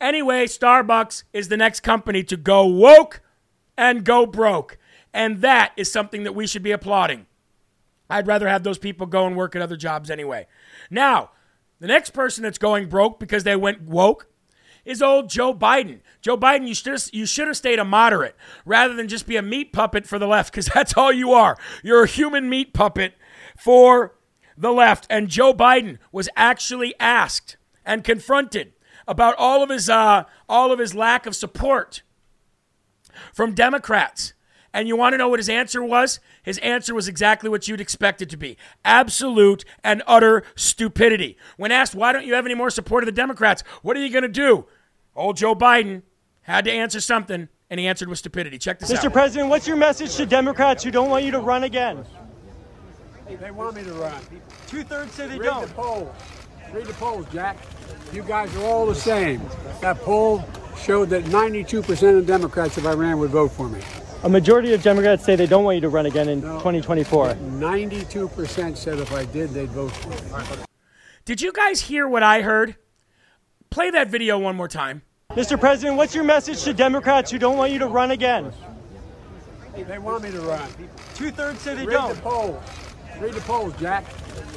Anyway, 0.00 0.46
Starbucks 0.46 1.24
is 1.32 1.48
the 1.48 1.56
next 1.56 1.80
company 1.80 2.22
to 2.24 2.36
go 2.36 2.66
woke 2.66 3.20
and 3.76 4.04
go 4.04 4.26
broke. 4.26 4.78
And 5.12 5.40
that 5.40 5.72
is 5.76 5.90
something 5.90 6.24
that 6.24 6.34
we 6.34 6.46
should 6.46 6.62
be 6.62 6.72
applauding. 6.72 7.26
I'd 8.08 8.26
rather 8.26 8.48
have 8.48 8.62
those 8.62 8.78
people 8.78 9.06
go 9.06 9.26
and 9.26 9.36
work 9.36 9.54
at 9.54 9.62
other 9.62 9.76
jobs 9.76 10.10
anyway. 10.10 10.46
Now, 10.90 11.30
the 11.78 11.86
next 11.86 12.10
person 12.10 12.42
that's 12.42 12.58
going 12.58 12.88
broke 12.88 13.18
because 13.18 13.44
they 13.44 13.56
went 13.56 13.82
woke 13.82 14.26
is 14.84 15.00
old 15.00 15.30
Joe 15.30 15.54
Biden. 15.54 16.00
Joe 16.20 16.36
Biden, 16.36 16.66
you 16.66 16.74
should 16.74 17.14
you 17.14 17.26
should 17.26 17.46
have 17.46 17.56
stayed 17.56 17.78
a 17.78 17.84
moderate 17.84 18.36
rather 18.64 18.94
than 18.94 19.08
just 19.08 19.26
be 19.26 19.36
a 19.36 19.42
meat 19.42 19.72
puppet 19.72 20.06
for 20.06 20.18
the 20.18 20.26
left 20.26 20.52
because 20.52 20.66
that's 20.74 20.96
all 20.96 21.12
you 21.12 21.32
are. 21.32 21.56
You're 21.82 22.04
a 22.04 22.08
human 22.08 22.48
meat 22.48 22.74
puppet 22.74 23.14
for 23.56 24.14
the 24.56 24.72
left, 24.72 25.06
and 25.10 25.28
Joe 25.28 25.54
Biden 25.54 25.98
was 26.12 26.28
actually 26.36 26.94
asked 27.00 27.56
and 27.84 28.04
confronted 28.04 28.72
about 29.08 29.34
all 29.38 29.62
of 29.62 29.70
his 29.70 29.88
uh, 29.88 30.24
all 30.48 30.72
of 30.72 30.78
his 30.78 30.94
lack 30.94 31.26
of 31.26 31.34
support 31.34 32.02
from 33.32 33.54
Democrats. 33.54 34.34
And 34.72 34.86
you 34.86 34.96
want 34.96 35.14
to 35.14 35.18
know 35.18 35.28
what 35.28 35.40
his 35.40 35.48
answer 35.48 35.82
was? 35.82 36.20
His 36.44 36.58
answer 36.58 36.94
was 36.94 37.08
exactly 37.08 37.50
what 37.50 37.66
you'd 37.66 37.80
expect 37.80 38.22
it 38.22 38.30
to 38.30 38.36
be 38.36 38.56
absolute 38.84 39.64
and 39.82 40.00
utter 40.06 40.44
stupidity. 40.54 41.36
When 41.56 41.72
asked, 41.72 41.94
why 41.94 42.12
don't 42.12 42.24
you 42.24 42.34
have 42.34 42.46
any 42.46 42.54
more 42.54 42.70
support 42.70 43.02
of 43.02 43.06
the 43.06 43.12
Democrats? 43.12 43.64
What 43.82 43.96
are 43.96 44.00
you 44.00 44.12
going 44.12 44.22
to 44.22 44.28
do? 44.28 44.66
Old 45.16 45.36
Joe 45.36 45.56
Biden 45.56 46.02
had 46.42 46.64
to 46.66 46.70
answer 46.70 47.00
something, 47.00 47.48
and 47.68 47.80
he 47.80 47.86
answered 47.88 48.08
with 48.08 48.18
stupidity. 48.18 48.58
Check 48.58 48.78
this 48.78 48.90
Mr. 48.92 48.98
out. 48.98 49.04
Mr. 49.04 49.12
President, 49.12 49.50
what's 49.50 49.66
your 49.66 49.76
message 49.76 50.14
to 50.16 50.24
Democrats 50.24 50.84
who 50.84 50.92
don't 50.92 51.10
want 51.10 51.24
you 51.24 51.32
to 51.32 51.40
run 51.40 51.64
again? 51.64 52.04
They 53.36 53.50
want 53.50 53.76
me 53.76 53.84
to 53.84 53.92
run. 53.92 54.20
Two 54.66 54.82
thirds 54.82 55.12
say 55.12 55.26
they 55.28 55.38
Read 55.38 55.46
don't. 55.46 55.60
Read 55.60 55.68
the 55.68 55.74
polls. 55.74 56.16
Read 56.72 56.86
the 56.86 56.92
polls, 56.94 57.26
Jack. 57.32 57.56
You 58.12 58.22
guys 58.22 58.54
are 58.56 58.64
all 58.64 58.86
the 58.86 58.94
same. 58.94 59.40
That 59.80 59.98
poll 60.00 60.44
showed 60.76 61.10
that 61.10 61.24
92% 61.24 62.18
of 62.18 62.26
Democrats, 62.26 62.78
if 62.78 62.86
I 62.86 62.92
ran, 62.92 63.18
would 63.18 63.30
vote 63.30 63.52
for 63.52 63.68
me. 63.68 63.80
A 64.22 64.28
majority 64.28 64.74
of 64.74 64.82
Democrats 64.82 65.24
say 65.24 65.36
they 65.36 65.46
don't 65.46 65.64
want 65.64 65.76
you 65.76 65.80
to 65.82 65.88
run 65.88 66.06
again 66.06 66.28
in 66.28 66.42
2024. 66.42 67.34
92% 67.34 68.76
said 68.76 68.98
if 68.98 69.12
I 69.12 69.24
did, 69.26 69.50
they'd 69.50 69.70
vote 69.70 69.92
for 69.92 70.10
me. 70.10 70.64
Did 71.24 71.40
you 71.40 71.52
guys 71.52 71.80
hear 71.80 72.06
what 72.08 72.22
I 72.22 72.42
heard? 72.42 72.76
Play 73.70 73.90
that 73.90 74.08
video 74.08 74.38
one 74.38 74.56
more 74.56 74.68
time. 74.68 75.02
Mr. 75.30 75.58
President, 75.58 75.96
what's 75.96 76.14
your 76.14 76.24
message 76.24 76.62
to 76.64 76.74
Democrats 76.74 77.30
who 77.30 77.38
don't 77.38 77.56
want 77.56 77.72
you 77.72 77.78
to 77.78 77.86
run 77.86 78.10
again? 78.10 78.52
They 79.76 79.98
want 79.98 80.24
me 80.24 80.30
to 80.32 80.40
run. 80.40 80.68
Two 81.14 81.30
thirds 81.30 81.60
say 81.60 81.74
they 81.74 81.86
Read 81.86 81.94
don't. 81.94 82.08
Read 82.08 82.16
the 82.16 82.22
polls. 82.22 82.89
Read 83.20 83.34
the 83.34 83.40
polls, 83.42 83.74
Jack. 83.78 84.04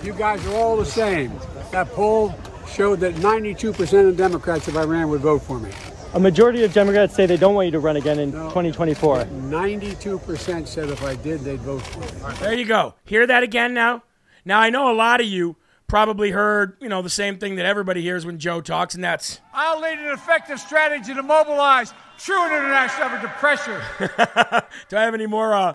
You 0.03 0.13
guys 0.13 0.45
are 0.47 0.55
all 0.55 0.77
the 0.77 0.85
same. 0.85 1.33
That 1.71 1.89
poll 1.89 2.33
showed 2.67 3.01
that 3.01 3.15
92% 3.15 4.07
of 4.09 4.15
Democrats, 4.15 4.69
if 4.69 4.77
I 4.77 4.83
ran, 4.83 5.09
would 5.09 5.21
vote 5.21 5.41
for 5.41 5.59
me. 5.59 5.69
A 6.13 6.19
majority 6.19 6.63
of 6.63 6.71
Democrats 6.71 7.13
say 7.13 7.25
they 7.25 7.37
don't 7.37 7.55
want 7.55 7.65
you 7.65 7.71
to 7.71 7.79
run 7.79 7.97
again 7.97 8.19
in 8.19 8.31
2024. 8.31 9.25
92% 9.25 10.67
said 10.67 10.89
if 10.89 11.03
I 11.03 11.15
did, 11.15 11.41
they'd 11.41 11.59
vote 11.59 11.81
for 11.81 11.99
me. 11.99 12.35
There 12.39 12.53
you 12.53 12.65
go. 12.65 12.93
Hear 13.03 13.27
that 13.27 13.43
again 13.43 13.73
now? 13.73 14.03
Now, 14.45 14.59
I 14.59 14.69
know 14.69 14.91
a 14.91 14.95
lot 14.95 15.19
of 15.19 15.27
you 15.27 15.57
probably 15.87 16.31
heard, 16.31 16.77
you 16.79 16.87
know, 16.87 17.01
the 17.01 17.09
same 17.09 17.37
thing 17.37 17.55
that 17.55 17.65
everybody 17.65 18.01
hears 18.01 18.25
when 18.25 18.39
Joe 18.39 18.61
talks, 18.61 18.95
and 18.95 19.03
that's 19.03 19.41
I'll 19.53 19.81
lead 19.81 19.99
an 19.99 20.13
effective 20.13 20.59
strategy 20.59 21.13
to 21.13 21.23
mobilize 21.23 21.93
true 22.17 22.45
international 22.45 23.07
effort 23.07 23.21
to 23.21 23.33
pressure. 23.39 23.81
Do 24.89 24.97
I 24.97 25.03
have 25.03 25.13
any 25.13 25.27
more? 25.27 25.53
Uh... 25.53 25.73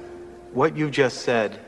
What 0.53 0.77
you 0.77 0.91
just 0.91 1.23
said, 1.23 1.61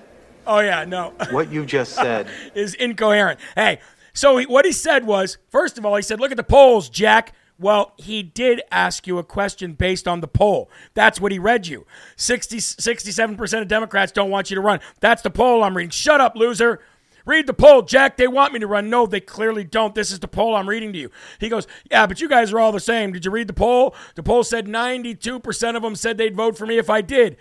Oh, 0.50 0.58
yeah, 0.58 0.84
no. 0.84 1.14
what 1.30 1.52
you 1.52 1.64
just 1.64 1.94
said, 1.94 2.26
is 2.56 2.74
incoherent. 2.74 3.38
Hey, 3.54 3.78
so 4.12 4.36
he, 4.36 4.46
what 4.46 4.64
he 4.64 4.72
said 4.72 5.06
was 5.06 5.38
first 5.48 5.78
of 5.78 5.86
all, 5.86 5.94
he 5.94 6.02
said, 6.02 6.18
Look 6.18 6.32
at 6.32 6.36
the 6.36 6.42
polls, 6.42 6.88
Jack. 6.88 7.32
Well, 7.56 7.92
he 7.98 8.22
did 8.24 8.62
ask 8.72 9.06
you 9.06 9.18
a 9.18 9.22
question 9.22 9.74
based 9.74 10.08
on 10.08 10.20
the 10.20 10.26
poll. 10.26 10.68
That's 10.94 11.20
what 11.20 11.30
he 11.30 11.38
read 11.38 11.66
you. 11.66 11.86
60, 12.16 12.56
67% 12.56 13.62
of 13.62 13.68
Democrats 13.68 14.12
don't 14.12 14.30
want 14.30 14.50
you 14.50 14.54
to 14.56 14.60
run. 14.62 14.80
That's 15.00 15.22
the 15.22 15.30
poll 15.30 15.62
I'm 15.62 15.76
reading. 15.76 15.90
Shut 15.90 16.20
up, 16.20 16.34
loser. 16.34 16.80
Read 17.26 17.46
the 17.46 17.52
poll, 17.52 17.82
Jack. 17.82 18.16
They 18.16 18.26
want 18.26 18.52
me 18.54 18.58
to 18.60 18.66
run. 18.66 18.90
No, 18.90 19.06
they 19.06 19.20
clearly 19.20 19.62
don't. 19.62 19.94
This 19.94 20.10
is 20.10 20.18
the 20.18 20.26
poll 20.26 20.56
I'm 20.56 20.68
reading 20.68 20.92
to 20.94 20.98
you. 20.98 21.10
He 21.38 21.48
goes, 21.48 21.68
Yeah, 21.90 22.06
but 22.06 22.20
you 22.20 22.28
guys 22.28 22.52
are 22.52 22.58
all 22.58 22.72
the 22.72 22.80
same. 22.80 23.12
Did 23.12 23.24
you 23.24 23.30
read 23.30 23.46
the 23.46 23.52
poll? 23.52 23.94
The 24.16 24.22
poll 24.24 24.42
said 24.42 24.66
92% 24.66 25.76
of 25.76 25.82
them 25.82 25.94
said 25.94 26.18
they'd 26.18 26.34
vote 26.34 26.58
for 26.58 26.66
me 26.66 26.78
if 26.78 26.90
I 26.90 27.02
did. 27.02 27.36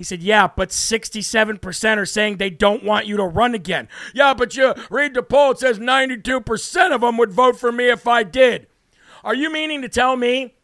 He 0.00 0.04
said, 0.04 0.22
Yeah, 0.22 0.48
but 0.48 0.70
67% 0.70 1.98
are 1.98 2.06
saying 2.06 2.38
they 2.38 2.48
don't 2.48 2.82
want 2.82 3.04
you 3.04 3.18
to 3.18 3.24
run 3.24 3.54
again. 3.54 3.86
Yeah, 4.14 4.32
but 4.32 4.56
you 4.56 4.72
read 4.88 5.12
the 5.12 5.22
poll. 5.22 5.50
It 5.50 5.58
says 5.58 5.78
92% 5.78 6.94
of 6.94 7.02
them 7.02 7.18
would 7.18 7.32
vote 7.32 7.60
for 7.60 7.70
me 7.70 7.90
if 7.90 8.08
I 8.08 8.22
did. 8.22 8.66
Are 9.22 9.34
you 9.34 9.52
meaning 9.52 9.82
to 9.82 9.90
tell 9.90 10.16
me 10.16 10.54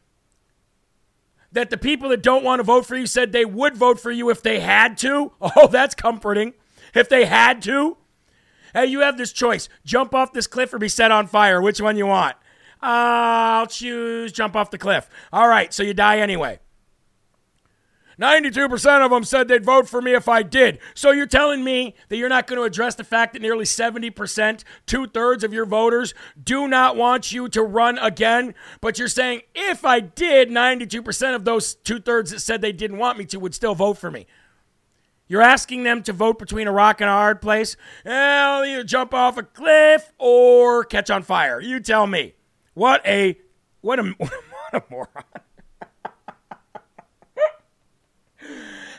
that 1.53 1.69
the 1.69 1.77
people 1.77 2.09
that 2.09 2.23
don't 2.23 2.45
want 2.45 2.61
to 2.61 2.63
vote 2.63 2.87
for 2.87 2.97
you 2.97 3.07
said 3.07 3.33
they 3.33 3.45
would 3.45 3.77
vote 3.77 4.01
for 4.01 4.11
you 4.11 4.31
if 4.31 4.43
they 4.43 4.61
had 4.61 4.97
to? 4.99 5.33
Oh, 5.55 5.67
that's 5.67 5.95
comforting. 5.95 6.55
If 6.95 7.11
they 7.11 7.27
had 7.27 7.61
to? 7.65 7.99
Hey, 8.73 8.87
you 8.87 9.01
have 9.01 9.19
this 9.19 9.35
choice 9.35 9.69
jump 9.85 10.15
off 10.15 10.33
this 10.33 10.47
cliff 10.47 10.73
or 10.73 10.79
be 10.79 10.89
set 10.89 11.11
on 11.11 11.27
fire. 11.27 11.61
Which 11.61 11.79
one 11.79 11.99
you 11.99 12.07
want? 12.07 12.37
I'll 12.81 13.67
choose 13.67 14.33
jump 14.33 14.57
off 14.57 14.71
the 14.71 14.79
cliff. 14.79 15.11
All 15.31 15.47
right, 15.47 15.75
so 15.75 15.83
you 15.83 15.93
die 15.93 16.21
anyway. 16.21 16.59
92% 18.21 19.05
of 19.05 19.11
them 19.11 19.25
said 19.25 19.49
they'd 19.49 19.65
vote 19.65 19.89
for 19.89 20.01
me 20.01 20.15
if 20.15 20.29
I 20.29 20.43
did. 20.43 20.79
So 20.95 21.11
you're 21.11 21.27
telling 21.27 21.63
me 21.63 21.95
that 22.09 22.17
you're 22.17 22.31
not 22.31 22.47
going 22.47 22.59
to 22.59 22.65
address 22.65 22.95
the 22.95 23.05
fact 23.05 23.35
that 23.35 23.43
nearly 23.43 23.65
70%, 23.65 24.65
two 24.87 25.07
thirds 25.07 25.45
of 25.45 25.53
your 25.53 25.67
voters, 25.67 26.15
do 26.43 26.67
not 26.67 26.97
want 26.97 27.33
you 27.33 27.49
to 27.51 27.63
run 27.63 27.99
again? 27.99 28.55
But 28.81 28.99
you're 28.99 29.09
saying 29.09 29.43
if 29.55 29.85
I 29.85 30.01
did, 30.01 30.49
92% 30.49 31.35
of 31.35 31.45
those 31.45 31.75
two 31.75 32.01
thirds 32.01 32.31
that 32.31 32.41
said 32.41 32.63
they 32.63 32.73
didn't 32.73 32.99
want 32.99 33.19
me 33.19 33.27
to 33.27 33.39
would 33.39 33.55
still 33.55 33.75
vote 33.75 33.99
for 33.99 34.11
me. 34.11 34.27
You're 35.29 35.43
asking 35.43 35.83
them 35.83 36.03
to 36.05 36.13
vote 36.13 36.39
between 36.39 36.69
a 36.69 36.73
rock 36.73 37.01
and 37.01 37.11
a 37.11 37.13
hard 37.13 37.43
place? 37.43 37.77
Well, 38.05 38.65
either 38.65 38.85
jump 38.85 39.13
off 39.13 39.37
a 39.37 39.43
cliff 39.43 40.13
or 40.19 40.85
catch 40.85 41.11
on 41.11 41.23
fire. 41.23 41.61
You 41.61 41.81
tell 41.81 42.07
me. 42.07 42.35
What 42.75 43.05
a 43.07 43.39
what 43.81 43.99
a 43.99 44.03
what 44.19 44.33
a 44.73 44.83
moron. 44.89 45.25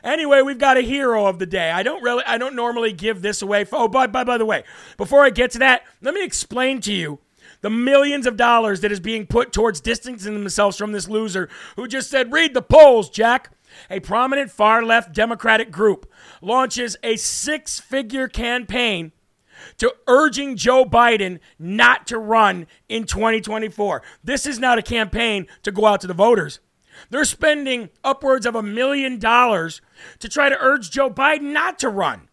Anyway, 0.08 0.42
we've 0.42 0.58
got 0.58 0.78
a 0.78 0.82
hero 0.82 1.26
of 1.26 1.38
the 1.38 1.46
day. 1.46 1.70
I 1.70 1.84
don't 1.84 2.02
really, 2.02 2.24
I 2.26 2.38
don't 2.38 2.56
normally 2.56 2.94
give 2.94 3.22
this 3.22 3.42
away. 3.42 3.66
Oh, 3.74 3.90
by, 3.90 4.08
by, 4.08 4.24
by 4.24 4.38
the 4.38 4.46
way, 4.46 4.64
before 4.96 5.26
I 5.26 5.30
get 5.30 5.52
to 5.52 5.60
that, 5.60 5.84
let 6.02 6.14
me 6.14 6.24
explain 6.24 6.80
to 6.82 6.94
you 6.94 7.20
the 7.60 7.70
millions 7.70 8.26
of 8.26 8.38
dollars 8.38 8.80
that 8.82 8.92
is 8.92 9.02
being 9.02 9.28
put 9.28 9.52
towards 9.52 9.82
distancing 9.82 10.34
themselves 10.34 10.78
from 10.78 10.94
this 10.94 11.10
loser 11.10 11.50
who 11.76 11.90
just 11.90 12.10
said, 12.10 12.32
read 12.32 12.54
the 12.54 12.62
polls, 12.62 13.10
Jack. 13.10 13.52
A 13.90 14.00
prominent 14.00 14.50
far 14.50 14.82
left 14.82 15.14
Democratic 15.14 15.72
group 15.72 16.10
launches 16.42 16.96
a 17.04 17.18
six 17.18 17.82
figure 17.82 18.30
campaign 18.30 19.12
to 19.76 19.94
urging 20.08 20.56
Joe 20.56 20.86
Biden 20.86 21.40
not 21.60 22.08
to 22.08 22.18
run 22.18 22.66
in 22.88 23.04
2024. 23.04 24.02
This 24.24 24.46
is 24.46 24.58
not 24.58 24.80
a 24.80 24.82
campaign 24.82 25.48
to 25.64 25.72
go 25.72 25.86
out 25.86 26.00
to 26.02 26.08
the 26.08 26.14
voters. 26.14 26.62
They're 27.10 27.26
spending 27.26 27.90
upwards 28.04 28.46
of 28.46 28.56
a 28.56 28.64
million 28.64 29.20
dollars 29.20 29.82
to 30.20 30.30
try 30.30 30.50
to 30.50 30.58
urge 30.60 30.92
Joe 30.92 31.10
Biden 31.10 31.54
not 31.54 31.80
to 31.80 31.90
run. 31.90 32.30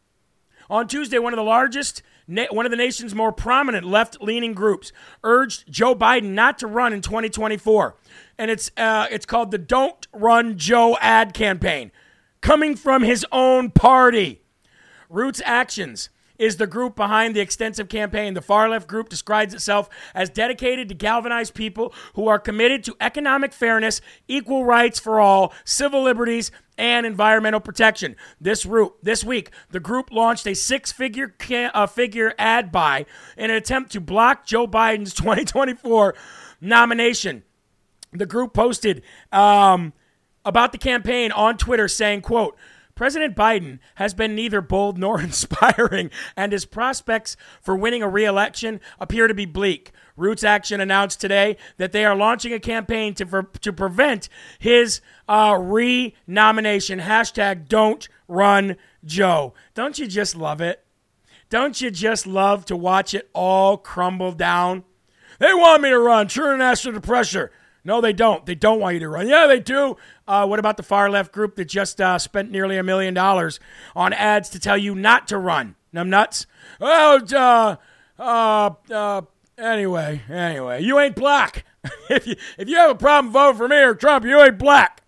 On 0.70 0.88
Tuesday, 0.88 1.18
one 1.18 1.32
of 1.32 1.36
the 1.36 1.42
largest, 1.44 2.02
one 2.26 2.64
of 2.64 2.70
the 2.70 2.76
nation's 2.76 3.14
more 3.14 3.32
prominent 3.32 3.86
left 3.86 4.22
leaning 4.22 4.54
groups 4.54 4.92
urged 5.22 5.70
Joe 5.70 5.94
Biden 5.94 6.30
not 6.30 6.58
to 6.60 6.66
run 6.66 6.92
in 6.92 7.02
2024. 7.02 7.96
And 8.38 8.50
it's, 8.50 8.70
uh, 8.76 9.06
it's 9.10 9.26
called 9.26 9.50
the 9.50 9.58
Don't 9.58 10.06
Run 10.12 10.56
Joe 10.56 10.96
ad 11.00 11.34
campaign, 11.34 11.92
coming 12.40 12.76
from 12.76 13.02
his 13.02 13.26
own 13.30 13.70
party. 13.70 14.40
Roots 15.10 15.42
Actions 15.44 16.08
is 16.38 16.56
the 16.56 16.66
group 16.66 16.96
behind 16.96 17.34
the 17.34 17.40
extensive 17.40 17.88
campaign. 17.88 18.34
The 18.34 18.42
far 18.42 18.68
left 18.68 18.88
group 18.88 19.08
describes 19.08 19.54
itself 19.54 19.88
as 20.14 20.30
dedicated 20.30 20.88
to 20.88 20.94
galvanize 20.94 21.50
people 21.50 21.94
who 22.14 22.28
are 22.28 22.38
committed 22.38 22.84
to 22.84 22.96
economic 23.00 23.52
fairness, 23.52 24.00
equal 24.28 24.64
rights 24.64 24.98
for 24.98 25.20
all, 25.20 25.52
civil 25.64 26.02
liberties, 26.02 26.50
and 26.76 27.06
environmental 27.06 27.60
protection. 27.60 28.16
This 28.40 28.66
route, 28.66 28.96
this 29.02 29.22
week, 29.22 29.50
the 29.70 29.80
group 29.80 30.10
launched 30.10 30.46
a 30.46 30.54
six-figure 30.54 31.34
ca- 31.38 31.70
uh, 31.72 31.86
figure 31.86 32.34
ad 32.38 32.72
buy 32.72 33.06
in 33.36 33.50
an 33.50 33.56
attempt 33.56 33.92
to 33.92 34.00
block 34.00 34.44
Joe 34.44 34.66
Biden's 34.66 35.14
2024 35.14 36.14
nomination. 36.60 37.44
The 38.12 38.26
group 38.26 38.54
posted 38.54 39.02
um, 39.32 39.92
about 40.44 40.72
the 40.72 40.78
campaign 40.78 41.32
on 41.32 41.56
Twitter, 41.56 41.88
saying, 41.88 42.22
"quote." 42.22 42.56
President 42.94 43.34
Biden 43.34 43.80
has 43.96 44.14
been 44.14 44.34
neither 44.34 44.60
bold 44.60 44.98
nor 44.98 45.20
inspiring, 45.22 46.10
and 46.36 46.52
his 46.52 46.64
prospects 46.64 47.36
for 47.60 47.76
winning 47.76 48.02
a 48.02 48.08
re-election 48.08 48.80
appear 49.00 49.26
to 49.26 49.34
be 49.34 49.46
bleak. 49.46 49.92
Roots 50.16 50.44
Action 50.44 50.80
announced 50.80 51.20
today 51.20 51.56
that 51.76 51.90
they 51.92 52.04
are 52.04 52.14
launching 52.14 52.52
a 52.52 52.60
campaign 52.60 53.14
to, 53.14 53.26
for, 53.26 53.42
to 53.42 53.72
prevent 53.72 54.28
his 54.58 55.00
uh, 55.28 55.58
re-nomination. 55.60 57.00
Hashtag 57.00 57.68
Don't 57.68 58.08
Run 58.28 58.76
Joe. 59.04 59.54
Don't 59.74 59.98
you 59.98 60.06
just 60.06 60.36
love 60.36 60.60
it? 60.60 60.84
Don't 61.50 61.80
you 61.80 61.90
just 61.90 62.26
love 62.26 62.64
to 62.66 62.76
watch 62.76 63.12
it 63.12 63.28
all 63.32 63.76
crumble 63.76 64.32
down? 64.32 64.84
They 65.40 65.52
want 65.52 65.82
me 65.82 65.90
to 65.90 65.98
run. 65.98 66.28
True 66.28 66.46
international 66.46 67.00
pressure. 67.00 67.50
No, 67.84 68.00
they 68.00 68.14
don't. 68.14 68.46
They 68.46 68.54
don't 68.54 68.80
want 68.80 68.94
you 68.94 69.00
to 69.00 69.08
run. 69.08 69.28
Yeah, 69.28 69.46
they 69.46 69.60
do. 69.60 69.96
Uh, 70.26 70.46
what 70.46 70.58
about 70.58 70.78
the 70.78 70.82
far 70.82 71.10
left 71.10 71.32
group 71.32 71.56
that 71.56 71.66
just 71.66 72.00
uh, 72.00 72.18
spent 72.18 72.50
nearly 72.50 72.78
a 72.78 72.82
million 72.82 73.12
dollars 73.12 73.60
on 73.94 74.12
ads 74.14 74.48
to 74.50 74.58
tell 74.58 74.78
you 74.78 74.94
not 74.94 75.28
to 75.28 75.38
run? 75.38 75.76
Numb 75.92 76.08
nuts. 76.08 76.46
Well, 76.80 77.20
uh, 77.34 77.76
uh, 78.18 78.70
uh, 78.90 79.22
anyway, 79.58 80.22
anyway, 80.30 80.82
you 80.82 80.98
ain't 80.98 81.14
black. 81.14 81.64
if 82.10 82.26
you 82.26 82.36
if 82.56 82.68
you 82.68 82.76
have 82.76 82.90
a 82.90 82.94
problem, 82.94 83.32
vote 83.32 83.56
for 83.56 83.68
me 83.68 83.76
or 83.76 83.94
Trump. 83.94 84.24
You 84.24 84.40
ain't 84.40 84.58
black. 84.58 85.02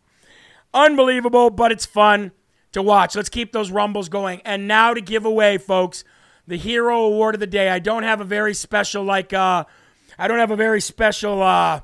Unbelievable, 0.74 1.48
but 1.48 1.72
it's 1.72 1.86
fun 1.86 2.32
to 2.72 2.82
watch. 2.82 3.16
Let's 3.16 3.30
keep 3.30 3.52
those 3.52 3.70
rumbles 3.70 4.10
going. 4.10 4.42
And 4.44 4.68
now 4.68 4.92
to 4.92 5.00
give 5.00 5.24
away, 5.24 5.56
folks, 5.56 6.04
the 6.46 6.58
hero 6.58 7.04
award 7.04 7.34
of 7.34 7.40
the 7.40 7.46
day. 7.46 7.70
I 7.70 7.78
don't 7.78 8.02
have 8.02 8.20
a 8.20 8.24
very 8.24 8.52
special 8.52 9.02
like 9.02 9.32
uh 9.32 9.64
I 10.18 10.28
don't 10.28 10.38
have 10.38 10.50
a 10.50 10.56
very 10.56 10.80
special 10.80 11.42
uh 11.42 11.80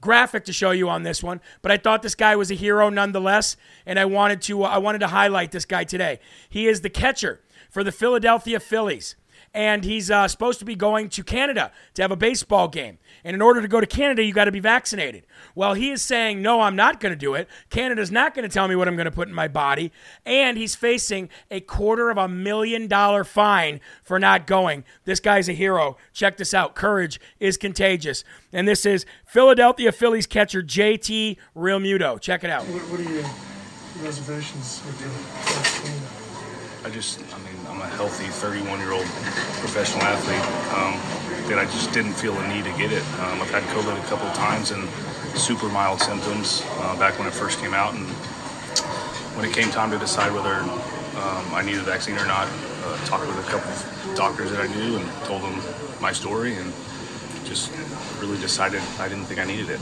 graphic 0.00 0.44
to 0.44 0.52
show 0.52 0.70
you 0.70 0.88
on 0.88 1.02
this 1.02 1.22
one, 1.22 1.40
but 1.62 1.72
I 1.72 1.76
thought 1.76 2.02
this 2.02 2.14
guy 2.14 2.36
was 2.36 2.50
a 2.50 2.54
hero 2.54 2.88
nonetheless, 2.88 3.56
and 3.86 3.98
I 3.98 4.04
wanted 4.04 4.42
to 4.42 4.64
uh, 4.64 4.68
I 4.68 4.78
wanted 4.78 5.00
to 5.00 5.08
highlight 5.08 5.52
this 5.52 5.64
guy 5.64 5.84
today. 5.84 6.20
He 6.48 6.66
is 6.66 6.80
the 6.80 6.90
catcher 6.90 7.40
for 7.70 7.84
the 7.84 7.92
Philadelphia 7.92 8.60
Phillies 8.60 9.16
and 9.54 9.84
he's 9.84 10.10
uh, 10.10 10.28
supposed 10.28 10.58
to 10.58 10.64
be 10.64 10.74
going 10.74 11.08
to 11.10 11.24
Canada 11.24 11.72
to 11.94 12.02
have 12.02 12.10
a 12.10 12.16
baseball 12.16 12.68
game. 12.68 12.98
And 13.24 13.34
in 13.34 13.42
order 13.42 13.60
to 13.60 13.68
go 13.68 13.80
to 13.80 13.86
Canada, 13.86 14.22
you 14.22 14.32
got 14.32 14.44
to 14.44 14.52
be 14.52 14.60
vaccinated. 14.60 15.24
Well, 15.54 15.74
he 15.74 15.90
is 15.90 16.02
saying, 16.02 16.42
no, 16.42 16.60
I'm 16.60 16.76
not 16.76 17.00
going 17.00 17.12
to 17.12 17.16
do 17.18 17.34
it. 17.34 17.48
Canada's 17.70 18.10
not 18.10 18.34
going 18.34 18.48
to 18.48 18.52
tell 18.52 18.68
me 18.68 18.76
what 18.76 18.88
I'm 18.88 18.96
going 18.96 19.06
to 19.06 19.10
put 19.10 19.28
in 19.28 19.34
my 19.34 19.48
body. 19.48 19.92
And 20.24 20.56
he's 20.56 20.74
facing 20.74 21.28
a 21.50 21.60
quarter 21.60 22.10
of 22.10 22.18
a 22.18 22.28
million 22.28 22.86
dollar 22.86 23.24
fine 23.24 23.80
for 24.02 24.18
not 24.18 24.46
going. 24.46 24.84
This 25.04 25.20
guy's 25.20 25.48
a 25.48 25.52
hero. 25.52 25.96
Check 26.12 26.36
this 26.36 26.54
out. 26.54 26.74
Courage 26.74 27.20
is 27.40 27.56
contagious. 27.56 28.24
And 28.52 28.68
this 28.68 28.86
is 28.86 29.06
Philadelphia 29.26 29.92
Phillies 29.92 30.26
catcher 30.26 30.62
JT 30.62 31.36
Realmuto. 31.56 32.20
Check 32.20 32.44
it 32.44 32.50
out. 32.50 32.64
What, 32.64 32.82
what 32.82 33.00
are 33.00 33.12
your 33.12 33.24
reservations 34.04 34.82
with 34.86 34.98
the 35.00 35.08
vaccine? 35.52 36.18
I 36.84 36.90
just, 36.90 37.20
I 37.34 37.38
mean, 37.38 37.47
I'm 37.78 37.84
a 37.84 37.94
healthy 37.94 38.26
31 38.26 38.80
year 38.80 38.90
old 38.90 39.06
professional 39.62 40.02
athlete 40.02 40.42
um, 40.74 40.98
that 41.48 41.60
I 41.60 41.64
just 41.66 41.92
didn't 41.92 42.14
feel 42.14 42.36
a 42.36 42.48
need 42.48 42.64
to 42.64 42.72
get 42.72 42.90
it. 42.90 43.04
Um, 43.20 43.40
I've 43.40 43.50
had 43.50 43.62
COVID 43.70 43.96
a 43.96 44.06
couple 44.08 44.28
times 44.32 44.72
and 44.72 44.88
super 45.38 45.68
mild 45.68 46.00
symptoms 46.00 46.64
uh, 46.66 46.98
back 46.98 47.16
when 47.20 47.28
it 47.28 47.34
first 47.34 47.60
came 47.60 47.74
out. 47.74 47.94
And 47.94 48.04
when 49.38 49.46
it 49.46 49.54
came 49.54 49.70
time 49.70 49.92
to 49.92 49.98
decide 49.98 50.32
whether 50.32 50.54
um, 50.58 51.54
I 51.54 51.62
needed 51.64 51.82
a 51.82 51.84
vaccine 51.84 52.18
or 52.18 52.26
not, 52.26 52.48
uh, 52.82 52.98
talked 53.04 53.28
with 53.28 53.38
a 53.38 53.48
couple 53.48 53.70
of 53.70 54.16
doctors 54.16 54.50
that 54.50 54.58
I 54.58 54.66
knew 54.74 54.96
and 54.96 55.08
told 55.22 55.42
them 55.42 55.62
my 56.00 56.10
story 56.10 56.56
and 56.56 56.72
just 57.44 57.70
really 58.18 58.40
decided 58.40 58.82
I 58.98 59.08
didn't 59.08 59.26
think 59.26 59.38
I 59.38 59.44
needed 59.44 59.70
it 59.70 59.80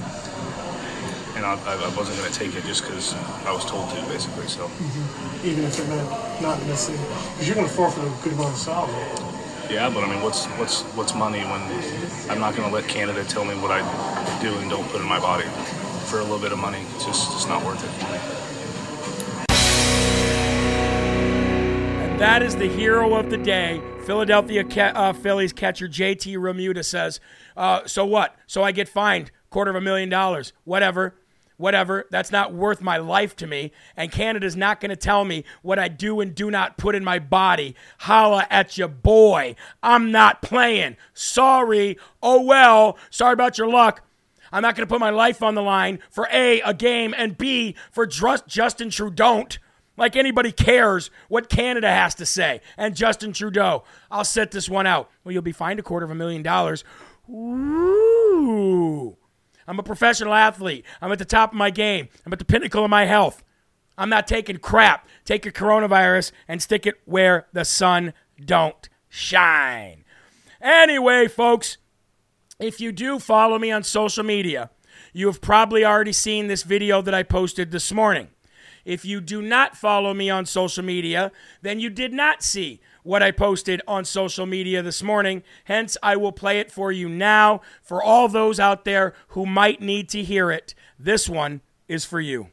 and 1.36 1.44
I, 1.44 1.52
I 1.52 1.96
wasn't 1.96 2.18
going 2.18 2.32
to 2.32 2.38
take 2.38 2.56
it 2.56 2.64
just 2.64 2.82
because 2.82 3.14
I 3.44 3.52
was 3.52 3.64
told 3.66 3.90
to, 3.90 3.96
basically. 4.06 4.48
So, 4.48 4.66
mm-hmm. 4.66 5.46
even 5.46 5.64
if 5.64 5.78
it 5.78 5.88
meant 5.88 6.08
not 6.40 6.58
missing, 6.66 6.96
because 6.96 7.46
you're 7.46 7.54
going 7.54 7.68
to 7.68 7.72
forfeit 7.72 8.02
a 8.04 8.10
good 8.24 8.32
amount 8.32 8.54
of 8.54 8.58
salary. 8.58 9.36
Yeah, 9.68 9.90
but 9.90 10.02
I 10.04 10.08
mean, 10.08 10.22
what's 10.22 10.46
what's 10.58 10.82
what's 10.94 11.14
money 11.14 11.40
when 11.40 11.60
I'm 12.30 12.40
not 12.40 12.56
going 12.56 12.68
to 12.68 12.74
let 12.74 12.88
Canada 12.88 13.24
tell 13.24 13.44
me 13.44 13.54
what 13.54 13.70
I 13.70 13.80
do 14.40 14.54
and 14.58 14.70
don't 14.70 14.88
put 14.88 15.00
in 15.00 15.08
my 15.08 15.20
body 15.20 15.44
for 16.06 16.20
a 16.20 16.22
little 16.22 16.38
bit 16.38 16.52
of 16.52 16.58
money? 16.58 16.78
It's 16.94 17.04
just 17.04 17.32
it's 17.34 17.48
not 17.48 17.64
worth 17.64 17.84
it 17.84 17.90
for 17.98 18.12
me. 18.12 18.18
And 22.04 22.20
that 22.20 22.42
is 22.42 22.56
the 22.56 22.68
hero 22.68 23.14
of 23.14 23.28
the 23.28 23.36
day. 23.36 23.82
Philadelphia 24.04 24.64
uh, 24.94 25.12
Phillies 25.12 25.52
catcher 25.52 25.88
JT 25.88 26.36
Realmuto 26.36 26.84
says, 26.84 27.20
uh, 27.56 27.84
"So 27.86 28.06
what? 28.06 28.36
So 28.46 28.62
I 28.62 28.72
get 28.72 28.88
fined 28.88 29.32
quarter 29.50 29.70
of 29.70 29.76
a 29.76 29.80
million 29.80 30.08
dollars, 30.08 30.52
whatever." 30.64 31.16
Whatever. 31.56 32.06
That's 32.10 32.32
not 32.32 32.52
worth 32.52 32.80
my 32.80 32.96
life 32.98 33.36
to 33.36 33.46
me. 33.46 33.72
And 33.96 34.12
Canada's 34.12 34.56
not 34.56 34.80
going 34.80 34.90
to 34.90 34.96
tell 34.96 35.24
me 35.24 35.44
what 35.62 35.78
I 35.78 35.88
do 35.88 36.20
and 36.20 36.34
do 36.34 36.50
not 36.50 36.76
put 36.78 36.94
in 36.94 37.04
my 37.04 37.18
body. 37.18 37.74
Holla 37.98 38.46
at 38.50 38.76
your 38.78 38.88
boy. 38.88 39.56
I'm 39.82 40.10
not 40.10 40.42
playing. 40.42 40.96
Sorry. 41.14 41.98
Oh 42.22 42.42
well. 42.42 42.98
Sorry 43.10 43.32
about 43.32 43.58
your 43.58 43.68
luck. 43.68 44.02
I'm 44.52 44.62
not 44.62 44.76
going 44.76 44.86
to 44.86 44.92
put 44.92 45.00
my 45.00 45.10
life 45.10 45.42
on 45.42 45.54
the 45.54 45.62
line 45.62 45.98
for 46.08 46.28
A, 46.32 46.60
a 46.60 46.72
game, 46.72 47.14
and 47.16 47.36
B, 47.36 47.74
for 47.90 48.06
just 48.06 48.46
Justin 48.46 48.90
Trudeau. 48.90 49.14
Don't 49.16 49.58
like 49.96 50.14
anybody 50.14 50.52
cares 50.52 51.10
what 51.28 51.48
Canada 51.48 51.90
has 51.90 52.14
to 52.16 52.26
say. 52.26 52.60
And 52.76 52.94
Justin 52.94 53.32
Trudeau. 53.32 53.84
I'll 54.10 54.24
set 54.24 54.50
this 54.50 54.68
one 54.68 54.86
out. 54.86 55.10
Well, 55.24 55.32
you'll 55.32 55.42
be 55.42 55.52
fined 55.52 55.80
a 55.80 55.82
quarter 55.82 56.04
of 56.04 56.10
a 56.10 56.14
million 56.14 56.42
dollars. 56.42 56.84
Ooh. 57.28 59.16
I'm 59.66 59.78
a 59.78 59.82
professional 59.82 60.34
athlete. 60.34 60.84
I'm 61.01 61.12
at 61.12 61.18
the 61.18 61.24
top 61.24 61.52
of 61.52 61.59
my 61.59 61.70
game. 61.70 62.09
I'm 62.24 62.32
at 62.32 62.38
the 62.38 62.44
pinnacle 62.44 62.84
of 62.84 62.90
my 62.90 63.06
health. 63.06 63.43
I'm 63.98 64.10
not 64.10 64.26
taking 64.26 64.59
crap. 64.59 65.09
Take 65.24 65.47
a 65.47 65.51
coronavirus 65.51 66.32
and 66.47 66.62
stick 66.62 66.86
it 66.86 66.97
where 67.05 67.47
the 67.52 67.64
sun 67.64 68.12
don't 68.43 68.88
shine. 69.09 70.05
Anyway, 70.60 71.28
folks, 71.28 71.78
if 72.59 72.80
you 72.80 72.93
do 72.93 73.18
follow 73.18 73.59
me 73.59 73.70
on 73.70 73.82
social 73.82 74.24
media, 74.24 74.70
you 75.12 75.26
have 75.26 75.40
probably 75.40 75.84
already 75.84 76.12
seen 76.12 76.47
this 76.47 76.62
video 76.62 77.02
that 77.02 77.14
I 77.14 77.22
posted 77.22 77.70
this 77.70 77.93
morning. 77.93 78.28
If 78.84 79.05
you 79.05 79.20
do 79.20 79.43
not 79.43 79.76
follow 79.76 80.14
me 80.14 80.30
on 80.30 80.47
social 80.47 80.84
media, 80.84 81.32
then 81.60 81.80
you 81.80 81.90
did 81.90 82.12
not 82.12 82.43
see 82.43 82.80
what 83.06 83.22
I 83.22 83.30
posted 83.30 83.80
on 83.86 84.04
social 84.04 84.46
media 84.46 84.82
this 84.82 85.00
morning. 85.00 85.44
Hence, 85.64 85.96
I 86.02 86.16
will 86.16 86.32
play 86.32 86.58
it 86.58 86.72
for 86.72 86.90
you 86.90 87.08
now 87.08 87.60
for 87.80 88.02
all 88.02 88.28
those 88.28 88.58
out 88.58 88.84
there 88.84 89.14
who 89.28 89.46
might 89.46 89.80
need 89.80 90.08
to 90.08 90.24
hear 90.24 90.50
it. 90.50 90.74
This 90.98 91.28
one 91.28 91.60
is 91.86 92.04
for 92.04 92.20
you. 92.20 92.48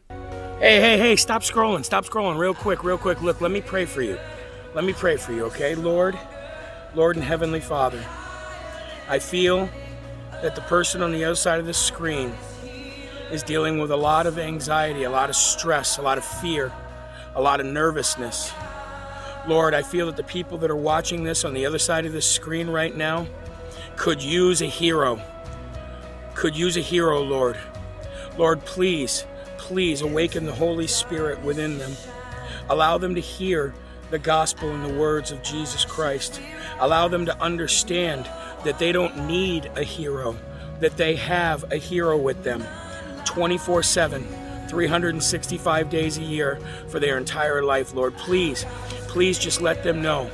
Hey, 0.59 0.79
hey, 0.79 0.97
hey, 0.99 1.15
stop 1.15 1.41
scrolling. 1.41 1.83
Stop 1.83 2.05
scrolling 2.05 2.37
real 2.37 2.53
quick, 2.53 2.83
real 2.83 2.99
quick. 2.99 3.21
Look, 3.23 3.41
let 3.41 3.49
me 3.49 3.61
pray 3.61 3.85
for 3.85 4.03
you. 4.03 4.19
Let 4.75 4.83
me 4.83 4.93
pray 4.93 5.17
for 5.17 5.33
you, 5.33 5.45
okay? 5.45 5.73
Lord, 5.73 6.17
Lord 6.93 7.15
and 7.15 7.25
Heavenly 7.25 7.59
Father, 7.59 8.03
I 9.09 9.17
feel 9.17 9.67
that 10.43 10.53
the 10.53 10.61
person 10.61 11.01
on 11.01 11.11
the 11.11 11.25
other 11.25 11.35
side 11.35 11.59
of 11.59 11.65
the 11.65 11.73
screen 11.73 12.31
is 13.31 13.41
dealing 13.41 13.79
with 13.79 13.89
a 13.89 13.97
lot 13.97 14.27
of 14.27 14.37
anxiety, 14.37 15.01
a 15.03 15.09
lot 15.09 15.29
of 15.31 15.35
stress, 15.35 15.97
a 15.97 16.03
lot 16.03 16.19
of 16.19 16.23
fear, 16.23 16.71
a 17.33 17.41
lot 17.41 17.59
of 17.59 17.65
nervousness. 17.65 18.53
Lord, 19.47 19.73
I 19.73 19.81
feel 19.81 20.05
that 20.05 20.15
the 20.15 20.23
people 20.23 20.57
that 20.59 20.71
are 20.71 20.75
watching 20.75 21.23
this 21.23 21.43
on 21.43 21.53
the 21.53 21.65
other 21.65 21.79
side 21.79 22.05
of 22.05 22.13
the 22.13 22.21
screen 22.21 22.69
right 22.69 22.95
now 22.95 23.27
could 23.97 24.21
use 24.21 24.61
a 24.61 24.67
hero. 24.67 25.21
Could 26.33 26.55
use 26.55 26.77
a 26.77 26.81
hero, 26.81 27.21
Lord. 27.21 27.57
Lord, 28.37 28.63
please, 28.65 29.25
please 29.57 30.01
awaken 30.01 30.45
the 30.45 30.53
Holy 30.53 30.87
Spirit 30.87 31.41
within 31.41 31.77
them. 31.77 31.91
Allow 32.69 32.97
them 32.97 33.15
to 33.15 33.21
hear 33.21 33.73
the 34.11 34.19
gospel 34.19 34.69
and 34.69 34.85
the 34.85 34.93
words 34.93 35.31
of 35.31 35.43
Jesus 35.43 35.83
Christ. 35.83 36.39
Allow 36.79 37.09
them 37.09 37.25
to 37.25 37.41
understand 37.41 38.29
that 38.63 38.79
they 38.79 38.91
don't 38.91 39.27
need 39.27 39.69
a 39.75 39.83
hero, 39.83 40.37
that 40.79 40.95
they 40.95 41.15
have 41.15 41.71
a 41.71 41.77
hero 41.77 42.17
with 42.17 42.43
them 42.43 42.63
24 43.25 43.83
7. 43.83 44.42
365 44.73 45.91
days 45.91 46.17
a 46.17 46.23
year 46.23 46.59
for 46.87 46.99
their 46.99 47.15
entire 47.15 47.61
life, 47.61 47.93
Lord. 47.93 48.17
Please, 48.17 48.65
please 49.07 49.37
just 49.37 49.61
let 49.61 49.83
them 49.83 50.01
know 50.01 50.31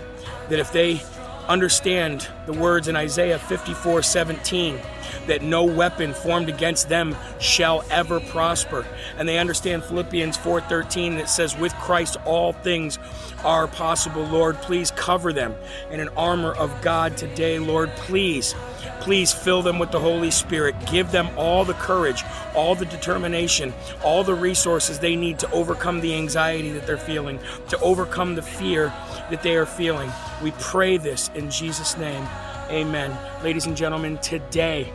that 0.48 0.60
if 0.60 0.72
they 0.72 1.02
understand 1.50 2.26
the 2.46 2.54
words 2.54 2.88
in 2.88 2.96
Isaiah 2.96 3.38
54 3.38 4.02
17, 4.02 4.80
that 5.28 5.42
no 5.42 5.66
weapon 5.66 6.14
formed 6.14 6.48
against 6.48 6.88
them 6.88 7.18
shall 7.40 7.84
ever 7.92 8.22
prosper. 8.22 8.86
And 9.18 9.28
they 9.28 9.40
understand 9.40 9.84
Philippians 9.84 10.38
4:13 10.38 11.18
that 11.18 11.28
says 11.28 11.58
with 11.58 11.74
Christ 11.76 12.16
all 12.24 12.54
things 12.54 12.98
are 13.44 13.68
possible. 13.68 14.24
Lord, 14.24 14.58
please 14.58 14.92
cover 14.92 15.34
them 15.34 15.56
in 15.92 16.00
an 16.00 16.10
armor 16.10 16.54
of 16.54 16.82
God 16.82 17.18
today, 17.18 17.60
Lord. 17.60 17.90
Please 17.96 18.56
Please 19.00 19.32
fill 19.32 19.62
them 19.62 19.80
with 19.80 19.92
the 19.92 20.00
Holy 20.00 20.30
Spirit. 20.30 20.76
Give 20.92 21.10
them 21.12 21.30
all 21.38 21.64
the 21.64 21.74
courage, 21.74 22.24
all 22.54 22.76
the 22.76 22.86
determination, 22.86 23.74
all 24.04 24.24
the 24.24 24.34
resources 24.34 25.00
they 25.00 25.16
need 25.16 25.40
to 25.40 25.52
overcome 25.52 26.02
the 26.02 26.14
anxiety 26.16 26.72
that 26.72 26.86
they're 26.86 26.98
feeling, 26.98 27.40
to 27.70 27.80
overcome 27.80 28.36
the 28.36 28.42
fear 28.42 28.94
that 29.30 29.42
they 29.42 29.56
are 29.56 29.66
feeling. 29.66 30.12
We 30.44 30.52
pray 30.60 30.98
this 30.98 31.30
in 31.34 31.50
Jesus' 31.50 31.98
name. 31.98 32.28
Amen. 32.70 33.18
Ladies 33.44 33.66
and 33.66 33.76
gentlemen, 33.76 34.18
today, 34.20 34.92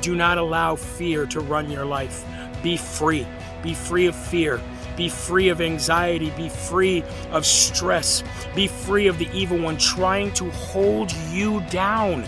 do 0.00 0.14
not 0.14 0.38
allow 0.38 0.76
fear 0.76 1.26
to 1.26 1.40
run 1.40 1.70
your 1.70 1.86
life. 1.86 2.24
Be 2.62 2.76
free. 2.76 3.26
Be 3.62 3.74
free 3.74 4.06
of 4.06 4.14
fear. 4.14 4.60
Be 4.96 5.08
free 5.08 5.48
of 5.48 5.60
anxiety. 5.60 6.30
Be 6.30 6.48
free 6.48 7.04
of 7.30 7.44
stress. 7.44 8.22
Be 8.54 8.66
free 8.66 9.06
of 9.06 9.18
the 9.18 9.28
evil 9.32 9.58
one 9.58 9.76
trying 9.76 10.32
to 10.34 10.50
hold 10.50 11.12
you 11.30 11.60
down. 11.70 12.26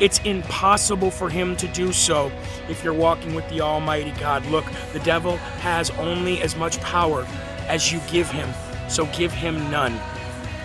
It's 0.00 0.18
impossible 0.20 1.10
for 1.10 1.30
him 1.30 1.56
to 1.56 1.68
do 1.68 1.92
so 1.92 2.32
if 2.68 2.82
you're 2.82 2.92
walking 2.92 3.34
with 3.34 3.48
the 3.48 3.60
Almighty 3.60 4.10
God. 4.18 4.44
Look, 4.46 4.64
the 4.92 5.00
devil 5.00 5.36
has 5.60 5.90
only 5.92 6.42
as 6.42 6.56
much 6.56 6.80
power 6.80 7.26
as 7.68 7.92
you 7.92 8.00
give 8.10 8.30
him, 8.30 8.52
so 8.88 9.06
give 9.06 9.32
him 9.32 9.70
none. 9.70 9.98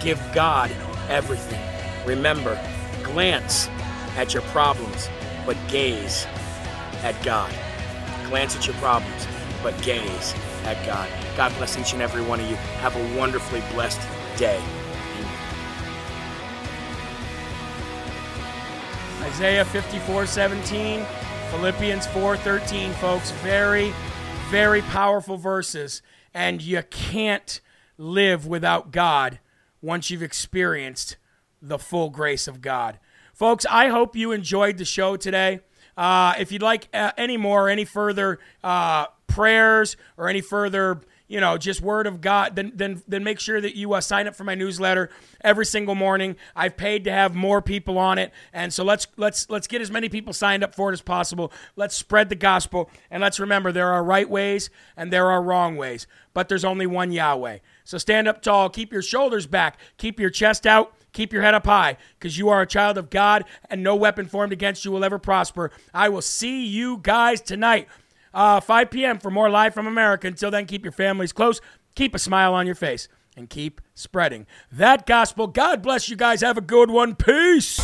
Give 0.01 0.19
God 0.33 0.71
everything. 1.07 1.61
Remember, 2.05 2.59
glance 3.03 3.67
at 4.15 4.33
your 4.33 4.43
problems, 4.43 5.07
but 5.45 5.55
gaze 5.67 6.25
at 7.03 7.21
God. 7.23 7.53
Glance 8.27 8.55
at 8.55 8.65
your 8.65 8.75
problems, 8.77 9.27
but 9.61 9.79
gaze 9.83 10.33
at 10.67 10.85
God. 10.85 11.09
God 11.37 11.55
bless 11.57 11.77
each 11.77 11.93
and 11.93 12.01
every 12.01 12.21
one 12.21 12.41
of 12.41 12.49
you. 12.49 12.55
Have 12.55 12.95
a 12.95 13.17
wonderfully 13.17 13.63
blessed 13.71 14.01
day. 14.37 14.61
Isaiah 19.21 19.65
54 19.65 20.25
17, 20.25 21.05
Philippians 21.51 22.07
4 22.07 22.37
13, 22.37 22.91
folks. 22.93 23.31
Very, 23.31 23.93
very 24.49 24.81
powerful 24.81 25.37
verses. 25.37 26.01
And 26.33 26.61
you 26.61 26.83
can't 26.89 27.61
live 27.97 28.45
without 28.45 28.91
God 28.91 29.39
once 29.81 30.09
you've 30.09 30.21
experienced 30.21 31.17
the 31.61 31.79
full 31.79 32.09
grace 32.09 32.47
of 32.47 32.61
God. 32.61 32.99
Folks, 33.33 33.65
I 33.69 33.87
hope 33.87 34.15
you 34.15 34.31
enjoyed 34.31 34.77
the 34.77 34.85
show 34.85 35.15
today. 35.15 35.61
Uh, 35.95 36.33
if 36.37 36.51
you'd 36.51 36.61
like 36.61 36.89
uh, 36.93 37.11
any 37.17 37.37
more, 37.37 37.69
any 37.69 37.85
further 37.85 38.39
uh, 38.63 39.07
prayers 39.27 39.97
or 40.17 40.29
any 40.29 40.41
further, 40.41 41.01
you 41.27 41.41
know, 41.41 41.57
just 41.57 41.81
word 41.81 42.07
of 42.07 42.21
God, 42.21 42.55
then 42.55 42.71
then 42.73 43.03
then 43.07 43.23
make 43.23 43.39
sure 43.39 43.59
that 43.59 43.75
you 43.75 43.93
uh, 43.93 44.01
sign 44.01 44.27
up 44.27 44.35
for 44.35 44.45
my 44.45 44.55
newsletter 44.55 45.09
every 45.41 45.65
single 45.65 45.93
morning. 45.93 46.37
I've 46.55 46.77
paid 46.77 47.03
to 47.03 47.11
have 47.11 47.35
more 47.35 47.61
people 47.61 47.97
on 47.97 48.17
it, 48.17 48.31
and 48.53 48.73
so 48.73 48.83
let's 48.85 49.07
let's 49.17 49.49
let's 49.49 49.67
get 49.67 49.81
as 49.81 49.91
many 49.91 50.07
people 50.07 50.31
signed 50.31 50.63
up 50.63 50.73
for 50.73 50.89
it 50.89 50.93
as 50.93 51.01
possible. 51.01 51.51
Let's 51.75 51.95
spread 51.95 52.29
the 52.29 52.35
gospel, 52.35 52.89
and 53.11 53.21
let's 53.21 53.39
remember 53.39 53.71
there 53.71 53.91
are 53.91 54.03
right 54.03 54.29
ways 54.29 54.69
and 54.95 55.11
there 55.11 55.29
are 55.29 55.41
wrong 55.41 55.75
ways, 55.75 56.07
but 56.33 56.47
there's 56.47 56.65
only 56.65 56.87
one 56.87 57.11
Yahweh. 57.11 57.57
So 57.83 57.97
stand 57.97 58.27
up 58.27 58.41
tall, 58.41 58.69
keep 58.69 58.93
your 58.93 59.01
shoulders 59.01 59.47
back, 59.47 59.77
keep 59.97 60.19
your 60.19 60.29
chest 60.29 60.65
out, 60.65 60.93
keep 61.11 61.33
your 61.33 61.41
head 61.41 61.53
up 61.53 61.65
high, 61.65 61.97
because 62.17 62.37
you 62.37 62.47
are 62.47 62.61
a 62.61 62.67
child 62.67 62.97
of 62.97 63.09
God, 63.09 63.43
and 63.69 63.83
no 63.83 63.97
weapon 63.97 64.27
formed 64.27 64.53
against 64.53 64.85
you 64.85 64.91
will 64.91 65.03
ever 65.03 65.19
prosper. 65.19 65.71
I 65.93 66.07
will 66.07 66.21
see 66.21 66.65
you 66.65 66.99
guys 67.01 67.41
tonight, 67.41 67.89
uh, 68.33 68.59
5 68.59 68.89
p.m. 68.89 69.19
for 69.19 69.31
more 69.31 69.49
Live 69.49 69.73
from 69.73 69.87
America. 69.87 70.27
Until 70.27 70.51
then, 70.51 70.65
keep 70.65 70.83
your 70.83 70.91
families 70.91 71.33
close, 71.33 71.61
keep 71.95 72.15
a 72.15 72.19
smile 72.19 72.53
on 72.53 72.65
your 72.65 72.75
face, 72.75 73.07
and 73.35 73.49
keep 73.49 73.81
spreading 73.93 74.45
that 74.71 75.05
gospel. 75.05 75.47
God 75.47 75.81
bless 75.81 76.09
you 76.09 76.15
guys. 76.15 76.41
Have 76.41 76.57
a 76.57 76.61
good 76.61 76.89
one. 76.89 77.15
Peace. 77.15 77.79